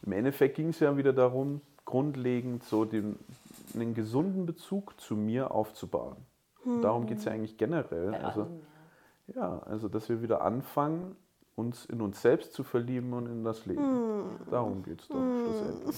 im 0.05 0.11
Endeffekt 0.11 0.55
ging 0.55 0.69
es 0.69 0.79
ja 0.79 0.95
wieder 0.95 1.13
darum, 1.13 1.61
grundlegend 1.85 2.63
so 2.63 2.85
den, 2.85 3.17
einen 3.73 3.93
gesunden 3.93 4.45
Bezug 4.45 4.99
zu 4.99 5.15
mir 5.15 5.51
aufzubauen. 5.51 6.17
Darum 6.81 7.05
geht 7.07 7.19
es 7.19 7.25
ja 7.25 7.31
eigentlich 7.31 7.57
generell. 7.57 8.13
Also, 8.15 8.47
ja, 9.33 9.59
also 9.65 9.87
dass 9.87 10.09
wir 10.09 10.21
wieder 10.21 10.41
anfangen, 10.41 11.15
uns 11.59 11.85
in 11.85 12.01
uns 12.01 12.21
selbst 12.21 12.53
zu 12.53 12.63
verlieben 12.63 13.13
und 13.13 13.27
in 13.27 13.43
das 13.43 13.65
Leben. 13.65 14.39
Darum 14.49 14.81
geht 14.83 15.01
es 15.01 15.07
doch 15.07 15.15
schlussendlich. 15.15 15.95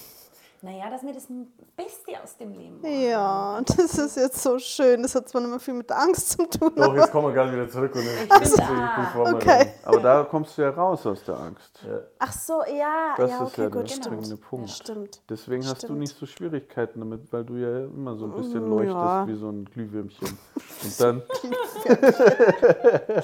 Naja, 0.64 0.92
dass 0.92 1.02
mir 1.02 1.14
das 1.14 1.28
Beste 1.76 2.22
aus 2.24 2.38
dem 2.38 2.52
Leben 2.52 2.80
machen. 2.82 3.02
Ja, 3.02 3.60
das 3.66 3.98
ist 3.98 4.16
jetzt 4.16 4.44
so 4.44 4.60
schön. 4.60 5.02
Das 5.02 5.16
hat 5.16 5.28
zwar 5.28 5.42
nicht 5.42 5.50
mehr 5.50 5.60
viel 5.60 5.74
mit 5.74 5.90
der 5.90 5.98
Angst 6.00 6.34
zu 6.34 6.48
tun. 6.48 6.72
Doch, 6.76 6.96
jetzt 6.96 7.12
kommen 7.12 7.30
wir 7.30 7.34
gerade 7.34 7.52
wieder 7.52 7.68
zurück 7.68 7.96
und 7.96 8.02
ich 8.02 8.30
bin 8.30 8.42
ich 8.44 8.54
da. 8.54 9.12
wir 9.16 9.36
Okay. 9.36 9.72
Aber 9.84 10.00
da 10.00 10.24
kommst 10.24 10.56
du 10.56 10.62
ja 10.62 10.70
raus 10.70 11.04
aus 11.08 11.24
der 11.24 11.40
Angst. 11.40 11.84
Ja. 11.84 12.02
Ach 12.20 12.32
so, 12.32 12.62
ja. 12.72 13.16
Das 13.18 13.32
ja, 13.32 13.38
ist 13.38 13.54
okay, 13.54 13.62
ja 13.64 13.70
gut, 13.70 13.90
der 13.90 13.96
springende 13.96 14.26
stimmt. 14.26 14.42
Punkt. 14.42 14.70
Ja, 14.70 14.76
stimmt. 14.76 15.22
Deswegen 15.28 15.64
hast 15.64 15.82
du 15.82 15.88
Stimmt. 15.88 16.00
nicht 16.00 16.16
so 16.16 16.26
Schwierigkeiten 16.28 17.00
damit, 17.00 17.34
weil 17.34 17.44
du 17.44 17.56
ja 17.56 17.86
immer 17.86 18.16
so 18.16 18.26
ein 18.26 18.34
bisschen 18.34 18.64
Mm, 18.64 18.70
leuchtest 18.70 19.28
wie 19.30 19.40
so 19.40 19.50
ein 19.50 19.66
Glühwürmchen. 19.66 20.38
Und 20.84 21.02
dann, 21.02 21.24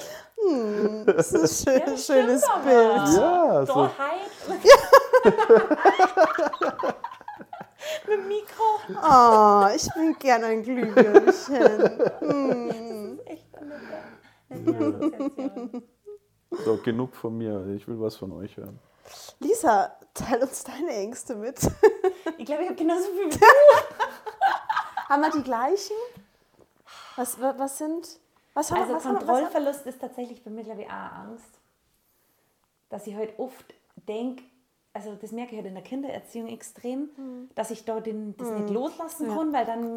Das 1.06 1.32
ist 1.32 1.68
ein 1.68 1.78
schön, 1.78 1.82
das 1.86 2.06
schönes. 2.06 2.42
Bild. 2.64 3.08
ja, 3.16 3.66
So 3.66 3.90
Hype. 3.98 4.48
Mit 8.06 8.18
dem 8.18 8.28
Mikro. 8.28 8.64
Oh, 9.02 9.66
ich 9.74 9.88
bin 9.94 10.16
gern 10.18 10.44
ein 10.44 10.62
Glühwürmchen. 10.62 11.12
Das 11.20 11.48
ist 11.48 11.50
echt 13.26 13.46
eine 14.50 15.82
so 16.64 16.76
genug 16.78 17.14
von 17.14 17.36
mir. 17.36 17.66
Ich 17.76 17.86
will 17.86 18.00
was 18.00 18.16
von 18.16 18.32
euch 18.32 18.56
hören. 18.56 18.78
Lisa, 19.38 19.92
teil 20.14 20.42
uns 20.42 20.64
deine 20.64 20.90
Ängste 20.94 21.34
mit. 21.36 21.58
Ich 22.38 22.46
glaube, 22.46 22.62
ich 22.62 22.68
habe 22.68 22.76
genauso 22.76 23.04
viel 23.12 23.26
wie 23.26 23.30
du. 23.38 23.46
Haben 25.08 25.22
wir 25.22 25.30
die 25.30 25.42
gleichen? 25.42 25.96
Was, 27.16 27.40
wa- 27.40 27.54
was 27.58 27.78
sind. 27.78 28.18
Was 28.58 28.72
haben 28.72 28.80
Also 28.82 28.94
was 28.94 29.04
haben 29.04 29.18
Kontrollverlust 29.18 29.86
ist 29.86 30.00
tatsächlich 30.00 30.42
bei 30.42 30.50
mir, 30.50 30.64
glaube 30.64 30.80
ich, 30.82 30.88
auch 30.88 31.12
Angst. 31.12 31.60
Dass 32.88 33.06
ich 33.06 33.14
halt 33.14 33.38
oft 33.38 33.72
denke, 34.08 34.42
also 34.92 35.14
das 35.14 35.30
merke 35.30 35.52
ich 35.52 35.58
halt 35.58 35.66
in 35.68 35.74
der 35.74 35.84
Kindererziehung 35.84 36.48
extrem, 36.48 37.10
Hm. 37.14 37.50
dass 37.54 37.70
ich 37.70 37.84
da 37.84 38.00
den, 38.00 38.36
das 38.36 38.50
nicht 38.50 38.70
loslassen 38.70 39.28
kann, 39.28 39.52
weil 39.52 39.64
dann 39.64 39.96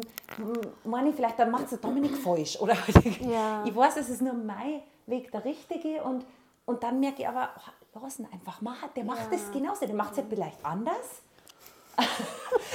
meine 0.84 1.08
ich 1.08 1.16
vielleicht, 1.16 1.40
dann 1.40 1.50
macht 1.50 1.72
es 1.72 1.80
Dominik 1.80 2.16
falsch. 2.16 2.60
Oder 2.60 2.74
halt, 2.74 3.20
Ja. 3.22 3.64
ich 3.66 3.74
weiß, 3.74 3.96
es 3.96 4.08
ist 4.10 4.22
nur 4.22 4.34
mein 4.34 4.80
Weg 5.06 5.32
der 5.32 5.44
richtige 5.44 6.04
und, 6.04 6.24
und 6.64 6.84
dann 6.84 7.00
merke 7.00 7.22
ich 7.22 7.28
aber, 7.28 7.48
oh, 7.94 7.98
lass 8.00 8.20
ihn 8.20 8.28
einfach 8.32 8.60
machen, 8.60 8.90
der 8.94 9.02
macht 9.02 9.32
das 9.32 9.50
genauso, 9.50 9.86
der 9.86 9.96
macht 9.96 10.12
es 10.12 10.18
halt 10.18 10.28
vielleicht 10.28 10.64
anders. 10.64 11.22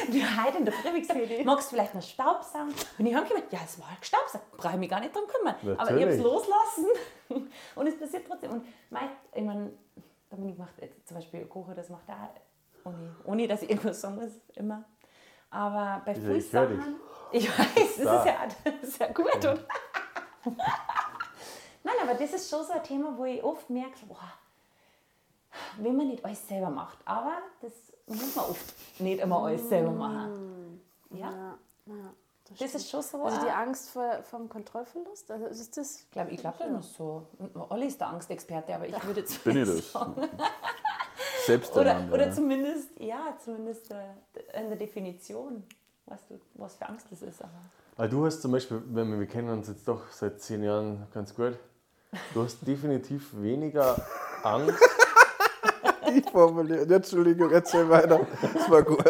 Die 0.10 0.24
heute 0.24 0.58
in 0.60 0.66
der 0.66 0.74
Früh, 0.74 0.94
wie 0.94 1.02
gesagt, 1.02 1.20
magst 1.46 1.72
du 1.72 1.76
vielleicht 1.76 1.96
noch 1.96 2.02
Staubsaugen? 2.02 2.74
Und 2.98 3.06
ich 3.06 3.14
habe 3.16 3.28
gemeint, 3.28 3.52
ja, 3.52 3.60
es 3.66 3.80
war 3.80 3.90
halt 3.90 4.06
Staubsaugen, 4.06 4.46
brauche 4.58 4.74
ich 4.74 4.80
mich 4.80 4.90
gar 4.90 5.00
nicht 5.00 5.16
drum 5.16 5.26
kümmern. 5.28 5.56
Aber 5.78 5.92
ich 5.96 6.02
habe 6.02 6.12
es 6.12 6.18
Natürlich. 6.20 6.24
loslassen 6.24 6.86
und 7.76 7.88
es 7.88 8.00
passiert 8.00 8.26
trotzdem. 8.28 8.52
Und 8.52 8.66
mein, 8.90 9.10
ich 9.34 9.44
meine, 9.44 9.72
Dominik 10.30 10.58
macht 10.58 10.74
jetzt 10.82 11.08
zum 11.08 11.18
Beispiel 11.18 11.46
Koche, 11.46 11.74
das 11.74 11.90
macht 11.90 12.08
er 12.08 12.16
auch, 12.16 12.86
ohne, 12.92 13.16
ohne 13.26 13.48
dass 13.48 13.62
ich 13.64 13.70
irgendwas 13.70 14.00
sagen 14.02 14.16
muss, 14.16 14.32
immer. 14.56 14.84
Aber 15.50 16.02
bei 16.06 16.12
Ja, 16.14 16.18
ich 16.18 16.24
Frühsachen, 16.26 16.96
ich 17.32 17.50
weiß, 17.50 17.68
das 17.76 17.88
ist 17.98 18.06
Da. 18.06 18.26
ja, 18.26 18.48
das 18.64 18.90
ist 18.90 19.00
ja 19.00 19.08
gut, 19.12 19.36
oder? 19.38 19.58
Nein, 21.84 21.96
aber 22.04 22.14
das 22.16 22.34
ist 22.34 22.50
schon 22.50 22.66
so 22.66 22.74
ein 22.74 22.84
Thema, 22.84 23.18
wo 23.18 23.26
ich 23.26 23.44
oft 23.44 23.70
merke, 23.70 24.06
boah, 24.08 24.34
wenn 25.80 25.96
man 25.96 26.08
nicht 26.08 26.24
alles 26.26 26.48
selber 26.48 26.70
macht. 26.70 26.98
Aber 27.06 27.34
das 27.62 27.72
muss 28.08 28.36
man 28.36 28.46
oft 28.46 28.74
nicht 29.00 29.20
immer 29.22 29.44
alles 29.44 29.68
selber 29.70 29.92
machen. 29.92 30.82
Ja, 31.12 31.32
Ja, 31.32 31.58
ja, 31.86 31.94
das 32.50 32.58
das 32.60 32.76
ist 32.76 32.90
schon 32.90 33.02
so. 33.02 33.22
Also 33.24 33.42
die 33.42 33.48
ein- 33.50 33.68
Angst 33.70 33.90
vor, 33.90 34.24
vom 34.24 34.48
Kontrollverlust? 34.50 35.30
Also 35.32 35.46
ist 35.48 35.78
das. 35.78 36.02
ich 36.02 36.12
glaube, 36.12 36.32
ich 36.32 36.40
glaube, 36.40 36.58
das 36.60 36.86
ist 36.86 36.96
so. 36.96 37.28
Olli 37.70 37.88
ist 37.88 38.00
der 38.00 38.08
Angstexperte, 38.10 38.74
aber 38.76 38.88
ich 38.88 39.06
würde 39.06 39.20
jetzt 39.22 39.44
Bin 39.44 39.58
ich 39.58 39.68
das? 39.76 39.92
sagen. 39.92 40.30
Selbst 41.46 41.72
Oder, 41.78 42.02
oder 42.12 42.28
ja. 42.28 42.32
zumindest, 42.32 42.90
ja, 43.00 43.38
zumindest 43.44 43.90
äh, 43.92 43.98
in 44.62 44.68
der 44.70 44.78
Definition, 44.78 45.64
weißt 46.06 46.30
du, 46.30 46.40
was 46.56 46.76
für 46.76 46.88
Angst 46.90 47.08
das 47.10 47.22
ist. 47.22 47.42
Aber 47.42 47.52
Aber 47.96 48.08
du 48.10 48.26
hast 48.26 48.42
zum 48.42 48.52
Beispiel, 48.52 48.82
wenn 48.88 49.10
wir, 49.12 49.20
wir 49.20 49.28
kennen 49.28 49.50
uns 49.50 49.68
jetzt 49.70 49.88
doch 49.88 50.12
seit 50.12 50.42
zehn 50.42 50.64
Jahren 50.64 51.08
ganz 51.14 51.34
gut, 51.34 51.58
du 52.34 52.44
hast 52.44 52.66
definitiv 52.68 53.30
weniger 53.42 53.96
Angst. 54.44 54.84
Ich 56.16 56.30
formuliere. 56.30 56.94
Entschuldigung, 56.94 57.52
erzähl 57.52 57.88
weiter. 57.90 58.20
Das 58.54 58.70
war 58.70 58.84
gut. 58.84 59.04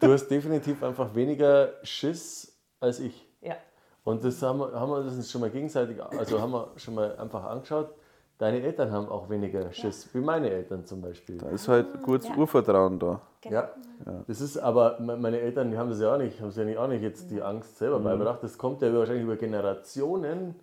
Du 0.00 0.12
hast 0.12 0.28
definitiv 0.28 0.82
einfach 0.82 1.14
weniger 1.14 1.72
Schiss 1.82 2.56
als 2.80 3.00
ich. 3.00 3.26
ja, 3.40 3.54
Und 4.04 4.24
das 4.24 4.42
haben 4.42 4.58
wir, 4.60 4.72
haben 4.78 4.90
wir 4.90 4.98
uns 4.98 5.30
schon 5.30 5.40
mal 5.40 5.50
gegenseitig, 5.50 6.02
also 6.02 6.40
haben 6.40 6.52
wir 6.52 6.68
schon 6.76 6.94
mal 6.94 7.16
einfach 7.16 7.44
angeschaut. 7.44 7.90
Deine 8.38 8.60
Eltern 8.60 8.90
haben 8.90 9.08
auch 9.08 9.28
weniger 9.30 9.70
Schiss, 9.72 10.08
wie 10.14 10.18
meine 10.20 10.50
Eltern 10.50 10.84
zum 10.84 11.00
Beispiel. 11.00 11.38
Da 11.38 11.48
ist 11.50 11.68
halt 11.68 12.02
gutes 12.02 12.28
Ja. 12.28 12.36
Urvertrauen 12.36 12.98
da. 12.98 13.20
genau. 13.40 13.54
Ja. 13.56 13.70
das 14.26 14.40
ist 14.40 14.56
aber, 14.58 14.98
me- 15.00 15.16
meine 15.16 15.38
Eltern, 15.38 15.70
die 15.70 15.78
haben 15.78 15.90
das 15.90 16.00
ja 16.00 16.12
auch 16.14 16.18
nicht, 16.18 16.40
haben 16.40 16.50
sich 16.50 16.58
ja 16.58 16.64
nicht, 16.64 16.78
auch 16.78 16.88
nicht 16.88 17.02
jetzt 17.02 17.30
die 17.30 17.40
Angst 17.40 17.78
selber 17.78 18.00
beigebracht. 18.00 18.42
Das 18.42 18.58
kommt 18.58 18.82
ja 18.82 18.92
wahrscheinlich 18.92 19.22
über 19.24 19.36
Generationen, 19.36 20.56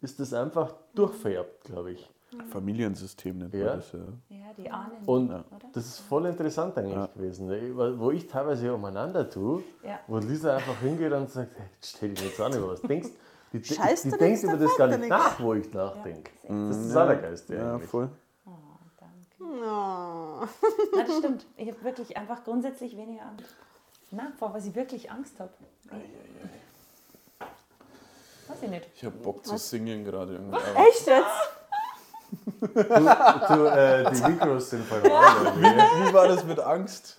ist 0.00 0.18
das 0.18 0.32
einfach 0.32 0.72
durchvererbt, 0.94 1.64
glaube 1.64 1.92
ich. 1.92 2.10
Familiensystem 2.44 3.38
nennt 3.38 3.54
Ja. 3.54 3.64
man 3.66 3.76
das 3.76 3.92
ja. 3.92 3.98
Ja, 4.28 4.36
die 4.56 4.70
Ahnen. 4.70 4.92
Und 5.06 5.30
oder? 5.30 5.44
das 5.72 5.86
ist 5.86 5.98
voll 6.00 6.26
interessant 6.26 6.76
eigentlich 6.78 7.14
gewesen, 7.14 7.46
ne? 7.48 7.98
wo 7.98 8.10
ich 8.10 8.26
teilweise 8.26 8.72
umeinander 8.74 9.28
tue, 9.28 9.62
Ja. 9.82 10.00
wo 10.06 10.18
Lisa 10.18 10.56
einfach 10.56 10.78
hingeht 10.80 11.12
und 11.12 11.30
sagt, 11.30 11.56
hey, 11.56 11.66
jetzt 11.74 11.96
stell 11.96 12.10
dich 12.10 12.22
nicht 12.24 12.36
so 12.36 12.44
an 12.44 12.52
über 12.54 12.68
was. 12.68 12.82
Denkst, 12.82 13.08
die 13.52 13.60
die, 13.60 13.74
Scheiß 13.74 14.02
die 14.02 14.10
du 14.10 14.16
denkt 14.18 14.30
nichts, 14.30 14.42
über 14.44 14.52
da 14.56 14.64
das 14.64 14.76
gar 14.76 14.86
nicht 14.88 15.02
dir 15.04 15.08
nach, 15.08 15.40
wo 15.40 15.54
ich 15.54 15.72
nachdenke. 15.72 16.30
Ja, 16.48 16.68
das 16.68 16.76
ist 16.76 16.88
das 16.88 16.96
Allergeiste 16.96 17.54
Ja, 17.54 17.74
eigentlich. 17.74 17.90
voll. 17.90 18.08
Oh, 18.46 18.50
danke. 18.98 19.60
Oh. 19.64 20.46
Na, 20.94 21.02
das 21.06 21.18
stimmt. 21.18 21.46
Ich 21.56 21.68
habe 21.70 21.84
wirklich 21.84 22.16
einfach 22.16 22.44
grundsätzlich 22.44 22.96
weniger 22.96 23.22
Angst. 23.26 23.54
Na, 24.10 24.32
vor 24.38 24.52
was 24.54 24.66
ich 24.66 24.74
wirklich 24.74 25.10
Angst 25.10 25.38
habe. 25.40 25.50
Weiß 28.48 28.62
ich 28.62 28.70
nicht. 28.70 28.88
Ich 28.94 29.04
habe 29.04 29.16
Bock 29.16 29.44
zu 29.44 29.56
singen 29.58 30.04
gerade 30.04 30.34
irgendwie. 30.34 30.56
Echt 30.88 31.06
jetzt? 31.06 31.55
Du, 32.46 33.64
äh, 33.66 34.10
die 34.12 34.22
Mikros 34.22 34.70
sind 34.70 34.84
voll 34.86 35.00
rein. 35.00 35.60
Wie 36.06 36.12
war 36.14 36.28
das 36.28 36.44
mit 36.44 36.60
Angst? 36.60 37.18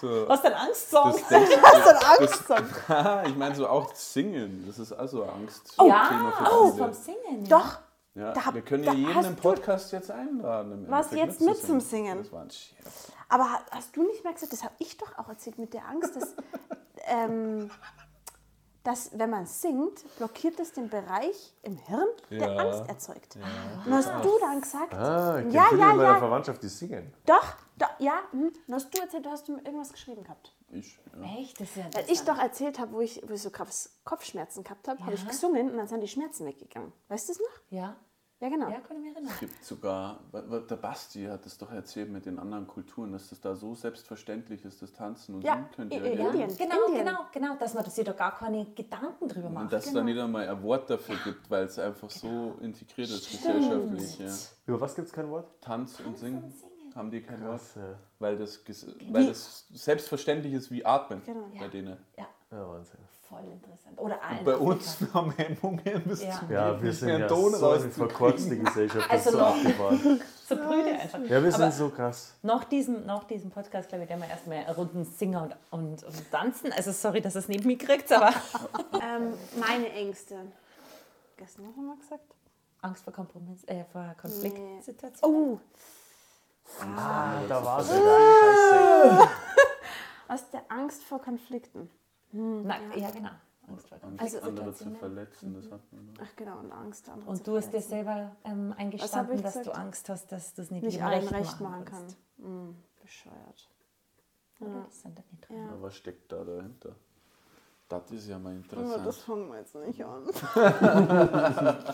So, 0.00 0.26
Was 0.28 0.40
denn 0.42 0.54
Angstsong? 0.54 1.12
das 1.12 1.28
denkst 1.28 1.50
du, 1.50 1.62
Hast 1.62 2.40
du 2.50 2.54
Angst? 2.54 2.88
Haha, 2.88 3.22
ich 3.24 3.36
meine 3.36 3.54
so 3.54 3.68
auch 3.68 3.94
singen. 3.94 4.64
Das 4.66 4.78
ist 4.78 4.92
also 4.92 5.24
Angst. 5.24 5.74
ja, 5.78 6.08
Thema 6.08 6.32
für 6.32 6.50
oh, 6.52 6.72
vom 6.72 6.92
Singen. 6.92 7.46
Doch. 7.48 7.78
Ja, 8.14 8.32
Da- 8.32 8.54
wir 8.54 8.62
können 8.62 8.84
da 8.84 8.92
ja 8.92 8.98
jeden 9.08 9.24
im 9.24 9.36
du- 9.36 9.42
Podcast 9.42 9.92
jetzt 9.92 10.10
einladen. 10.10 10.84
im 10.84 10.90
Was 10.90 11.06
Endeffekt 11.12 11.32
jetzt 11.32 11.40
mit 11.42 11.66
zum 11.66 11.80
Singen? 11.80 12.18
Das 12.22 12.32
war 12.32 12.42
ein 12.42 12.50
Scherz. 12.50 13.12
Aber 13.28 13.50
ha- 13.50 13.60
hast 13.72 13.94
du 13.96 14.02
nicht 14.04 14.22
mehr 14.22 14.32
gesagt, 14.32 14.52
das 14.52 14.62
habe 14.62 14.74
ich 14.78 14.96
doch 14.96 15.18
auch 15.18 15.28
erzählt 15.28 15.58
mit 15.58 15.74
der 15.74 15.86
Angst, 15.88 16.14
dass, 16.16 16.34
ähm, 17.08 17.70
dass 18.84 19.10
wenn 19.18 19.30
man 19.30 19.46
singt, 19.46 20.04
blockiert 20.18 20.60
es 20.60 20.72
den 20.72 20.88
Bereich 20.88 21.52
im 21.62 21.76
Hirn, 21.76 22.06
der 22.30 22.52
Ja. 22.52 22.56
Angst 22.56 22.88
erzeugt. 22.88 23.36
Und 23.36 23.92
hast 23.92 24.08
du 24.24 24.38
dann 24.40 24.60
gesagt, 24.60 24.94
Ah, 24.94 25.40
ich 25.40 25.52
ja, 25.52 25.64
viele 25.70 25.80
ja, 25.80 25.90
in 25.90 25.96
meiner 25.96 26.02
ja, 26.12 26.18
Verwandtschaft, 26.18 26.62
die 26.62 26.68
singen. 26.68 27.12
doch, 27.26 27.54
doch, 27.76 27.90
ja, 27.98 28.20
hm. 28.30 28.52
Und 28.68 28.74
hast 28.74 28.94
du 28.96 29.00
erzählt, 29.00 29.26
du 29.26 29.30
hast 29.30 29.48
mir 29.48 29.56
irgendwas 29.64 29.90
geschrieben 29.92 30.22
gehabt. 30.22 30.54
Ich, 30.70 30.98
ja. 31.20 31.38
Echt? 31.38 31.60
Das 31.60 31.68
ist 31.70 31.76
ja 31.76 31.84
Weil 31.92 32.04
ich 32.10 32.20
doch 32.24 32.38
erzählt 32.38 32.78
habe, 32.78 32.92
wo 32.92 33.00
ich, 33.00 33.20
wo 33.28 33.32
ich 33.32 33.42
so 33.42 33.50
Kopf- 33.50 33.88
Kopfschmerzen 34.04 34.62
gehabt 34.64 34.86
habe, 34.86 35.02
habe 35.04 35.14
ich 35.14 35.26
gesungen 35.26 35.70
und 35.70 35.76
dann 35.76 35.88
sind 35.88 36.00
die 36.00 36.08
Schmerzen 36.08 36.46
weggegangen. 36.46 36.92
Weißt 37.08 37.28
du 37.28 37.32
es 37.32 37.38
noch? 37.40 37.46
Ja, 37.70 37.96
Ja, 38.44 38.50
genau. 38.50 38.68
ja, 38.68 38.78
kann 38.80 38.98
ich 38.98 39.02
mich 39.04 39.14
erinnern. 39.14 39.32
Es 39.32 39.40
gibt 39.40 39.64
sogar, 39.64 40.20
der 40.32 40.76
Basti 40.76 41.24
hat 41.24 41.46
es 41.46 41.56
doch 41.56 41.72
erzählt 41.72 42.10
mit 42.10 42.26
den 42.26 42.38
anderen 42.38 42.66
Kulturen, 42.66 43.12
dass 43.12 43.30
das 43.30 43.40
da 43.40 43.56
so 43.56 43.74
selbstverständlich 43.74 44.62
ist, 44.66 44.82
das 44.82 44.92
Tanzen 44.92 45.36
und 45.36 45.44
Ja, 45.44 45.66
Singen 45.74 45.90
ihr 45.90 46.04
in 46.04 46.18
ja. 46.18 46.26
Indien. 46.30 46.56
Genau, 46.58 46.86
Indien. 46.88 47.06
genau, 47.06 47.18
genau, 47.32 47.56
dass 47.56 47.72
man 47.72 47.86
sich 47.88 48.04
da 48.04 48.12
gar 48.12 48.36
keine 48.36 48.66
Gedanken 48.74 49.28
drüber 49.28 49.46
Und 49.48 49.54
macht. 49.54 49.72
dass 49.72 49.86
es 49.86 49.94
da 49.94 50.02
nicht 50.02 50.18
einmal 50.20 50.46
ein 50.46 50.62
Wort 50.62 50.90
dafür 50.90 51.16
gibt, 51.24 51.50
weil 51.50 51.64
es 51.64 51.78
einfach 51.78 52.10
so 52.10 52.56
integriert 52.60 53.08
ist 53.08 53.30
gesellschaftlich. 53.30 54.18
Ja. 54.18 54.26
Über 54.66 54.80
was 54.82 54.94
gibt 54.94 55.08
es 55.08 55.14
kein 55.14 55.30
Wort? 55.30 55.46
Tanz 55.62 56.00
und 56.00 56.18
Singen 56.18 56.52
haben 56.94 57.10
die 57.10 57.22
kein 57.22 57.40
Wort, 57.44 57.52
Krass, 57.60 57.74
ja. 57.76 57.98
weil 58.18 58.36
das, 58.36 58.62
weil 59.10 59.26
das 59.26 59.66
selbstverständlich 59.72 60.52
ist 60.52 60.70
wie 60.70 60.84
Atmen 60.84 61.22
Genau. 61.24 61.46
bei 61.58 61.68
denen. 61.68 61.96
Ja, 62.18 62.26
Ja, 62.50 62.68
Wahnsinn. 62.68 63.00
Voll 63.40 63.52
interessant. 63.52 63.98
Oder 63.98 64.22
ein 64.22 64.44
Bei 64.44 64.56
uns 64.56 64.98
haben 65.12 65.30
Hemmungen 65.32 66.02
bis 66.04 66.22
Ja. 66.24 66.38
zum 66.38 66.50
Ja, 66.50 66.82
wir 66.82 66.92
sind 66.92 67.08
ja 67.08 67.26
Ton 67.26 67.54
so 67.54 67.70
eine 67.70 67.90
verkorkste 67.90 68.58
Gesellschaft, 68.58 69.10
Also 69.10 69.28
ist 69.30 69.32
so 69.36 69.38
noch- 69.40 69.56
abgefahren. 69.56 70.20
so 70.48 70.56
Brüder 70.56 70.98
einfach. 71.00 71.18
Ja, 71.20 71.42
wir 71.42 71.52
sind 71.52 71.62
Aber 71.62 71.72
so 71.72 71.88
krass. 71.90 72.34
nach 72.42 72.64
diesem, 72.64 73.06
nach 73.06 73.24
diesem 73.24 73.50
Podcast, 73.50 73.88
glaube 73.88 74.04
ich, 74.04 74.10
werden 74.10 74.20
wir 74.22 74.28
erstmal 74.28 74.62
Runden 74.74 75.04
singen 75.04 75.36
und, 75.42 75.56
und, 75.70 76.04
und 76.04 76.30
tanzen. 76.30 76.72
Also 76.72 76.92
sorry, 76.92 77.20
dass 77.20 77.34
es 77.34 77.48
neben 77.48 77.66
mir 77.66 77.78
kriegt, 77.78 78.10
aber 78.12 78.30
Ähm, 78.94 79.34
meine 79.58 79.90
Ängste. 79.92 80.36
Gestern 81.36 81.64
noch 81.66 81.76
einmal 81.76 81.96
gesagt? 81.96 82.22
Angst 82.82 83.02
vor 83.04 83.12
Kompromiss, 83.12 83.64
äh, 83.64 83.84
vor 83.92 84.14
Konfliktsituationen. 84.20 85.58
Oh, 85.58 85.58
Da 87.48 87.64
war 87.64 87.80
es 87.80 87.88
Scheiße. 87.90 89.28
aus 90.28 90.50
der 90.50 90.62
Angst 90.68 91.02
vor 91.04 91.20
Konflikten. 91.20 91.90
Na, 92.34 92.76
ja, 92.96 93.10
genau. 93.10 93.30
Angst 93.66 93.88
vor 93.88 93.98
Angst, 94.02 94.02
Konfliktsituationen. 94.02 94.58
andere 94.58 94.74
zu 94.74 94.90
verletzen, 94.96 95.54
das 95.54 95.70
hat 95.70 95.80
man. 95.92 96.06
noch. 96.06 96.14
Ach 96.22 96.36
genau, 96.36 96.58
und 96.58 96.72
Angst 96.72 97.08
andere 97.08 97.30
Und 97.30 97.36
zu 97.38 97.42
du 97.44 97.56
hast 97.56 97.72
dir 97.72 97.80
selber 97.80 98.36
ähm, 98.44 98.74
eingestanden, 98.76 99.42
dass 99.42 99.62
du? 99.62 99.74
Angst 99.74 100.08
hast, 100.10 100.30
dass 100.32 100.52
du 100.54 100.62
es 100.62 100.70
nicht, 100.70 100.82
nicht 100.84 101.02
allen 101.02 101.26
recht 101.28 101.60
machen 101.60 101.70
machen 101.70 101.84
kann. 101.86 102.00
kannst. 102.00 102.18
Hm, 102.38 102.76
bescheuert. 103.00 103.70
Oder? 104.60 104.82
Das 104.84 105.00
sind 105.00 105.18
da 105.18 105.22
nicht 105.30 105.48
drin. 105.48 105.56
Ja. 105.56 105.68
Aber 105.70 105.82
was 105.82 105.96
steckt 105.96 106.30
da 106.30 106.44
dahinter? 106.44 106.94
Das 107.88 108.10
ist 108.10 108.28
ja 108.28 108.38
mal 108.38 108.50
Aber 108.50 108.56
interessant. 108.56 109.06
das 109.06 109.18
fangen 109.18 109.48
wir 109.48 109.58
jetzt 109.58 109.74
nicht 109.74 110.04
an. 110.04 110.24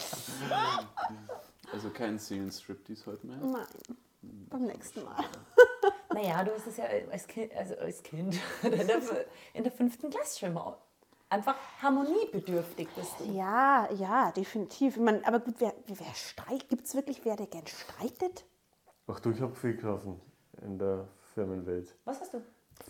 Also 1.73 1.89
kein 1.91 2.19
Seelenstriptease 2.19 3.07
heute 3.07 3.27
mehr. 3.29 3.37
Nein, 3.37 3.97
beim 4.49 4.63
nächsten 4.65 5.05
Mal. 5.05 5.25
Naja, 6.13 6.43
du 6.45 6.53
hast 6.53 6.67
es 6.67 6.77
ja 6.77 6.85
als 7.11 7.27
Kind, 7.27 7.55
also 7.57 7.77
als 7.77 8.03
kind 8.03 8.37
in, 9.55 9.63
der, 9.63 9.73
fünften 9.73 10.11
Klasse 10.11 10.39
schon 10.41 10.53
mal 10.55 10.77
einfach 11.29 11.55
harmoniebedürftig 11.81 12.89
bist 12.97 13.13
du. 13.21 13.25
Ja, 13.33 13.89
ja, 13.93 14.33
definitiv. 14.33 14.97
Ich 14.97 15.03
meine, 15.03 15.25
aber 15.27 15.39
gut, 15.41 15.55
wer, 15.59 15.73
wer 15.87 16.15
streitet? 16.15 16.69
Gibt 16.69 16.87
es 16.87 16.95
wirklich 16.95 17.21
wer, 17.25 17.37
der 17.37 17.47
gern 17.47 17.67
streitet? 17.67 18.45
Ach 19.07 19.21
du, 19.21 19.31
ich 19.31 19.41
habe 19.41 19.55
viel 19.55 19.75
getroffen 19.77 20.21
in 20.63 20.79
der 20.79 21.07
Firmenwelt. 21.35 21.95
Was 22.05 22.21
hast 22.21 22.35
du? 22.35 22.43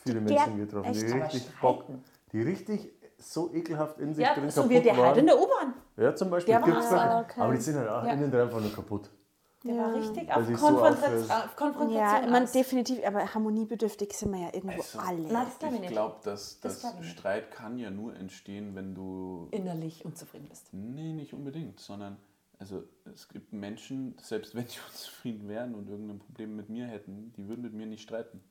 Viele 0.03 0.23
Der- 0.23 0.37
Menschen 0.47 0.59
getroffen, 0.59 0.93
die 0.93 1.05
echt? 1.05 1.15
Richtig? 1.35 1.61
Bock, 1.61 1.85
die 2.33 2.43
richtig 2.43 2.91
so 3.19 3.53
ekelhaft 3.53 3.99
in 3.99 4.15
sich 4.15 4.25
Ja, 4.25 4.35
drin 4.35 4.49
so 4.51 4.63
kaputt 4.63 4.77
wie 4.77 4.81
der 4.83 4.97
waren. 4.97 5.07
halt 5.07 5.17
in 5.19 5.27
der 5.27 5.37
U-Bahn. 5.39 5.75
Ja, 5.99 6.15
zum 6.15 6.31
Beispiel. 6.31 6.55
Der 6.55 6.63
war 6.63 6.93
einer. 7.01 7.21
Okay. 7.29 7.41
Aber 7.41 7.53
die 7.55 7.61
sind 7.61 7.77
halt 7.77 7.89
auch 7.89 8.05
Ja. 8.05 8.13
innen 8.13 8.31
drin 8.31 8.41
einfach 8.41 8.61
nur 8.61 8.73
kaputt. 8.73 9.11
Der 9.63 9.77
war 9.77 9.95
richtig 9.95 10.33
auf, 10.33 10.47
sie 10.47 10.55
so 10.55 10.67
Konfrontation, 10.67 11.31
auf 11.31 11.57
Konfrontation 11.57 11.93
Ja, 12.25 12.31
man 12.31 12.45
aus. 12.45 12.53
definitiv, 12.53 13.05
aber 13.05 13.35
harmoniebedürftig 13.35 14.13
sind 14.15 14.33
wir 14.33 14.41
ja 14.41 14.55
irgendwo 14.55 14.81
Also, 14.81 14.99
alle. 15.01 15.21
Nein, 15.21 15.47
das 15.61 15.73
ich 15.75 15.81
Ich 15.83 15.89
glaube, 15.89 16.17
dass 16.25 16.61
Das 16.61 16.73
das, 16.75 16.81
glaub 16.81 16.95
ich 16.95 17.01
nicht. 17.01 17.19
Streit 17.19 17.51
kann 17.51 17.79
ja 17.79 17.91
nur 17.91 18.15
entstehen, 18.17 18.75
wenn 18.75 18.95
du. 18.95 19.49
Innerlich 19.51 20.05
unzufrieden 20.05 20.49
bist. 20.49 20.73
Nee, 20.73 21.13
nicht 21.13 21.35
unbedingt, 21.35 21.79
sondern 21.79 22.17
also 22.59 22.85
es 23.13 23.29
gibt 23.29 23.53
Menschen, 23.53 24.15
selbst 24.23 24.55
wenn 24.55 24.65
die 24.67 24.79
unzufrieden 24.89 25.49
wären 25.49 25.75
und 25.75 25.89
irgendein 25.89 26.19
Problem 26.21 26.57
mit 26.57 26.69
mir 26.69 26.87
hätten, 26.87 27.33
die 27.37 27.49
würden 27.49 27.63
mit 27.63 27.75
mir 27.75 27.87
nicht 27.87 28.03
streiten. 28.03 28.43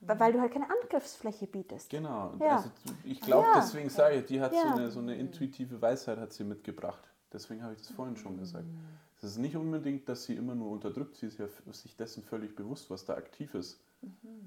Weil 0.00 0.32
du 0.32 0.40
halt 0.40 0.52
keine 0.52 0.66
Angriffsfläche 0.68 1.46
bietest. 1.46 1.90
Genau. 1.90 2.34
Ja. 2.40 2.56
Also, 2.56 2.70
ich 3.04 3.20
glaube, 3.20 3.46
Ja. 3.46 3.54
deswegen 3.60 3.88
sage 3.88 4.16
ich, 4.16 4.26
die 4.26 4.40
hat 4.40 4.52
so, 4.52 4.58
Ja. 4.58 4.74
eine, 4.74 4.90
so 4.90 5.00
eine 5.00 5.14
intuitive 5.16 5.80
Weisheit 5.80 6.18
hat 6.18 6.32
sie 6.32 6.44
mitgebracht. 6.44 7.08
Deswegen 7.32 7.62
habe 7.62 7.72
ich 7.74 7.80
das 7.80 7.90
vorhin 7.90 8.16
schon 8.16 8.36
gesagt. 8.36 8.66
Es 9.24 9.32
ist 9.32 9.38
nicht 9.38 9.56
unbedingt, 9.56 10.08
dass 10.08 10.24
sie 10.24 10.34
immer 10.36 10.54
nur 10.54 10.70
unterdrückt, 10.70 11.16
sie 11.16 11.26
ist 11.26 11.38
ja 11.38 11.46
sich 11.72 11.96
dessen 11.96 12.22
völlig 12.22 12.54
bewusst, 12.54 12.90
was 12.90 13.04
da 13.04 13.14
aktiv 13.14 13.54
ist. 13.54 13.80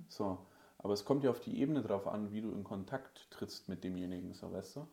So. 0.08 0.38
Aber 0.78 0.94
es 0.94 1.04
kommt 1.04 1.24
ja 1.24 1.32
auf 1.32 1.40
die 1.40 1.60
Ebene 1.60 1.82
drauf 1.82 2.08
an, 2.08 2.32
wie 2.32 2.42
du 2.42 2.52
in 2.52 2.64
Kontakt 2.64 3.28
trittst 3.32 3.68
mit 3.70 3.84
demjenigen, 3.84 4.34
so 4.34 4.52
weißt 4.52 4.76
du. 4.76 4.88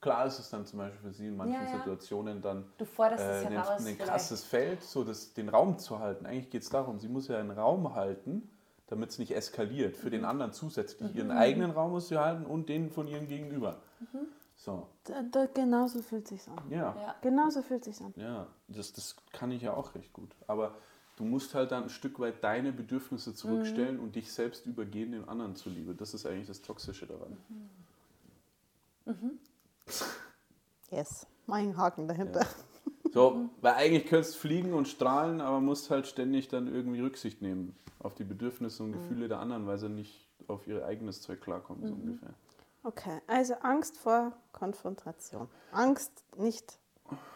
Klar 0.00 0.26
ist 0.26 0.38
es 0.38 0.50
dann 0.50 0.66
zum 0.66 0.78
Beispiel 0.80 1.00
für 1.00 1.12
sie 1.12 1.28
in 1.28 1.36
manchen 1.36 1.62
Ja, 1.64 1.70
ja. 1.70 1.76
Situationen 1.78 2.42
dann 2.42 2.64
Du 2.78 2.84
forderst 2.84 3.22
äh, 3.22 3.46
ein, 3.46 3.52
heraus. 3.52 3.86
ein 3.86 3.98
krasses 3.98 4.42
Feld, 4.42 4.82
so 4.82 5.04
das, 5.04 5.34
den 5.34 5.48
Raum 5.48 5.78
zu 5.78 5.98
halten. 6.00 6.26
Eigentlich 6.26 6.50
geht 6.50 6.62
es 6.62 6.70
darum, 6.70 6.98
sie 6.98 7.08
muss 7.08 7.28
ja 7.28 7.38
einen 7.38 7.50
Raum 7.50 7.94
halten, 7.94 8.48
damit 8.88 9.10
es 9.10 9.18
nicht 9.18 9.36
eskaliert. 9.36 9.96
Für 9.96 10.06
Mhm. 10.06 10.10
den 10.12 10.24
anderen 10.24 10.52
zusätzlich. 10.52 11.14
Ihren 11.14 11.30
eigenen 11.30 11.70
Raum 11.70 11.92
muss 11.92 12.08
sie 12.08 12.16
halten 12.18 12.46
und 12.46 12.68
den 12.68 12.90
von 12.90 13.06
ihrem 13.06 13.28
Gegenüber. 13.28 13.76
So, 14.62 14.86
Da, 15.04 15.22
da, 15.22 15.46
genauso 15.46 16.02
fühlt 16.02 16.28
sich's 16.28 16.46
an. 16.46 16.58
ja. 16.68 16.94
Ja. 16.94 17.14
Genauso 17.22 17.62
fühlt 17.62 17.82
sich's 17.82 18.02
an. 18.02 18.12
Ja, 18.16 18.46
das, 18.68 18.92
das 18.92 19.16
kann 19.32 19.50
ich 19.52 19.62
ja 19.62 19.72
auch 19.72 19.94
recht 19.94 20.12
gut. 20.12 20.36
Aber 20.46 20.74
du 21.16 21.24
musst 21.24 21.54
halt 21.54 21.72
dann 21.72 21.84
ein 21.84 21.88
Stück 21.88 22.20
weit 22.20 22.44
deine 22.44 22.70
Bedürfnisse 22.70 23.34
zurückstellen 23.34 23.98
und 23.98 24.16
dich 24.16 24.30
selbst 24.30 24.66
übergehen 24.66 25.12
den 25.12 25.26
anderen 25.26 25.56
zuliebe. 25.56 25.94
Das 25.94 26.12
ist 26.12 26.26
eigentlich 26.26 26.46
das 26.48 26.60
Toxische 26.60 27.06
daran. 27.06 27.38
Yes. 30.90 31.26
Mein 31.46 31.76
Haken 31.76 32.08
dahinter. 32.08 32.44
So, 33.12 33.48
weil 33.60 33.74
eigentlich 33.74 34.06
könntest 34.06 34.34
du 34.34 34.38
fliegen 34.40 34.72
und 34.74 34.88
strahlen, 34.88 35.40
aber 35.40 35.60
musst 35.60 35.88
halt 35.90 36.06
ständig 36.06 36.48
dann 36.48 36.66
irgendwie 36.72 37.00
Rücksicht 37.00 37.42
nehmen 37.42 37.76
auf 38.00 38.14
die 38.14 38.24
Bedürfnisse 38.24 38.82
und 38.82 38.92
Gefühle 38.92 39.28
der 39.28 39.38
anderen, 39.38 39.66
weil 39.66 39.78
sie 39.78 39.88
nicht 39.88 40.28
auf 40.48 40.66
ihr 40.66 40.84
eigenes 40.84 41.20
Zeug 41.22 41.40
klarkommen, 41.40 41.86
so 41.86 41.94
ungefähr. 41.94 42.34
Okay, 42.82 43.20
also 43.26 43.54
Angst 43.62 43.96
vor 43.98 44.32
Konfrontation. 44.52 45.48
Angst, 45.72 46.12
nicht 46.36 46.78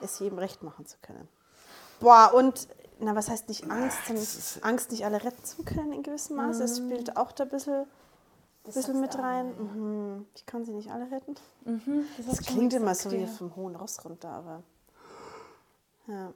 es 0.01 0.19
jedem 0.19 0.39
recht 0.39 0.63
machen 0.63 0.87
zu 0.87 0.97
können. 1.03 1.29
Boah, 2.01 2.33
und, 2.35 2.69
na, 2.99 3.15
was 3.15 3.29
heißt 3.29 3.49
nicht 3.49 3.71
Angst? 3.71 3.99
sondern 4.07 4.27
Angst, 4.63 4.91
nicht 4.91 5.05
alle 5.05 5.23
retten 5.23 5.45
zu 5.45 5.63
können 5.65 5.93
in 5.93 6.03
gewissem 6.03 6.37
Maße. 6.37 6.61
Das 6.61 6.79
spielt 6.79 7.17
auch 7.17 7.33
da 7.33 7.45
ein 7.45 7.51
bisschen, 7.51 7.87
bisschen 8.65 9.01
mit 9.01 9.19
rein. 9.19 9.49
Mhm. 9.59 10.27
Ich 10.35 10.47
kann 10.47 10.65
sie 10.65 10.73
nicht 10.73 10.91
alle 10.91 11.11
retten. 11.11 11.35
Das, 12.17 12.27
Das 12.27 12.37
schon 12.37 12.45
klingt 12.47 12.73
immer 12.75 12.91
gesagt, 12.93 13.11
so 13.11 13.17
wie 13.17 13.23
ja. 13.23 13.27
vom 13.27 13.55
hohen 13.57 13.77
Ross 13.77 14.05
runter, 14.05 14.31
aber. 14.31 14.63
Ja. 16.07 16.33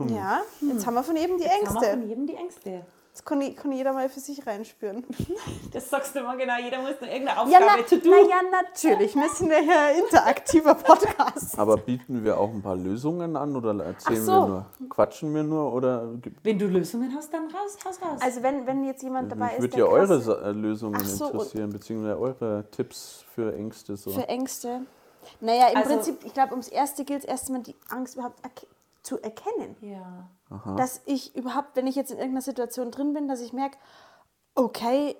Ja, 0.00 0.42
jetzt 0.60 0.86
haben 0.86 0.94
wir 0.94 1.04
von 1.04 1.16
eben 1.16 1.38
die 1.38 1.44
Haben 1.44 1.60
wir 1.62 1.70
von 1.72 1.82
Ängste. 1.84 2.06
jedem 2.08 2.26
die 2.26 2.34
Ängste. 2.34 2.86
Jetzt 3.14 3.24
kann, 3.26 3.40
ich- 3.42 3.54
kann 3.54 3.70
jeder 3.70 3.92
mal 3.92 4.08
für 4.08 4.18
sich 4.18 4.44
reinspüren. 4.44 5.04
Das 5.72 5.88
sagst 5.88 6.14
du 6.16 6.18
immer 6.20 6.36
genau, 6.36 6.54
jeder 6.60 6.78
muss 6.82 7.00
noch 7.00 7.06
irgendeine 7.08 7.26
Ja, 7.50 7.58
Aufgabe 7.60 7.64
na, 7.78 7.82
to 7.84 7.96
do. 7.96 8.10
na 8.10 8.28
ja, 8.28 8.40
natürlich. 8.50 9.14
Wir 9.14 9.28
sind 9.28 9.50
ja 9.52 9.58
hier 9.58 9.80
ein 9.80 9.98
interaktiver 10.04 10.74
Podcast. 10.90 11.56
Aber 11.58 11.76
bieten 11.76 12.24
wir 12.24 12.38
auch 12.38 12.50
ein 12.50 12.60
paar 12.62 12.74
Lösungen 12.76 13.36
an 13.36 13.54
oder 13.54 13.84
erzählen 13.84 14.24
so. 14.24 14.32
wir 14.32 14.46
nur? 14.80 14.88
Quatschen 14.88 15.32
wir 15.32 15.44
nur 15.44 15.72
oder 15.72 16.08
gibt 16.22 16.44
Wenn 16.44 16.58
du 16.58 16.66
Lösungen 16.66 17.14
hast, 17.14 17.32
dann 17.32 17.44
raus, 17.44 17.76
raus, 17.86 18.00
raus. 18.02 18.20
Also 18.20 18.42
wenn, 18.42 18.66
wenn 18.66 18.84
jetzt 18.84 19.02
jemand 19.04 19.30
dabei 19.30 19.46
Mich 19.46 19.52
ist, 19.54 19.60
würde 19.62 19.78
ja 19.78 19.84
eure 19.86 20.20
krass 20.20 20.28
äh, 20.42 20.50
Lösungen 20.50 21.04
so, 21.04 21.26
interessieren, 21.28 21.70
beziehungsweise 21.70 22.18
eure 22.18 22.64
Tipps 22.72 23.24
für 23.32 23.54
Ängste. 23.54 23.96
So. 23.96 24.10
für 24.10 24.28
Ängste. 24.28 24.80
Naja, 25.40 25.68
im 25.68 25.76
Also- 25.76 25.88
Prinzip, 25.90 26.18
ich 26.24 26.34
glaube, 26.34 26.50
ums 26.52 26.68
Erste 26.68 27.04
gilt 27.04 27.20
es 27.20 27.24
erstmal 27.26 27.62
die 27.62 27.76
Angst 27.90 28.14
überhaupt 28.16 28.44
zu 29.04 29.20
erkennen. 29.22 29.76
ja. 29.80 30.28
Dass 30.76 31.00
ich 31.04 31.34
überhaupt, 31.36 31.76
wenn 31.76 31.86
ich 31.86 31.94
jetzt 31.96 32.10
in 32.10 32.18
irgendeiner 32.18 32.42
Situation 32.42 32.90
drin 32.90 33.12
bin, 33.12 33.28
dass 33.28 33.40
ich 33.40 33.52
merke, 33.52 33.76
okay, 34.54 35.16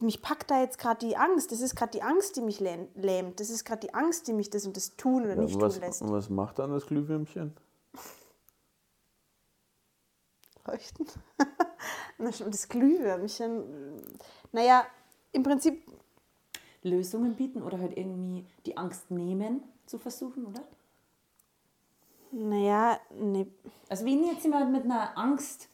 mich 0.00 0.22
packt 0.22 0.50
da 0.50 0.60
jetzt 0.60 0.78
gerade 0.78 1.06
die 1.06 1.16
Angst. 1.16 1.52
Das 1.52 1.60
ist 1.60 1.76
gerade 1.76 1.92
die 1.92 2.02
Angst, 2.02 2.36
die 2.36 2.40
mich 2.40 2.58
lähm- 2.60 2.88
lähmt. 2.94 3.38
Das 3.38 3.50
ist 3.50 3.64
gerade 3.64 3.86
die 3.86 3.94
Angst, 3.94 4.26
die 4.26 4.32
mich 4.32 4.50
das 4.50 4.66
und 4.66 4.76
das 4.76 4.96
tun 4.96 5.22
oder 5.22 5.36
Ja, 5.36 5.42
nicht 5.42 5.60
was, 5.60 5.74
tun 5.74 5.82
lässt. 5.82 6.10
was 6.10 6.30
macht 6.30 6.58
dann 6.58 6.72
das 6.72 6.86
Glühwürmchen? 6.86 7.54
Leuchten. 10.66 11.06
Das 12.18 12.68
Glühwürmchen. 12.68 13.64
Naja, 14.52 14.84
im 15.32 15.42
Prinzip, 15.42 15.82
Lösungen 16.82 17.34
bieten 17.34 17.62
oder 17.62 17.78
halt 17.78 17.96
irgendwie 17.96 18.46
die 18.66 18.76
Angst 18.76 19.10
nehmen 19.10 19.62
zu 19.86 19.98
versuchen, 19.98 20.46
oder? 20.46 20.62
Naja, 22.32 22.98
ne, 23.14 23.46
Also 23.88 24.04
wenn 24.04 24.24
jetzt 24.24 24.44
jemand 24.44 24.72
mit 24.72 24.84
einer 24.84 25.16
Angst 25.16 25.68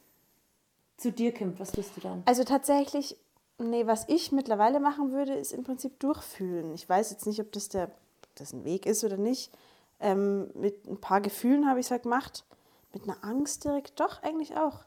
zu 0.97 1.11
dir 1.11 1.33
kommt, 1.33 1.59
was 1.59 1.71
tust 1.71 1.97
du 1.97 2.01
dann? 2.01 2.23
Also 2.25 2.43
tatsächlich 2.43 3.17
Nee, 3.61 3.85
was 3.85 4.05
ich 4.07 4.31
mittlerweile 4.31 4.79
machen 4.79 5.11
würde, 5.11 5.33
ist 5.33 5.51
im 5.51 5.63
Prinzip 5.63 5.99
durchfühlen. 5.99 6.73
Ich 6.73 6.87
weiß 6.87 7.11
jetzt 7.11 7.27
nicht, 7.27 7.41
ob 7.41 7.51
das, 7.51 7.67
der, 7.67 7.83
ob 7.83 8.35
das 8.35 8.53
ein 8.53 8.63
Weg 8.63 8.85
ist 8.85 9.03
oder 9.03 9.17
nicht. 9.17 9.51
Ähm, 9.99 10.49
mit 10.53 10.87
ein 10.87 10.99
paar 10.99 11.19
Gefühlen 11.19 11.67
habe 11.67 11.81
ich 11.81 11.87
es 11.87 11.91
halt 11.91 12.03
gemacht. 12.03 12.45
Mit 12.93 13.03
einer 13.03 13.21
Angst 13.21 13.65
direkt 13.65 13.99
doch 13.99 14.23
eigentlich 14.23 14.55
auch. 14.55 14.85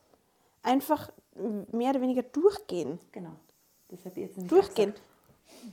Einfach 0.63 1.13
mehr 1.71 1.91
oder 1.91 2.01
weniger 2.01 2.23
durchgehen. 2.23 2.99
Genau. 3.13 3.33
Das 3.89 4.07
hat 4.07 4.17
ihr 4.17 4.23
jetzt 4.25 4.39
nämlich 4.39 4.51
Durchgehen. 4.51 4.95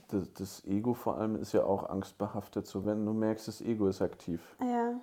Das, 0.08 0.30
das 0.34 0.64
Ego 0.66 0.92
vor 0.92 1.16
allem 1.16 1.36
ist 1.36 1.52
ja 1.52 1.64
auch 1.64 1.88
angstbehaftet. 1.88 2.66
So, 2.66 2.84
wenn 2.84 3.06
du 3.06 3.14
merkst, 3.14 3.48
das 3.48 3.62
Ego 3.62 3.88
ist 3.88 4.02
aktiv 4.02 4.40
Ja. 4.60 5.00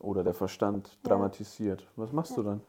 Oder 0.00 0.24
der 0.24 0.34
Verstand 0.34 0.98
dramatisiert. 1.02 1.86
Was 1.96 2.12
machst 2.12 2.36
du 2.36 2.42
dann? 2.42 2.60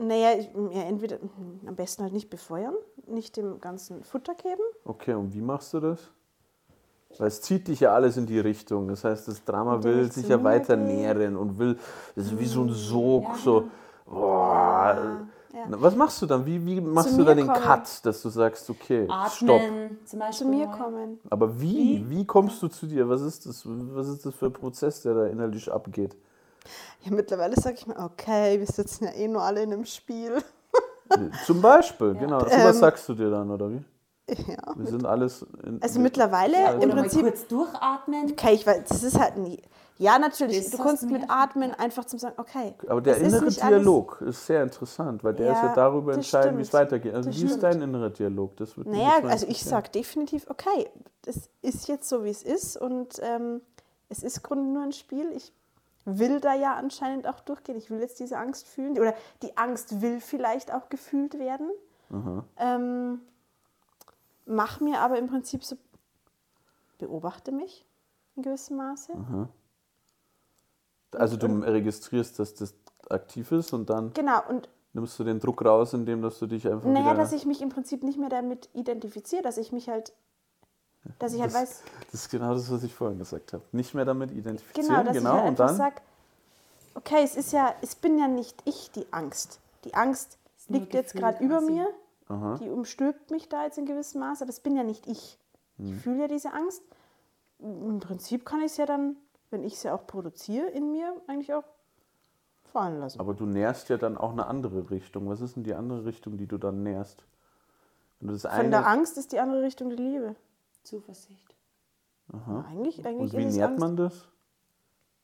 Naja, 0.00 0.38
ich, 0.38 0.48
ja, 0.70 0.82
entweder 0.82 1.18
am 1.66 1.74
besten 1.74 2.04
halt 2.04 2.12
nicht 2.12 2.30
befeuern, 2.30 2.74
nicht 3.06 3.36
dem 3.36 3.60
ganzen 3.60 4.04
Futter 4.04 4.34
geben. 4.34 4.62
Okay, 4.84 5.14
und 5.14 5.34
wie 5.34 5.40
machst 5.40 5.74
du 5.74 5.80
das? 5.80 6.10
Weil 7.18 7.26
es 7.28 7.40
zieht 7.40 7.66
dich 7.66 7.80
ja 7.80 7.92
alles 7.94 8.16
in 8.16 8.26
die 8.26 8.38
Richtung. 8.38 8.86
Das 8.88 9.02
heißt, 9.02 9.26
das 9.26 9.42
Drama 9.44 9.82
will 9.82 10.04
ich 10.06 10.12
sich 10.12 10.28
ja 10.28 10.42
weiter 10.44 10.76
gehe. 10.76 10.86
nähren 10.86 11.36
und 11.36 11.58
will, 11.58 11.76
das 12.14 12.26
ist 12.26 12.38
wie 12.38 12.46
so 12.46 12.62
ein 12.62 12.70
Sog, 12.70 13.24
Ja, 13.24 13.34
so. 13.36 13.60
genau. 13.60 13.70
Boah. 14.20 15.26
Ja. 15.58 15.80
Was 15.82 15.94
machst 15.96 16.20
du 16.22 16.26
dann? 16.26 16.44
Wie, 16.46 16.64
wie 16.64 16.80
machst 16.80 17.10
Zu 17.10 17.18
du 17.18 17.24
dann 17.24 17.36
den 17.36 17.46
kommen. 17.46 17.60
Cut, 17.60 18.04
dass 18.06 18.22
du 18.22 18.28
sagst, 18.28 18.68
okay, 18.70 19.08
stopp. 19.32 19.60
Atmen 19.60 19.98
zum 20.04 20.18
Beispiel. 20.18 20.46
Zu 20.46 20.52
mir 20.52 20.66
mal. 20.66 20.76
kommen. 20.78 21.18
Aber 21.30 21.60
wie? 21.60 22.04
Wie 22.08 22.24
kommst 22.24 22.62
du 22.62 22.68
zu 22.68 22.86
dir? 22.86 23.08
Was 23.08 23.20
ist 23.22 23.46
das? 23.46 23.62
Was 23.66 24.08
ist 24.08 24.24
das 24.26 24.34
für 24.34 24.46
ein 24.46 24.52
Prozess, 24.52 25.02
der 25.02 25.14
da 25.14 25.26
innerlich 25.26 25.70
abgeht? 25.70 26.16
Ja, 27.02 27.12
mittlerweile 27.12 27.56
sage 27.56 27.76
ich 27.78 27.86
mir, 27.86 27.96
okay, 27.98 28.58
wir 28.58 28.66
sitzen 28.66 29.04
ja 29.04 29.12
eh 29.12 29.28
nur 29.28 29.42
alle 29.42 29.62
in 29.62 29.72
einem 29.72 29.84
Spiel. 29.84 30.42
Zum 31.46 31.62
Beispiel, 31.62 32.14
genau. 32.14 32.40
So 32.40 32.46
was 32.46 32.74
Ähm, 32.76 32.80
sagst 32.80 33.08
du 33.08 33.14
dir 33.14 33.30
dann, 33.30 33.50
oder 33.50 33.70
wie? 33.70 33.82
Ja. 34.28 34.74
Wir 34.76 34.86
sind 34.86 35.06
alles. 35.06 35.46
In, 35.64 35.80
Also 35.82 36.00
mittlerweile 36.00 36.52
Ja, 36.52 36.72
im 36.72 36.90
Prinzip. 36.90 37.22
kurz 37.22 37.46
durchatmen. 37.46 38.32
Okay, 38.32 38.52
ich 38.54 38.66
weiß, 38.66 38.84
das 38.88 39.02
ist 39.02 39.18
halt 39.18 39.38
nie. 39.38 39.62
Ja, 39.98 40.18
natürlich. 40.18 40.62
Das 40.62 40.70
du 40.70 40.78
kannst 40.78 41.02
mit 41.10 41.22
ja 41.22 41.28
Atmen 41.28 41.74
einfach 41.74 42.04
zum 42.04 42.18
sagen, 42.20 42.34
okay. 42.38 42.74
Aber 42.86 43.00
der 43.00 43.16
ist 43.16 43.22
innere 43.24 43.42
alles- 43.42 43.56
Dialog 43.56 44.20
ist 44.20 44.46
sehr 44.46 44.62
interessant, 44.62 45.24
weil 45.24 45.34
der 45.34 45.52
ist 45.52 45.58
ja 45.58 45.66
Ja, 45.68 45.74
darüber 45.74 46.12
das 46.12 46.18
entscheidend, 46.18 46.58
wie 46.58 46.62
es 46.62 46.72
weitergeht. 46.72 47.14
Also 47.14 47.30
Das 47.30 47.40
wie 47.40 47.46
ist 47.46 47.60
dein 47.62 47.82
innerer 47.82 48.10
Dialog? 48.10 48.56
Das 48.56 48.76
wird 48.76 48.86
Naja, 48.86 49.18
also 49.24 49.46
ich 49.48 49.64
sage 49.64 49.90
definitiv, 49.90 50.46
okay, 50.48 50.88
das 51.22 51.50
ist 51.62 51.88
jetzt 51.88 52.08
so, 52.08 52.24
wie 52.24 52.30
es 52.30 52.42
ist 52.44 52.76
und 52.76 53.18
ähm, 53.22 53.60
es 54.08 54.22
ist 54.22 54.36
im 54.38 54.42
Grunde 54.44 54.64
nur 54.72 54.82
ein 54.84 54.92
Spiel. 54.92 55.30
Ich 55.32 55.52
will 56.04 56.40
da 56.40 56.54
ja 56.54 56.74
anscheinend 56.76 57.26
auch 57.26 57.40
durchgehen. 57.40 57.76
Ich 57.76 57.90
will 57.90 57.98
jetzt 58.00 58.20
diese 58.20 58.38
Angst 58.38 58.66
fühlen 58.68 58.92
oder 58.98 59.14
die 59.42 59.56
Angst 59.58 60.00
will 60.00 60.20
vielleicht 60.20 60.72
auch 60.72 60.88
gefühlt 60.88 61.38
werden. 61.38 61.70
Ähm, 62.56 63.20
mach 64.46 64.80
mir 64.80 65.00
aber 65.00 65.18
im 65.18 65.26
Prinzip 65.26 65.64
so, 65.64 65.76
beobachte 66.98 67.52
mich 67.52 67.84
in 68.36 68.42
gewissem 68.44 68.76
Maße. 68.78 69.12
Also 71.14 71.36
du 71.36 71.46
registrierst, 71.46 72.38
dass 72.38 72.54
das 72.54 72.74
aktiv 73.08 73.50
ist 73.52 73.72
und 73.72 73.88
dann 73.88 74.12
Genau, 74.14 74.40
und 74.48 74.68
nimmst 74.92 75.18
du 75.18 75.24
den 75.24 75.40
Druck 75.40 75.64
raus, 75.64 75.94
indem 75.94 76.22
dass 76.22 76.38
du 76.38 76.46
dich 76.46 76.66
einfach 76.68 76.88
naja, 76.88 77.14
dass 77.14 77.32
ich 77.32 77.46
mich 77.46 77.62
im 77.62 77.68
Prinzip 77.70 78.02
nicht 78.02 78.18
mehr 78.18 78.28
damit 78.28 78.68
identifiziere, 78.74 79.42
dass 79.42 79.56
ich 79.56 79.72
mich 79.72 79.88
halt, 79.88 80.12
dass 81.18 81.32
ich 81.32 81.40
halt 81.40 81.52
das, 81.52 81.60
weiß, 81.60 81.82
das 82.10 82.20
ist 82.22 82.30
genau 82.30 82.52
das, 82.54 82.70
was 82.70 82.82
ich 82.82 82.94
vorhin 82.94 83.18
gesagt 83.18 83.52
habe. 83.52 83.62
Nicht 83.72 83.94
mehr 83.94 84.04
damit 84.04 84.30
genau, 84.30 84.40
identifizieren, 84.40 85.06
dass 85.06 85.16
genau, 85.16 85.30
ich 85.30 85.40
halt 85.40 85.48
und 85.50 85.58
dann... 85.58 85.76
sage, 85.76 85.96
okay, 86.94 87.22
es 87.22 87.36
ist 87.36 87.52
ja, 87.52 87.74
es 87.80 87.94
bin 87.94 88.18
ja 88.18 88.28
nicht 88.28 88.60
ich 88.64 88.90
die 88.90 89.06
Angst. 89.12 89.60
Die 89.84 89.94
Angst 89.94 90.38
liegt 90.68 90.92
jetzt 90.92 91.14
gerade 91.14 91.42
über 91.42 91.60
mir, 91.60 91.88
Aha. 92.28 92.58
die 92.60 92.68
umstülpt 92.68 93.30
mich 93.30 93.48
da 93.48 93.64
jetzt 93.64 93.78
in 93.78 93.86
gewissem 93.86 94.20
Maß, 94.20 94.42
aber 94.42 94.50
es 94.50 94.60
bin 94.60 94.76
ja 94.76 94.82
nicht 94.82 95.06
ich. 95.06 95.38
Ich 95.78 95.90
Hm. 95.92 95.98
fühle 96.00 96.20
ja 96.22 96.28
diese 96.28 96.52
Angst. 96.52 96.82
Im 97.60 98.00
Prinzip 98.00 98.44
kann 98.44 98.60
ich 98.60 98.66
es 98.66 98.76
ja 98.76 98.84
dann, 98.86 99.16
wenn 99.50 99.64
ich 99.64 99.74
es 99.74 99.82
ja 99.82 99.94
auch 99.94 100.06
produziere, 100.06 100.66
in 100.68 100.92
mir 100.92 101.14
eigentlich 101.26 101.52
auch 101.54 101.64
fallen 102.72 103.00
lassen. 103.00 103.20
Aber 103.20 103.34
du 103.34 103.46
nährst 103.46 103.88
ja 103.88 103.96
dann 103.96 104.16
auch 104.16 104.32
eine 104.32 104.46
andere 104.46 104.90
Richtung. 104.90 105.28
Was 105.28 105.40
ist 105.40 105.56
denn 105.56 105.64
die 105.64 105.74
andere 105.74 106.04
Richtung, 106.04 106.36
die 106.36 106.46
du 106.46 106.58
dann 106.58 106.82
nährst? 106.82 107.24
Wenn 108.20 108.28
du 108.28 108.34
das 108.34 108.42
Von 108.42 108.50
eine, 108.52 108.70
der 108.70 108.86
Angst 108.86 109.16
ist 109.16 109.32
die 109.32 109.38
andere 109.40 109.62
Richtung 109.62 109.90
die 109.90 109.96
Liebe. 109.96 110.36
Zuversicht. 110.82 111.54
Eigentlich, 112.32 113.04
eigentlich 113.06 113.32
und 113.32 113.38
wie 113.38 113.44
nährt 113.46 113.70
Angst. 113.70 113.80
man 113.80 113.96
das? 113.96 114.28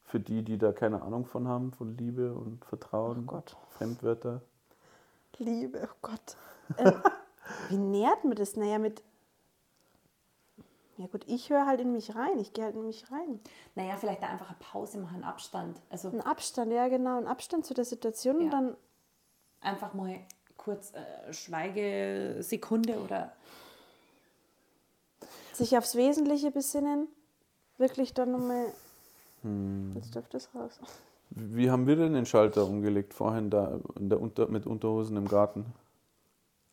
Für 0.04 0.20
die, 0.20 0.42
die 0.42 0.58
da 0.58 0.72
keine 0.72 1.02
Ahnung 1.02 1.26
von 1.26 1.48
haben, 1.48 1.72
von 1.72 1.96
Liebe 1.96 2.34
und 2.34 2.64
Vertrauen, 2.64 3.20
Oh 3.20 3.26
Gott. 3.26 3.56
Fremdwörter. 3.70 4.42
Liebe, 5.38 5.88
oh 5.90 5.96
Gott. 6.02 6.36
Ähm, 6.78 6.94
wie 7.68 7.76
nährt 7.76 8.24
man 8.24 8.36
das? 8.36 8.56
Naja, 8.56 8.78
mit. 8.78 9.02
Ja, 10.96 11.06
gut, 11.08 11.24
ich 11.26 11.50
höre 11.50 11.66
halt 11.66 11.80
in 11.80 11.92
mich 11.92 12.14
rein. 12.14 12.38
Ich 12.38 12.52
gehe 12.52 12.64
halt 12.64 12.76
in 12.76 12.86
mich 12.86 13.10
rein. 13.10 13.40
Naja, 13.74 13.96
vielleicht 13.96 14.22
da 14.22 14.28
einfach 14.28 14.48
eine 14.48 14.58
Pause 14.60 14.98
machen, 14.98 15.16
einen 15.16 15.24
Abstand. 15.24 15.80
Also 15.90 16.08
Ein 16.08 16.20
Abstand, 16.20 16.72
ja, 16.72 16.86
genau. 16.88 17.18
Ein 17.18 17.26
Abstand 17.26 17.66
zu 17.66 17.74
der 17.74 17.84
Situation 17.84 18.36
und 18.36 18.44
Ja. 18.44 18.50
dann. 18.50 18.76
einfach 19.60 19.92
mal 19.94 20.20
kurz 20.56 20.92
äh, 20.94 21.32
Schweigesekunde 21.32 22.98
oder 23.00 23.32
sich 25.52 25.76
aufs 25.76 25.94
Wesentliche 25.96 26.50
besinnen. 26.50 27.08
Wirklich 27.78 28.14
dann 28.14 28.30
nochmal. 28.32 28.66
Hm. 29.42 29.92
Jetzt 29.96 30.14
dürfte 30.14 30.36
es 30.36 30.54
raus. 30.54 30.78
Wie 31.30 31.70
haben 31.70 31.86
wir 31.86 31.96
denn 31.96 32.12
den 32.12 32.26
Schalter 32.26 32.64
umgelegt 32.66 33.14
vorhin 33.14 33.50
da 33.50 33.80
in 33.96 34.08
der 34.10 34.20
Unter 34.20 34.46
mit 34.48 34.66
Unterhosen 34.66 35.16
im 35.16 35.26
Garten? 35.26 35.66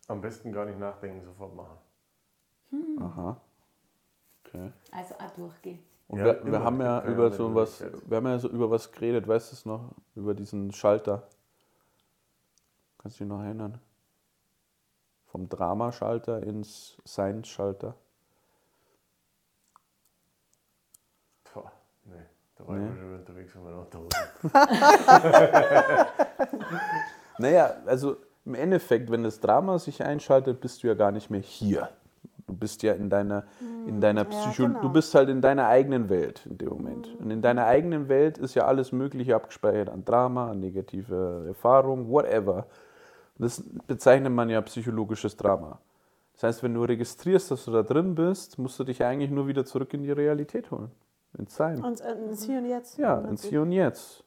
Am 0.06 0.20
besten 0.20 0.52
gar 0.52 0.64
nicht 0.66 0.78
nachdenken, 0.78 1.24
sofort 1.24 1.54
machen. 1.56 1.78
Aha. 3.00 3.40
Okay. 4.52 4.70
also 4.90 5.14
auch 5.14 5.30
durchgehen. 5.36 5.78
Und 6.08 6.18
Ja, 6.18 6.24
wir, 6.26 6.44
wir 6.52 6.62
haben 6.62 6.80
ja 6.80 7.02
über 7.04 7.30
so 7.32 7.54
was, 7.54 7.82
wir 8.06 8.16
haben 8.18 8.26
ja 8.26 8.38
so 8.38 8.48
über 8.48 8.70
was 8.70 8.90
geredet, 8.92 9.26
weißt 9.26 9.52
du 9.52 9.56
es 9.56 9.64
noch? 9.66 9.90
Über 10.14 10.34
diesen 10.34 10.72
Schalter. 10.72 11.22
Kannst 12.98 13.18
du 13.18 13.24
dich 13.24 13.30
noch 13.32 13.42
erinnern? 13.42 13.78
Vom 15.26 15.48
Dramaschalter 15.48 16.42
ins 16.42 16.98
Seinschalter. 17.04 17.94
Boah, 21.54 21.72
nee, 22.04 22.12
da 22.56 22.66
war 22.68 22.76
Nee. 22.76 22.84
ich 22.84 22.90
mal 22.90 22.96
schon 22.98 23.08
wieder 23.08 23.18
unterwegs 23.20 23.54
mit 23.54 23.64
meiner 23.64 23.80
Unterhose. 23.80 24.10
Naja, 27.38 27.76
also 27.86 28.16
im 28.44 28.54
Endeffekt, 28.54 29.10
wenn 29.10 29.22
das 29.24 29.40
Drama 29.40 29.78
sich 29.78 30.02
einschaltet, 30.04 30.60
bist 30.60 30.82
du 30.82 30.88
ja 30.88 30.94
gar 30.94 31.10
nicht 31.12 31.30
mehr 31.30 31.40
hier. 31.40 31.88
Du 32.46 32.54
bist 32.54 32.82
ja 32.82 32.92
in 32.92 33.08
deiner, 33.08 33.44
in 33.86 34.00
deiner 34.00 34.22
ja, 34.22 34.28
Psycho 34.28 34.66
genau. 34.66 34.80
du 34.80 34.88
bist 34.90 35.14
halt 35.14 35.28
in 35.28 35.40
deiner 35.40 35.68
eigenen 35.68 36.08
Welt 36.08 36.46
in 36.46 36.58
dem 36.58 36.68
Moment. 36.68 37.08
Und 37.18 37.30
in 37.30 37.42
deiner 37.42 37.66
eigenen 37.66 38.08
Welt 38.08 38.38
ist 38.38 38.54
ja 38.54 38.66
alles 38.66 38.92
Mögliche 38.92 39.34
abgespeichert 39.34 39.88
an 39.88 40.04
Drama, 40.04 40.50
an 40.50 40.60
negative 40.60 41.44
Erfahrungen, 41.48 42.08
whatever. 42.08 42.66
Das 43.38 43.62
bezeichnet 43.86 44.32
man 44.32 44.50
ja 44.50 44.60
psychologisches 44.60 45.36
Drama. 45.36 45.78
Das 46.34 46.42
heißt, 46.44 46.62
wenn 46.62 46.74
du 46.74 46.82
registrierst, 46.82 47.50
dass 47.50 47.64
du 47.64 47.70
da 47.70 47.82
drin 47.82 48.14
bist, 48.14 48.58
musst 48.58 48.78
du 48.78 48.84
dich 48.84 49.04
eigentlich 49.04 49.30
nur 49.30 49.46
wieder 49.46 49.64
zurück 49.64 49.94
in 49.94 50.02
die 50.02 50.12
Realität 50.12 50.70
holen. 50.70 50.90
Ins 51.38 51.56
Sein. 51.56 51.82
Und 51.82 52.00
äh, 52.00 52.12
ins 52.28 52.44
Hier 52.44 52.58
und 52.58 52.66
Jetzt. 52.66 52.98
Ja, 52.98 53.20
ins. 53.20 53.44
Hier 53.44 53.62
und 53.62 53.72
Jetzt. 53.72 54.24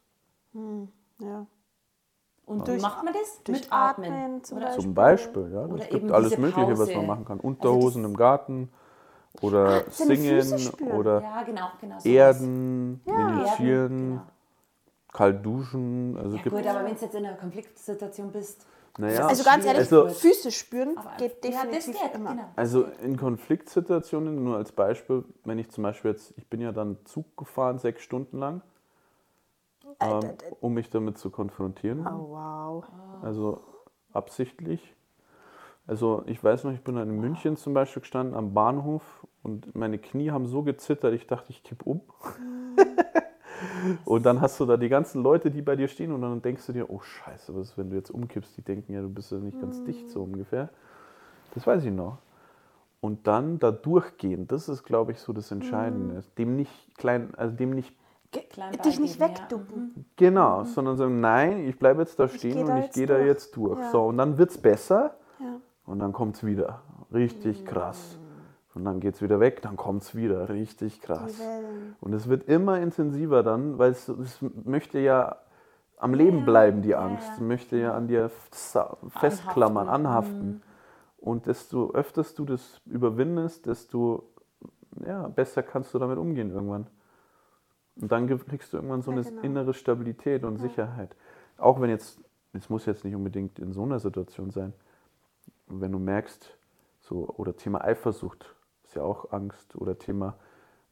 Ja. 1.20 1.46
Und 2.46 2.68
Durch- 2.68 2.82
macht 2.82 3.04
man 3.04 3.14
das? 3.14 3.42
durch 3.44 3.62
Mit 3.62 3.68
Atmen. 3.74 4.12
Atmen 4.14 4.44
zum 4.44 4.58
oder? 4.60 4.72
Zum 4.72 4.94
Beispiel, 4.94 5.52
ja. 5.52 5.66
Oder 5.66 5.84
Es 5.84 5.90
gibt 5.90 6.12
alles 6.12 6.30
diese 6.30 6.42
Mögliche, 6.42 6.72
was 6.74 6.78
Pause. 6.80 6.96
man 6.98 7.08
machen 7.08 7.26
kann. 7.26 7.38
Also 7.38 7.48
Unterhosen 7.48 8.04
das- 8.04 8.12
im 8.12 8.18
Garten 8.18 8.70
oder 9.42 9.82
Füße 9.82 10.16
singen 10.16 10.92
oder 10.92 11.22
Ja, 11.22 11.44
genau, 11.44 11.68
genau. 11.82 11.94
sowas. 11.96 12.06
Erden, 12.06 13.02
Erden, 13.06 13.36
meditieren, 13.38 14.10
genau. 14.10 14.22
kalt 15.12 15.46
duschen. 15.46 16.18
Also 16.18 16.36
Ja 16.38 16.44
gibt 16.44 16.56
gut, 16.56 16.68
aber 16.68 16.80
wenn 16.86 16.96
du 16.96 17.02
jetzt 17.02 17.16
in 17.16 17.26
einer 17.26 17.36
Konfliktsituation 17.36 18.32
bist, 18.32 18.66
naja, 18.98 19.28
Also 19.28 19.44
ganz 19.44 19.66
ehrlich, 19.66 19.80
Also- 19.80 20.08
Füße 20.08 20.52
spüren 20.52 20.98
aber 20.98 21.18
geht 21.18 21.44
ja, 21.44 21.52
das 21.52 21.64
definitiv 21.72 22.02
geht, 22.02 22.14
immer. 22.14 22.32
genau. 22.32 22.46
also 22.56 22.86
in 23.04 23.18
Konfliktsituationen, 23.18 24.42
nur 24.44 24.56
als 24.58 24.72
Beispiel, 24.72 25.26
wenn 25.44 25.60
ich 25.60 25.70
zum 25.72 25.84
Beispiel 25.84 26.12
jetzt, 26.12 26.34
ich 26.38 26.48
bin 26.48 26.62
ja 26.62 26.72
dann 26.72 26.98
Zug 27.06 27.36
gefahren, 27.36 27.78
sechs 27.80 28.04
Stunden 28.04 28.38
lang, 28.38 28.62
ähm, 30.00 30.32
um 30.60 30.74
mich 30.74 30.90
damit 30.90 31.18
zu 31.18 31.30
konfrontieren. 31.30 32.06
Oh, 32.06 32.30
wow. 32.30 32.86
Also 33.22 33.62
absichtlich. 34.14 34.96
Also 35.88 36.24
ich 36.26 36.44
weiß 36.44 36.64
noch, 36.64 36.72
ich 36.72 36.82
bin 36.82 36.96
dann 36.96 37.10
in 37.10 37.20
München 37.20 37.58
zum 37.58 37.74
Beispiel 37.74 38.02
gestanden 38.02 38.36
am 38.36 38.54
Bahnhof 38.54 39.28
und 39.44 39.76
meine 39.76 40.00
Knie 40.00 40.32
haben 40.32 40.48
so 40.48 40.64
gezittert, 40.64 41.14
ich 41.14 41.28
dachte, 41.28 41.52
ich 41.52 41.64
kipp 41.64 41.86
um. 41.86 42.02
und 44.06 44.26
dann 44.26 44.42
hast 44.42 44.60
du 44.60 44.66
da 44.66 44.78
die 44.78 44.90
ganzen 44.90 45.22
Leute, 45.22 45.52
die 45.52 45.62
bei 45.62 45.76
dir 45.76 45.88
stehen 45.88 46.12
und 46.12 46.22
dann 46.22 46.42
denkst 46.42 46.66
du 46.66 46.74
dir, 46.74 46.90
oh 46.90 47.02
scheiße, 47.02 47.56
was 47.56 47.70
ist, 47.70 47.78
wenn 47.78 47.92
du 47.92 47.96
jetzt 47.96 48.10
umkippst? 48.10 48.58
Die 48.58 48.64
denken 48.64 48.94
ja, 48.94 49.02
du 49.02 49.10
bist 49.10 49.32
ja 49.32 49.38
nicht 49.38 49.62
ganz 49.62 49.84
dicht 49.84 50.10
so 50.10 50.24
ungefähr. 50.24 50.70
Das 51.54 51.68
weiß 51.68 51.86
ich 51.86 51.94
noch. 51.94 52.18
Und 53.00 53.28
dann 53.28 53.60
da 53.60 53.72
durchgehen, 53.72 54.48
das 54.48 54.68
ist, 54.68 54.84
glaube 54.84 55.12
ich, 55.12 55.20
so 55.20 55.32
das 55.32 55.52
Entscheidende. 55.52 56.24
Dem 56.40 56.56
nicht 56.56 56.98
klein, 56.98 57.36
also 57.36 57.56
dem 57.56 57.70
nicht 57.70 57.94
Dich 58.84 59.00
nicht 59.00 59.20
ja. 59.20 59.30
wegducken. 59.30 60.06
Genau, 60.16 60.64
sondern 60.64 60.98
sagen, 60.98 61.20
nein, 61.20 61.68
ich 61.68 61.78
bleibe 61.78 62.02
jetzt 62.02 62.20
da 62.20 62.28
stehen 62.28 62.66
geh 62.66 62.72
und 62.72 62.78
ich 62.80 62.92
gehe 62.92 63.08
da 63.08 63.20
jetzt 63.20 63.56
durch. 63.56 63.80
Ja. 63.80 63.92
So, 63.92 64.06
und 64.06 64.18
dann 64.18 64.38
wird 64.38 64.52
es 64.52 64.58
besser. 64.58 65.16
Ja. 65.40 65.60
Und 65.86 66.00
dann 66.00 66.14
kommt 66.14 66.36
es 66.36 66.46
wieder. 66.46 66.82
Richtig 67.14 67.66
krass. 67.66 68.18
Und 68.74 68.84
dann 68.84 69.00
geht 69.00 69.16
es 69.16 69.22
wieder 69.22 69.40
weg, 69.40 69.62
dann 69.62 69.78
kommt 69.78 70.04
es 70.04 70.16
wieder. 70.16 70.50
Richtig 70.50 71.02
krass. 71.02 71.40
Und 72.02 72.14
es 72.14 72.28
wird 72.28 72.50
immer 72.50 72.80
intensiver 72.82 73.42
dann, 73.42 73.78
weil 73.78 73.92
es, 73.92 74.10
es 74.10 74.40
möchte 74.64 75.00
ja 75.00 75.38
am 75.98 76.14
Leben 76.14 76.44
bleiben, 76.44 76.82
die 76.82 76.94
Angst. 76.96 77.30
Es 77.36 77.40
möchte 77.40 77.78
ja 77.78 77.94
an 77.94 78.08
dir 78.08 78.30
sa- 78.52 78.98
festklammern, 79.08 79.88
anhaften. 79.88 80.62
Und 81.18 81.48
desto 81.48 81.92
öfters 81.94 82.36
du 82.36 82.46
das 82.46 82.82
überwindest, 82.86 83.66
desto 83.66 84.30
ja, 85.06 85.28
besser 85.30 85.64
kannst 85.64 85.94
du 85.94 86.00
damit 86.00 86.18
umgehen 86.18 86.52
irgendwann. 86.52 86.88
Und 88.02 88.12
dann 88.12 88.28
kriegst 88.28 88.74
du 88.74 88.78
irgendwann 88.78 89.02
so 89.02 89.12
Ja, 89.12 89.18
eine 89.18 89.26
genau. 89.26 89.42
innere 89.42 89.74
Stabilität 89.74 90.44
und 90.44 90.58
Sicherheit. 90.58 91.16
Auch 91.58 91.80
wenn 91.80 91.90
jetzt, 91.90 92.20
es 92.54 92.70
muss 92.70 92.86
jetzt 92.86 93.06
nicht 93.06 93.16
unbedingt 93.16 93.58
in 93.60 93.72
so 93.72 93.84
einer 93.84 94.00
Situation 94.00 94.52
sein, 94.52 94.74
wenn 95.68 95.92
du 95.92 96.00
merkst, 96.00 96.58
so, 97.02 97.28
oder 97.38 97.56
Thema 97.56 97.84
Eifersucht 97.84 98.54
ist 98.84 98.96
ja 98.96 99.04
auch 99.04 99.32
Angst, 99.32 99.76
oder 99.76 99.98
Thema 99.98 100.36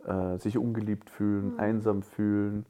äh, 0.05 0.37
sich 0.37 0.57
ungeliebt 0.57 1.09
Mhm. 1.09 1.13
fühlen, 1.13 1.59
einsam 1.59 2.03
fühlen, 2.03 2.65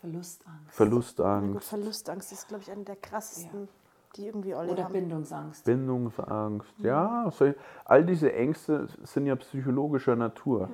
Verlustangst. 0.00 0.46
Na 0.46 0.62
gut, 0.62 0.72
Verlustangst, 0.72 1.68
Verlustangst 1.68 2.32
ist, 2.32 2.48
glaube 2.48 2.62
ich, 2.62 2.70
eine 2.70 2.84
der 2.84 2.96
krassesten, 2.96 3.68
die 4.16 4.26
irgendwie 4.26 4.54
alle 4.54 4.72
Oder 4.72 4.84
haben. 4.84 4.92
Bindungsangst. 4.94 5.64
Bindungsangst. 5.66 6.72
Ja, 6.78 7.30
so, 7.30 7.52
all 7.84 8.04
diese 8.06 8.32
Ängste 8.32 8.88
sind 9.02 9.26
ja 9.26 9.36
psychologischer 9.36 10.16
Natur. 10.16 10.70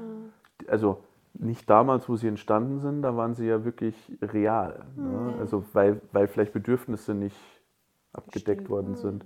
Also 0.68 1.02
nicht 1.38 1.68
damals, 1.68 2.08
wo 2.08 2.16
sie 2.16 2.28
entstanden 2.28 2.80
sind, 2.80 3.02
da 3.02 3.16
waren 3.16 3.34
sie 3.34 3.46
ja 3.46 3.64
wirklich 3.64 3.96
real. 4.22 4.86
Ne? 4.96 5.34
Also 5.38 5.64
weil, 5.72 6.00
weil 6.12 6.28
vielleicht 6.28 6.52
Bedürfnisse 6.52 7.14
nicht 7.14 7.36
abgedeckt 8.12 8.68
worden 8.68 8.96
sind. 8.96 9.24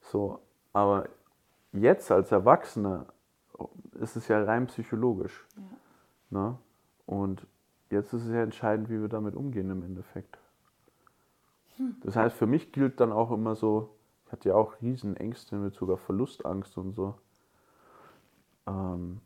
So, 0.00 0.40
aber 0.72 1.08
jetzt 1.72 2.10
als 2.10 2.32
Erwachsener 2.32 3.06
ist 4.00 4.16
es 4.16 4.28
ja 4.28 4.42
rein 4.42 4.66
psychologisch. 4.66 5.46
Ne? 6.30 6.56
Und 7.06 7.46
jetzt 7.90 8.12
ist 8.12 8.26
es 8.26 8.32
ja 8.32 8.42
entscheidend, 8.42 8.88
wie 8.88 9.00
wir 9.00 9.08
damit 9.08 9.34
umgehen 9.34 9.70
im 9.70 9.82
Endeffekt. 9.82 10.38
Das 12.02 12.14
heißt, 12.14 12.36
für 12.36 12.46
mich 12.46 12.72
gilt 12.72 13.00
dann 13.00 13.10
auch 13.10 13.30
immer 13.30 13.54
so, 13.54 13.96
ich 14.26 14.32
hatte 14.32 14.50
ja 14.50 14.54
auch 14.54 14.80
riesen 14.82 15.16
Ängste 15.16 15.56
in 15.56 15.62
Bezug 15.62 15.90
auf 15.90 16.00
Verlustangst 16.00 16.76
und 16.76 16.92
so. 16.92 17.14
Ähm, 18.66 19.20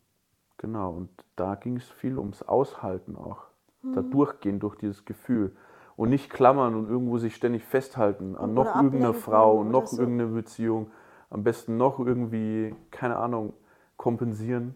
genau, 0.65 0.91
und 0.93 1.11
da 1.37 1.55
ging 1.55 1.77
es 1.77 1.89
viel 1.91 2.19
ums 2.19 2.43
Aushalten 2.43 3.17
auch. 3.17 3.45
Da 3.83 4.01
durchgehen 4.01 4.61
durch 4.61 4.77
dieses 4.77 5.05
Gefühl. 5.05 5.55
Und 5.97 6.09
nicht 6.09 6.31
klammern 6.31 6.75
und 6.75 6.89
irgendwo 6.89 7.19
sich 7.19 7.37
ständig 7.37 7.65
festhalten 7.65 8.35
an 8.35 8.51
Und- 8.51 8.55
noch 8.55 8.63
oder 8.75 8.77
irgendeiner 8.77 9.13
Frau, 9.15 9.61
oder 9.61 9.69
noch 9.69 9.87
so. 9.87 10.01
irgendeine 10.01 10.31
Beziehung. 10.31 10.91
Am 11.29 11.45
besten 11.45 11.77
noch 11.77 11.99
irgendwie, 11.99 12.75
keine 12.91 13.17
Ahnung, 13.17 13.53
kompensieren. 13.99 14.75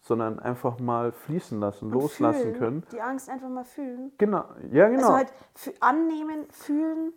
Sondern 0.00 0.38
einfach 0.38 0.78
mal 0.80 1.12
fließen 1.12 1.60
lassen, 1.60 1.86
Und 1.86 1.92
loslassen 1.92 2.40
fühlen, 2.42 2.58
können. 2.58 2.82
Die 2.92 3.00
Angst 3.00 3.28
einfach 3.28 3.48
mal 3.48 3.64
fühlen. 3.64 4.12
Genau, 4.18 4.44
ja, 4.70 4.88
genau. 4.88 5.12
Also 5.12 5.16
halt 5.16 5.32
annehmen, 5.80 6.46
fühlen 6.50 7.12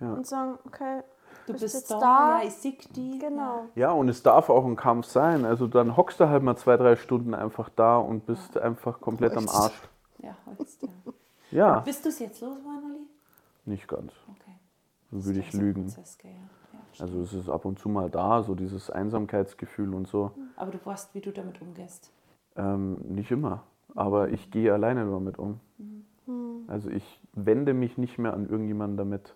ja. 0.00 0.12
und 0.12 0.26
sagen, 0.26 0.58
okay, 0.66 1.02
Du 1.46 1.52
bist 1.52 1.62
bist 1.62 1.74
jetzt 1.74 1.90
da, 1.90 2.00
da. 2.00 2.38
ja, 2.40 2.46
ich 2.46 2.54
sehe 2.54 2.76
die. 2.94 3.18
genau. 3.18 3.66
Ja, 3.74 3.92
und 3.92 4.08
es 4.08 4.22
darf 4.22 4.50
auch 4.50 4.64
ein 4.64 4.76
Kampf 4.76 5.06
sein. 5.06 5.44
Also 5.44 5.66
dann 5.66 5.96
hockst 5.96 6.18
du 6.20 6.28
halt 6.28 6.42
mal 6.42 6.56
zwei, 6.56 6.76
drei 6.76 6.96
Stunden 6.96 7.34
einfach 7.34 7.68
da 7.70 7.96
und 7.98 8.26
bist 8.26 8.58
einfach 8.58 9.00
komplett 9.00 9.36
am. 9.36 9.48
Arsch. 9.48 9.80
Ja, 10.18 10.36
holst, 10.46 10.82
ja. 10.82 10.88
Ja, 11.52 11.80
Bist 11.80 12.04
du 12.04 12.08
es 12.08 12.18
jetzt 12.18 12.40
los, 12.40 12.58
Manoli? 12.64 13.06
nicht 13.64 13.86
ganz. 13.88 14.12
Okay. 14.28 14.56
Dann 15.10 15.24
würde 15.24 15.38
ich 15.40 15.52
lügen. 15.52 15.84
Prozess, 15.84 16.18
ja. 16.24 16.30
Ja. 16.30 17.02
Also 17.02 17.20
es 17.20 17.32
ist 17.32 17.48
ab 17.48 17.64
und 17.64 17.78
zu 17.78 17.88
mal 17.88 18.10
da, 18.10 18.42
so 18.42 18.54
dieses 18.54 18.90
Einsamkeitsgefühl 18.90 19.94
und 19.94 20.08
so. 20.08 20.32
Aber 20.56 20.72
du 20.72 20.78
weißt, 20.84 21.14
wie 21.14 21.20
du 21.20 21.30
damit 21.32 21.60
umgehst. 21.62 22.10
Ähm, 22.56 22.96
nicht 23.08 23.30
immer. 23.30 23.62
Aber 23.94 24.30
ich 24.30 24.50
gehe 24.50 24.72
alleine 24.72 25.08
damit 25.08 25.38
um. 25.38 25.60
Also 26.66 26.90
ich 26.90 27.20
wende 27.34 27.72
mich 27.74 27.96
nicht 27.98 28.18
mehr 28.18 28.34
an 28.34 28.48
irgendjemanden 28.48 28.96
damit. 28.96 29.34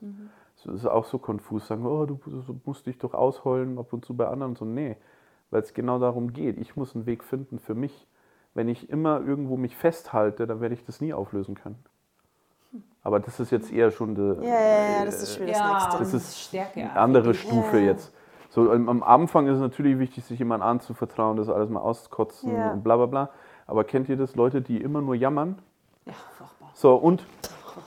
Es 0.67 0.75
ist 0.83 0.87
auch 0.87 1.05
so 1.05 1.19
konfus, 1.19 1.67
sagen, 1.67 1.87
oh, 1.87 2.07
du, 2.07 2.19
musst 2.65 2.87
dich 2.87 2.99
doch 2.99 3.15
ausheulen 3.15 3.79
ab 3.79 3.93
und 3.93 4.05
zu 4.05 4.15
bei 4.17 4.27
anderen. 4.29 4.57
So, 4.57 4.65
nee, 4.65 4.97
weil 5.51 5.63
es 5.63 5.73
genau 5.75 5.99
darum 5.99 6.33
geht. 6.33 6.59
Ich 6.59 6.77
muss 6.77 6.95
einen 6.95 7.07
Weg 7.07 7.25
finden 7.25 7.59
für 7.59 7.75
mich. 7.75 8.07
Wenn 8.55 8.69
ich 8.69 8.91
immer 8.91 9.21
irgendwo 9.21 9.57
mich 9.57 9.77
festhalte, 9.77 10.47
dann 10.47 10.61
werde 10.61 10.75
ich 10.75 10.85
das 10.85 11.01
nie 11.01 11.13
auflösen 11.13 11.55
können. 11.55 11.83
Aber 13.03 13.19
das 13.21 13.41
ist 13.41 13.51
jetzt 13.51 13.73
eher 13.73 13.91
schon 13.91 14.15
die, 14.15 14.21
Ja, 14.21 14.61
ja, 14.61 14.99
ja, 14.99 15.05
das 15.05 15.23
ist 15.23 15.37
schon 15.37 15.47
wieder 15.47 15.53
das 15.53 15.61
ja, 15.61 15.73
Nächste. 15.73 15.99
Das 15.99 16.13
und 16.13 16.17
ist 16.17 16.41
Stärke. 16.41 16.81
eine 16.81 16.97
andere. 16.97 17.35
Stufe 17.35 17.79
Ja. 17.79 17.85
jetzt. 17.87 18.13
So 18.51 18.71
am 18.73 18.89
am 18.89 19.03
Anfang 19.03 19.47
ist 19.47 19.55
es 19.55 19.61
natürlich 19.61 19.99
wichtig, 19.99 20.25
sich 20.25 20.39
jemandem 20.39 20.69
anzuvertrauen, 20.69 21.37
das 21.37 21.49
alles 21.49 21.71
mal 21.71 21.81
auskotzen 21.81 22.53
Ja. 22.55 22.73
und 22.73 22.83
bla 22.83 22.97
bla 22.97 23.07
bla. 23.07 23.31
Aber 23.67 23.85
kennt 23.85 24.09
ihr 24.09 24.17
das, 24.17 24.35
Leute, 24.35 24.61
die 24.61 24.79
immer 24.83 25.01
nur 25.01 25.15
jammern? 25.15 25.59
Ja, 26.05 26.13
furchtbar. 26.37 26.71
So, 26.75 26.97
und, 26.97 27.25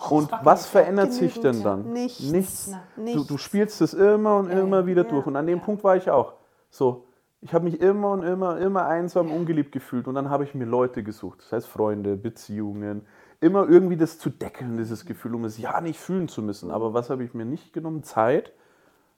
und 0.09 0.31
was 0.43 0.65
verändert 0.67 1.13
sich 1.13 1.39
denn 1.39 1.63
dann? 1.63 1.93
Nichts. 1.93 2.19
Nichts. 2.31 2.71
Du, 2.95 3.23
du 3.23 3.37
spielst 3.37 3.81
es 3.81 3.93
immer 3.93 4.37
und 4.37 4.49
Ja, 4.51 4.59
immer 4.59 4.85
wieder 4.85 5.03
ja. 5.03 5.09
durch. 5.09 5.25
Und 5.27 5.35
an 5.35 5.47
dem 5.47 5.59
Ja. 5.59 5.65
Punkt 5.65 5.83
war 5.83 5.95
ich 5.95 6.09
auch. 6.09 6.33
So, 6.69 7.05
ich 7.41 7.53
habe 7.53 7.65
mich 7.65 7.81
immer 7.81 8.11
und 8.11 8.23
immer, 8.23 8.57
immer 8.59 8.85
einsam, 8.85 9.31
ungeliebt 9.31 9.71
gefühlt. 9.71 10.07
Und 10.07 10.15
dann 10.15 10.29
habe 10.29 10.43
ich 10.43 10.55
mir 10.55 10.65
Leute 10.65 11.03
gesucht, 11.03 11.39
das 11.41 11.51
heißt 11.51 11.67
Freunde, 11.67 12.15
Beziehungen. 12.15 13.05
Immer 13.41 13.67
irgendwie 13.67 13.97
das 13.97 14.19
zu 14.19 14.29
deckeln, 14.29 14.77
dieses 14.77 15.05
Gefühl, 15.05 15.35
um 15.35 15.43
es 15.43 15.57
ja 15.57 15.81
nicht 15.81 15.99
fühlen 15.99 16.29
zu 16.29 16.41
müssen. 16.41 16.71
Aber 16.71 16.93
was 16.93 17.09
habe 17.09 17.23
ich 17.23 17.33
mir 17.33 17.45
nicht 17.45 17.73
genommen? 17.73 18.03
Zeit, 18.03 18.53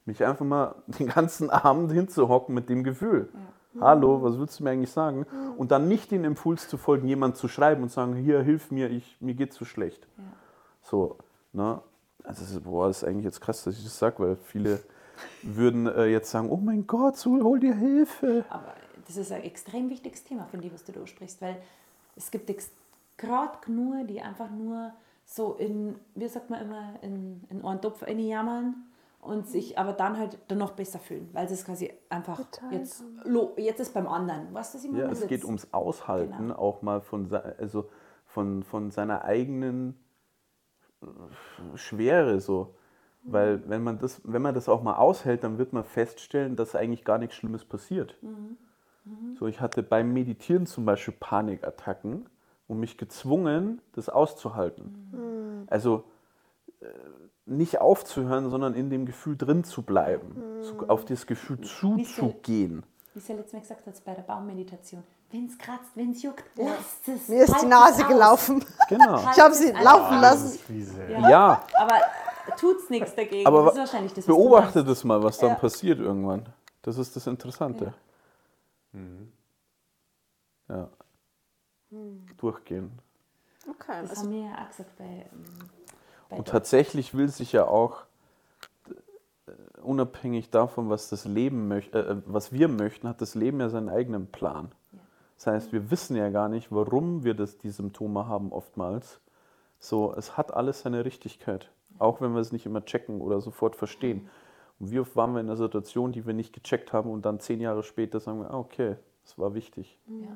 mich 0.06 0.24
einfach 0.26 0.46
mal 0.46 0.76
den 0.88 1.08
ganzen 1.08 1.50
Abend 1.50 1.92
hinzuhocken 1.92 2.56
mit 2.56 2.70
dem 2.70 2.84
Gefühl. 2.84 3.30
Hallo, 3.80 4.24
was 4.24 4.40
willst 4.40 4.60
du 4.60 4.64
mir 4.64 4.70
eigentlich 4.72 4.92
sagen? 4.92 5.26
Und 5.58 5.72
dann 5.72 5.90
nicht 5.90 6.10
den 6.10 6.24
Impuls 6.24 6.70
zu 6.70 6.78
folgen, 6.78 7.08
jemand 7.10 7.36
zu 7.36 7.50
schreiben 7.50 7.84
und 7.84 7.92
sagen, 7.92 8.16
hier, 8.16 8.42
hilf 8.42 8.72
mir, 8.72 8.90
ich, 8.90 9.18
mir 9.20 9.34
geht's 9.34 9.58
so 9.58 9.66
schlecht. 9.66 10.08
Ja. 10.18 10.24
So, 10.86 11.18
ne? 11.52 11.82
Also, 12.24 12.42
das 12.42 12.52
ist, 12.52 12.64
boah, 12.64 12.88
das 12.88 12.98
ist 12.98 13.04
eigentlich 13.04 13.26
jetzt 13.26 13.42
krass, 13.42 13.64
dass 13.64 13.78
ich 13.78 13.84
das 13.84 13.98
sage, 13.98 14.20
weil 14.20 14.36
viele 14.36 14.80
würden 15.44 15.88
äh, 15.88 16.06
jetzt 16.06 16.32
sagen, 16.32 16.50
oh 16.50 16.58
mein 16.58 16.88
Gott, 16.88 17.18
so, 17.18 17.32
hol 17.44 17.60
dir 17.60 17.76
Hilfe. 17.76 18.46
Aber 18.50 18.74
das 19.08 19.18
ist 19.18 19.32
ein 19.32 19.44
extrem 19.44 19.90
wichtiges 19.90 20.24
Thema, 20.24 20.46
finde 20.46 20.68
ich, 20.68 20.74
was 20.74 20.84
du 20.84 20.92
da 20.92 21.02
ansprichst, 21.02 21.42
weil 21.42 21.58
es 22.16 22.32
gibt 22.32 22.52
gerade 23.18 23.58
genug, 23.62 24.08
die 24.08 24.22
einfach 24.22 24.50
nur 24.50 24.92
so 25.26 25.54
in, 25.54 25.96
wie 26.16 26.28
sagt 26.28 26.50
man 26.50 26.62
immer, 26.62 26.94
in, 27.02 27.44
in 27.50 27.64
einen 27.64 27.82
Topf 27.82 28.08
jammern 28.08 28.76
und 29.22 29.48
sich 29.48 29.78
aber 29.78 29.94
dann 29.94 30.18
halt 30.18 30.38
dann 30.48 30.60
noch 30.60 30.72
besser 30.72 31.00
fühlen, 31.00 31.30
weil 31.34 31.48
sie 31.48 31.56
es 31.56 31.66
quasi 31.66 31.92
einfach 32.10 32.38
Geteilt 32.38 32.74
jetzt, 32.74 33.04
lo, 33.24 33.54
jetzt 33.58 33.80
ist 33.80 33.94
beim 33.94 34.08
anderen. 34.08 34.54
Weißt 34.54 34.74
du, 34.74 34.78
was 34.78 34.86
ich 34.86 34.92
meine? 34.92 35.04
Ja, 35.06 35.12
es 35.12 35.26
geht 35.28 35.44
ums 35.46 35.68
Aushalten, 35.72 36.38
Genau. 36.38 36.56
auch 36.56 36.82
mal 36.82 37.02
von, 37.02 37.34
also 37.34 37.90
von, 38.26 38.64
von 38.64 38.92
seiner 38.92 39.24
eigenen 39.24 39.98
Schwere 41.76 42.40
so. 42.40 42.76
Weil 43.28 43.68
wenn 43.68 43.84
man, 43.84 43.98
das, 43.98 44.22
wenn 44.24 44.42
man 44.42 44.54
das 44.54 44.70
auch 44.70 44.84
mal 44.84 44.98
aushält, 44.98 45.44
dann 45.44 45.58
wird 45.58 45.74
man 45.74 45.84
feststellen, 45.84 46.56
dass 46.56 46.76
eigentlich 46.76 47.04
gar 47.04 47.18
nichts 47.18 47.36
Schlimmes 47.36 47.66
passiert. 47.66 48.16
So, 49.40 49.48
ich 49.48 49.62
hatte 49.62 49.84
beim 49.84 50.14
Meditieren 50.14 50.66
zum 50.66 50.86
Beispiel 50.86 51.14
Panikattacken 51.20 52.28
und 52.68 52.80
mich 52.80 52.98
gezwungen, 52.98 53.82
das 53.94 54.10
auszuhalten. 54.10 55.66
Also 55.68 56.06
äh, 56.82 56.88
nicht 57.46 57.80
aufzuhören, 57.80 58.50
sondern 58.50 58.74
in 58.74 58.90
dem 58.90 59.06
Gefühl 59.06 59.38
drin 59.38 59.64
zu 59.64 59.84
bleiben, 59.84 60.42
so 60.62 60.88
auf 60.88 61.06
das 61.06 61.28
Gefühl 61.28 61.62
zuzugehen. 61.62 62.84
Wie 63.14 63.20
es 63.20 63.28
ja 63.28 63.36
letztes 63.36 63.54
Mal 63.54 63.60
gesagt 63.60 63.86
hat, 63.86 64.06
bei 64.06 64.14
der 64.14 64.24
Baumeditation. 64.24 65.04
Wenn 65.32 65.48
es 65.48 65.58
kratzt, 65.58 65.90
wenn 65.96 66.12
es 66.12 66.22
juckt, 66.24 66.44
lasst 66.56 67.08
es. 67.08 67.28
Mir 67.28 67.44
ist 67.44 67.62
die 67.62 67.66
Nase 67.66 68.04
es 68.04 68.08
gelaufen. 68.08 68.64
Genau. 68.88 69.18
Ich 69.32 69.40
habe 69.40 69.54
sie 69.54 69.72
es 69.72 69.84
laufen 69.84 70.16
aus. 70.16 70.22
lassen. 70.22 70.60
Ja. 71.10 71.30
Ja, 71.30 71.64
Aber 71.78 71.96
tut's 72.58 72.90
nichts 72.90 73.16
dagegen. 73.16 73.46
aber 73.48 73.64
das 73.66 73.74
ist 73.74 73.80
wahrscheinlich 73.80 74.14
das, 74.14 74.26
beobachte 74.26 74.84
das 74.84 75.04
mal, 75.04 75.22
was 75.24 75.38
dann 75.40 75.50
Ja. 75.50 75.56
passiert 75.56 76.00
irgendwann. 76.00 76.46
Das 76.84 76.98
ist 76.98 77.16
das 77.16 77.26
Interessante. 77.28 77.94
Ja. 80.70 80.90
Durchgehen. 82.38 82.92
Okay, 83.68 84.02
Das 84.02 84.12
also, 84.12 84.22
haben 84.24 84.32
wir 84.32 84.42
ja 84.50 84.54
auch 84.64 84.68
gesagt 84.70 84.98
bei, 84.98 85.04
ähm, 85.06 85.46
bei 86.30 86.38
Und 86.38 86.48
tatsächlich 86.48 87.14
will 87.16 87.30
sich 87.30 87.52
ja 87.52 87.66
auch 87.66 88.04
äh, 89.48 89.52
unabhängig 89.82 90.50
davon, 90.52 90.90
was 90.90 91.10
das 91.10 91.26
Leben 91.26 91.68
möchte, 91.68 92.00
äh, 92.08 92.16
was 92.26 92.52
wir 92.52 92.68
möchten, 92.68 93.08
hat 93.08 93.22
das 93.22 93.34
Leben 93.36 93.60
ja 93.60 93.70
seinen 93.70 93.90
eigenen 93.90 94.28
Plan. 94.32 94.72
Das 95.46 95.54
heißt, 95.54 95.74
wir 95.74 95.92
wissen 95.92 96.16
ja 96.16 96.30
gar 96.30 96.50
nicht, 96.50 96.72
warum 96.72 97.24
wir 97.24 97.36
das, 97.36 97.60
die 97.60 97.70
Symptome 97.70 98.28
haben 98.28 98.52
oftmals. 98.52 99.22
So, 99.78 100.12
es 100.16 100.38
hat 100.38 100.52
alles 100.52 100.82
seine 100.82 101.06
Richtigkeit, 101.06 101.70
auch 102.00 102.20
wenn 102.20 102.34
wir 102.34 102.40
es 102.40 102.52
nicht 102.52 102.66
immer 102.66 102.84
checken 102.84 103.22
oder 103.22 103.40
sofort 103.42 103.76
verstehen. 103.76 104.28
Und 104.80 104.90
wie 104.90 105.00
oft 105.00 105.16
waren 105.16 105.34
wir 105.34 105.42
in 105.42 105.46
einer 105.46 105.56
Situation, 105.56 106.12
die 106.12 106.26
wir 106.26 106.34
nicht 106.34 106.52
gecheckt 106.52 106.94
haben 106.94 107.12
und 107.12 107.28
dann 107.28 107.40
zehn 107.40 107.62
Jahre 107.62 107.84
später 107.84 108.20
sagen 108.20 108.40
wir, 108.40 108.50
ah, 108.50 108.58
okay, 108.58 108.96
das 109.22 109.38
war 109.38 109.54
wichtig. 109.54 110.00
ja. 110.08 110.36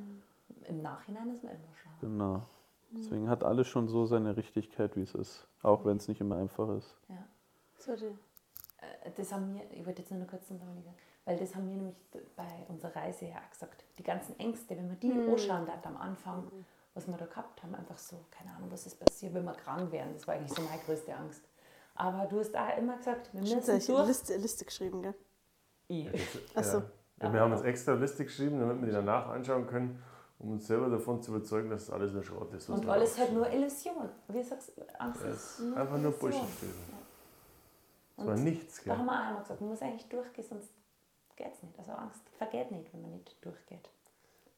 Im 0.68 0.84
Nachhinein 0.84 1.32
ist 1.32 1.44
man 1.44 1.54
immer 1.54 1.74
schlau. 1.74 1.92
Genau. 2.02 2.42
Deswegen 2.92 3.30
hat 3.30 3.44
alles 3.44 3.68
schon 3.68 3.88
so 3.88 4.06
seine 4.06 4.38
Richtigkeit, 4.38 4.96
wie 4.96 5.02
es 5.02 5.16
ist, 5.16 5.48
auch 5.64 5.86
wenn 5.86 5.98
es 5.98 6.08
nicht 6.08 6.22
immer 6.22 6.36
einfach 6.36 6.70
ist. 6.78 6.96
Ja. 7.08 7.26
so 7.80 7.94
äh, 7.94 7.98
das 9.16 9.32
haben 9.32 9.56
wir, 9.56 9.64
ich 9.72 9.84
wollte 9.88 10.04
jetzt 10.04 10.12
nur 10.12 10.20
noch 10.20 10.28
kurz 10.28 10.48
sagen, 10.48 10.84
weil 11.30 11.38
das 11.38 11.54
haben 11.54 11.70
wir 11.70 11.76
nämlich 11.76 11.96
bei 12.36 12.66
unserer 12.70 12.96
Reise 12.96 13.26
ja 13.26 13.36
auch 13.36 13.50
gesagt. 13.52 13.84
Die 14.00 14.04
ganzen 14.04 14.40
Ängste, 14.40 14.76
wenn 14.76 14.88
man 14.88 15.00
die 15.00 15.12
anschauen 15.12 15.68
dann 15.68 15.96
am 15.96 15.98
Anfang, 16.02 16.52
was 16.96 17.06
wir 17.08 17.18
da 17.18 17.28
gehabt 17.28 17.62
haben, 17.62 17.76
einfach 17.76 18.00
so, 18.00 18.26
keine 18.32 18.56
Ahnung, 18.56 18.72
was 18.72 18.88
ist 18.88 19.00
passiert, 19.00 19.36
wenn 19.36 19.46
wir 19.46 19.54
krank 19.54 19.92
werden. 19.92 20.14
Das 20.16 20.28
war 20.28 20.34
eigentlich 20.34 20.58
so 20.58 20.64
meine 20.64 20.82
größte 20.82 21.16
Angst. 21.16 21.44
Aber 21.94 22.26
du 22.26 22.40
hast 22.40 22.58
auch 22.58 22.78
immer 22.80 22.98
gesagt, 22.98 23.30
wir 23.32 23.46
Stimmt, 23.46 23.58
müssen 23.68 23.78
ich 23.78 23.90
eine 23.90 23.98
durch. 23.98 24.08
Liste, 24.08 24.38
Liste 24.38 24.66
geschrieben, 24.66 25.04
gell? 25.04 25.14
Ich. 25.88 26.10
Achso. 26.56 26.80
Ja. 26.80 26.84
Ja, 27.22 27.34
wir 27.34 27.42
haben 27.42 27.52
uns 27.52 27.62
extra 27.62 27.92
eine 27.92 28.02
Liste 28.02 28.24
geschrieben, 28.26 28.60
damit 28.60 28.80
wir 28.80 28.88
die 28.88 28.94
danach 28.94 29.28
anschauen 29.28 29.68
können, 29.68 30.02
um 30.40 30.54
uns 30.54 30.66
selber 30.66 30.90
davon 30.90 31.22
zu 31.22 31.36
überzeugen, 31.36 31.70
dass 31.70 31.86
das 31.86 31.94
alles 31.94 32.12
nur 32.12 32.24
Schrott 32.24 32.52
ist. 32.54 32.70
Und 32.70 32.86
da 32.86 32.94
alles 32.94 33.20
halt 33.20 33.34
nur 33.34 33.48
Illusion. 33.52 34.10
Wie 34.30 34.42
sagst 34.42 34.72
du, 34.76 34.82
Angst 35.00 35.22
Das 35.24 35.30
ist 35.36 35.60
ist 35.60 35.78
einfach 35.78 35.98
nur 36.00 36.12
Bullshit. 36.14 36.42
Ja. 36.42 38.18
Es 38.18 38.26
war 38.26 38.36
nichts, 38.36 38.78
Da 38.78 38.84
gell? 38.84 38.98
haben 38.98 39.06
wir 39.06 39.12
auch 39.14 39.26
einmal 39.28 39.42
gesagt, 39.44 39.62
man 39.62 39.70
muss 39.70 39.82
eigentlich 39.84 40.10
durchgehen, 40.10 40.46
sonst 40.50 40.79
geht 41.40 41.54
es 41.54 41.64
nicht. 41.64 41.80
Also 41.80 41.94
Angst 41.94 42.22
vergeht 42.38 42.70
nicht, 42.72 42.94
wenn 42.94 43.02
man 43.02 43.12
nicht 43.12 43.36
durchgeht. 43.44 43.90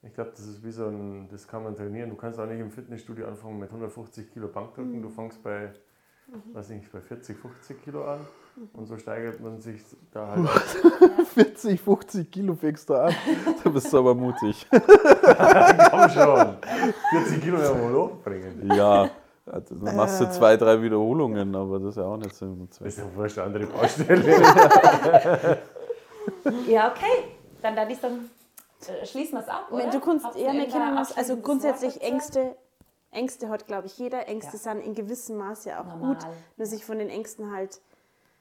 Ich 0.04 0.14
glaube, 0.16 0.32
das 0.32 0.46
ist 0.46 0.64
wie 0.64 0.72
so 0.72 0.88
ein, 0.88 1.30
das 1.30 1.48
kann 1.48 1.64
man 1.64 1.76
trainieren. 1.76 2.10
Du 2.10 2.16
kannst 2.16 2.40
auch 2.40 2.48
nicht 2.48 2.60
im 2.60 2.72
Fitnessstudio 2.72 3.28
anfangen 3.28 3.60
mit 3.60 3.70
150 3.70 4.34
Kilo 4.34 4.48
Bankdrücken. 4.48 4.98
Mhm. 4.98 5.02
Du 5.04 5.10
fängst 5.10 5.44
bei, 5.44 5.72
weiß 6.54 6.72
ich 6.72 6.78
nicht, 6.78 6.92
bei 6.92 7.02
40, 7.02 7.38
50 7.38 7.84
Kilo 7.84 8.04
an. 8.06 8.20
Und 8.74 8.88
so 8.88 8.98
steigert 8.98 9.40
man 9.40 9.62
sich 9.62 9.82
da 10.12 10.28
halt 10.28 10.48
auf. 10.48 11.28
40, 11.34 11.80
50 11.80 12.32
Kilo 12.32 12.56
fängst 12.56 12.90
du 12.90 12.96
an. 12.96 13.14
Du 13.64 13.72
bist 13.72 13.94
aber 13.94 14.16
mutig. 14.16 14.66
Komm 14.72 16.10
schon! 16.10 16.58
40 17.12 17.42
Kilo 17.42 17.60
werden 17.60 17.80
wir 17.80 17.90
wohl 17.90 18.02
hochbringen. 18.02 18.72
Ja, 18.74 19.10
also 19.46 19.76
dann 19.76 19.96
machst 19.96 20.20
du 20.20 20.32
zwei, 20.32 20.58
drei 20.58 20.82
Wiederholungen, 20.82 21.56
aber 21.56 21.80
das 21.80 21.90
ist 21.90 21.98
ja 21.98 22.04
auch 22.06 22.18
nicht 22.18 22.36
so 22.36 22.46
im 22.46 22.68
Das 22.68 22.82
ist 22.82 22.98
ja 22.98 23.04
wurscht, 23.16 23.38
eine 23.38 23.48
andere 23.48 23.68
Baustelle. 23.68 25.60
Ja, 26.68 26.92
okay. 26.92 27.36
Dann 27.62 27.76
da 27.76 27.88
ich 27.88 28.00
sagen, 28.00 28.30
äh, 28.88 29.06
schließen 29.06 29.34
wir 29.34 29.42
es 29.42 29.48
ab, 29.48 29.68
oder? 29.72 29.84
Wenn 29.84 29.92
du 29.92 30.00
kannst, 30.00 30.36
ihr 30.36 30.46
ja, 30.46 30.54
wir 30.54 31.18
also 31.18 31.38
grundsätzlich? 31.38 32.02
Ängste, 32.02 32.56
Ängste 33.12 33.50
hat, 33.50 33.68
glaube 33.68 33.88
ich, 33.88 33.98
jeder. 33.98 34.28
Ängste 34.28 34.54
Ja. 34.54 34.60
sind 34.60 34.82
in 34.82 34.96
gewissem 34.96 35.38
Maße 35.38 35.78
auch 35.80 35.86
Normal. 35.86 36.16
gut, 36.16 36.26
nur 36.58 36.66
sich 36.68 36.86
von 36.86 36.98
den 36.98 37.10
Ängsten 37.10 37.52
halt 37.54 37.82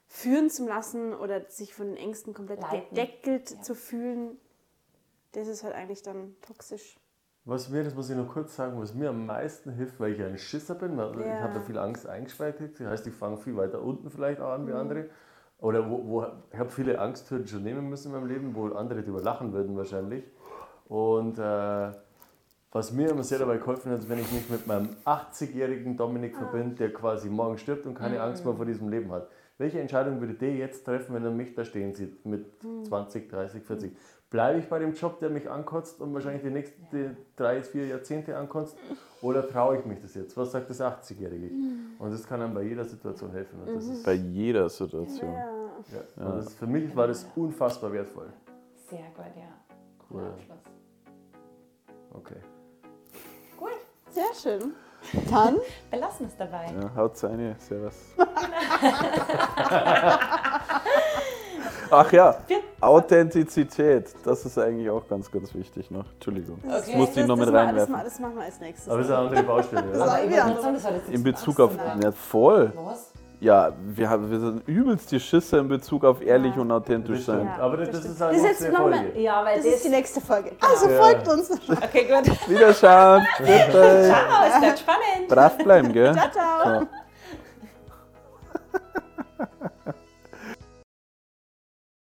führen 0.06 0.50
zu 0.50 0.66
lassen 0.66 1.14
oder 1.14 1.48
sich 1.50 1.74
von 1.74 1.86
den 1.88 1.96
Ängsten 1.96 2.34
komplett 2.34 2.60
Leiten. 2.62 2.88
gedeckelt 2.90 3.50
Ja. 3.50 3.60
zu 3.62 3.74
fühlen, 3.74 4.38
das 5.32 5.46
ist 5.46 5.62
halt 5.62 5.74
eigentlich 5.74 6.02
dann 6.02 6.34
toxisch. 6.40 6.96
Was 7.44 7.68
mir, 7.68 7.84
das 7.84 7.94
muss 7.94 8.10
ich 8.10 8.16
noch 8.16 8.28
kurz 8.32 8.54
sagen, 8.56 8.80
was 8.80 8.92
mir 8.94 9.10
am 9.10 9.24
meisten 9.26 9.70
hilft, 9.72 9.98
weil 9.98 10.12
ich 10.12 10.20
ein 10.22 10.36
Schisser 10.36 10.74
bin, 10.74 10.96
weil 10.98 11.20
ich 11.20 11.26
Ja. 11.26 11.40
habe 11.40 11.54
ja 11.54 11.60
viel 11.60 11.78
Angst 11.78 12.06
eingespeichert, 12.06 12.78
das 12.78 12.86
heißt, 12.86 13.06
ich 13.06 13.14
fange 13.14 13.36
viel 13.38 13.56
weiter 13.56 13.80
unten 13.82 14.10
vielleicht 14.10 14.40
auch 14.40 14.50
an 14.50 14.64
Mhm. 14.64 14.68
wie 14.68 14.72
andere. 14.72 15.10
Oder 15.60 15.88
wo, 15.88 16.02
wo 16.06 16.26
ich 16.52 16.58
habe 16.58 16.70
viele 16.70 16.98
Angsthürden 16.98 17.46
schon 17.46 17.62
nehmen 17.62 17.88
müssen 17.88 18.08
in 18.08 18.12
meinem 18.14 18.28
Leben, 18.28 18.54
wo 18.54 18.68
andere 18.68 19.02
drüber 19.02 19.20
lachen 19.20 19.52
würden 19.52 19.76
wahrscheinlich. 19.76 20.24
Und 20.88 21.38
äh, 21.38 21.92
was 22.72 22.92
mir 22.92 23.10
immer 23.10 23.24
sehr 23.24 23.38
dabei 23.38 23.58
geholfen 23.58 23.92
hat, 23.92 23.98
ist, 24.00 24.08
wenn 24.08 24.20
ich 24.20 24.30
mich 24.32 24.48
mit 24.48 24.66
meinem 24.66 24.88
80-jährigen 25.04 25.96
Dominik 25.96 26.34
Ah. 26.36 26.38
verbinde, 26.38 26.76
der 26.76 26.92
quasi 26.92 27.28
morgen 27.28 27.58
stirbt 27.58 27.84
und 27.86 27.94
keine 27.94 28.20
Angst 28.22 28.44
mehr 28.44 28.54
vor 28.54 28.64
diesem 28.64 28.88
Leben 28.88 29.10
hat. 29.10 29.28
Welche 29.58 29.80
Entscheidung 29.80 30.20
würde 30.20 30.34
der 30.34 30.54
jetzt 30.54 30.84
treffen, 30.84 31.14
wenn 31.14 31.24
er 31.24 31.30
mich 31.30 31.54
da 31.54 31.64
stehen 31.64 31.94
sieht 31.94 32.24
mit 32.24 32.46
20, 32.88 33.28
30, 33.28 33.62
40? 33.62 33.92
Bleibe 34.30 34.60
ich 34.60 34.68
bei 34.68 34.78
dem 34.78 34.94
Job, 34.94 35.18
der 35.18 35.28
mich 35.28 35.50
ankotzt 35.50 36.00
und 36.00 36.14
wahrscheinlich 36.14 36.42
die 36.42 36.50
nächsten 36.50 37.16
drei, 37.34 37.60
vier 37.62 37.88
Jahrzehnte 37.88 38.36
ankotzt? 38.36 38.76
Oder 39.22 39.48
traue 39.48 39.78
ich 39.78 39.84
mich 39.84 40.00
das 40.00 40.14
jetzt? 40.14 40.36
Was 40.36 40.52
sagt 40.52 40.70
das 40.70 40.80
80-Jährige? 40.80 41.50
Und 41.98 42.12
das 42.12 42.24
kann 42.28 42.40
einem 42.40 42.54
bei 42.54 42.62
jeder 42.62 42.84
Situation 42.84 43.32
helfen. 43.32 43.58
Und 43.60 43.74
das 43.74 43.86
ist, 43.86 44.04
Bei 44.04 44.12
jeder 44.12 44.68
Situation. 44.68 45.32
Ja. 45.32 45.48
ja. 46.16 46.26
Und 46.26 46.36
das, 46.36 46.54
für 46.54 46.68
mich 46.68 46.94
war 46.94 47.08
das 47.08 47.26
unfassbar 47.34 47.92
wertvoll. 47.92 48.32
Sehr 48.88 49.00
gut, 49.16 49.26
ja. 49.36 49.48
Cooler 50.08 50.22
Cool. 50.22 50.28
Abschluss. 50.30 50.58
Okay. 52.12 52.36
Gut, 53.56 53.70
Sehr 54.10 54.32
schön. 54.40 54.74
Dann 55.28 55.56
belassen 55.90 56.20
wir 56.26 56.28
es 56.28 56.36
dabei. 56.36 56.66
Ja, 56.80 56.94
haut 56.94 57.16
seine, 57.16 57.56
servus. 57.58 58.14
Ach 61.90 62.12
ja, 62.12 62.36
Authentizität, 62.80 64.14
das 64.24 64.44
ist 64.44 64.56
eigentlich 64.58 64.88
auch 64.90 65.06
ganz, 65.08 65.30
ganz 65.30 65.54
wichtig 65.54 65.90
noch. 65.90 66.04
Entschuldigung, 66.14 66.58
das 66.66 66.86
Okay. 66.88 66.96
musste 66.96 67.20
ich 67.20 67.26
noch 67.26 67.36
das, 67.36 67.46
mit 67.46 67.54
das, 67.54 67.60
das, 67.60 67.68
reinwerfen. 67.68 67.92
ma- 67.94 68.04
das 68.04 68.18
machen 68.20 68.36
wir 68.36 68.44
als 68.44 68.60
nächstes. 68.60 68.88
Aber 68.88 69.00
es 69.00 69.06
ist 69.06 69.12
eine 69.12 69.22
andere 69.26 69.42
Baustelle. 69.42 69.82
Das 69.90 69.98
Ja? 69.98 70.06
war- 70.06 70.72
das 70.72 70.84
In 70.84 70.92
nichts 70.94 71.08
mit 71.10 71.22
Bezug 71.24 71.60
auf, 71.60 71.70
ja 72.02 72.12
voll. 72.12 72.72
Was? 72.76 73.10
Ja, 73.40 73.72
wir, 73.86 74.10
haben, 74.10 74.30
wir 74.30 74.38
sind 74.38 74.68
übelst 74.68 75.10
die 75.10 75.18
Schisser 75.18 75.60
in 75.60 75.68
Bezug 75.68 76.04
auf 76.04 76.20
ehrlich 76.20 76.54
Ja. 76.54 76.60
und 76.60 76.70
authentisch 76.70 77.24
Das 77.24 77.26
sein. 77.26 77.46
Ja, 77.46 77.62
Aber 77.64 77.78
das, 77.78 77.90
das 77.90 78.02
das 78.02 78.10
ist 78.10 78.20
Das 78.20 78.26
halt 78.28 78.36
ist 78.36 78.42
noch 78.42 78.48
jetzt 78.50 78.72
noch 78.72 78.78
mal- 78.80 78.92
Folge. 78.98 79.20
Ja, 79.20 79.44
weil 79.44 79.56
das 79.56 79.64
das... 79.64 79.74
ist 79.76 79.84
die 79.84 79.88
nächste 79.88 80.20
Folge. 80.20 80.52
Also 80.60 80.88
folgt 80.90 81.28
uns. 81.28 81.50
Okay, 81.70 82.04
gut. 82.06 82.48
Wiederschauen, 82.50 83.26
bitte. 83.38 84.10
Ciao, 84.12 84.46
es 84.46 84.58
bleibt 84.60 84.78
spannend. 84.78 85.28
Brav 85.28 85.56
bleiben, 85.58 85.92
gell? 85.92 86.12
Ciao, 86.14 86.30
ciao. 86.30 86.80
So. 86.80 86.86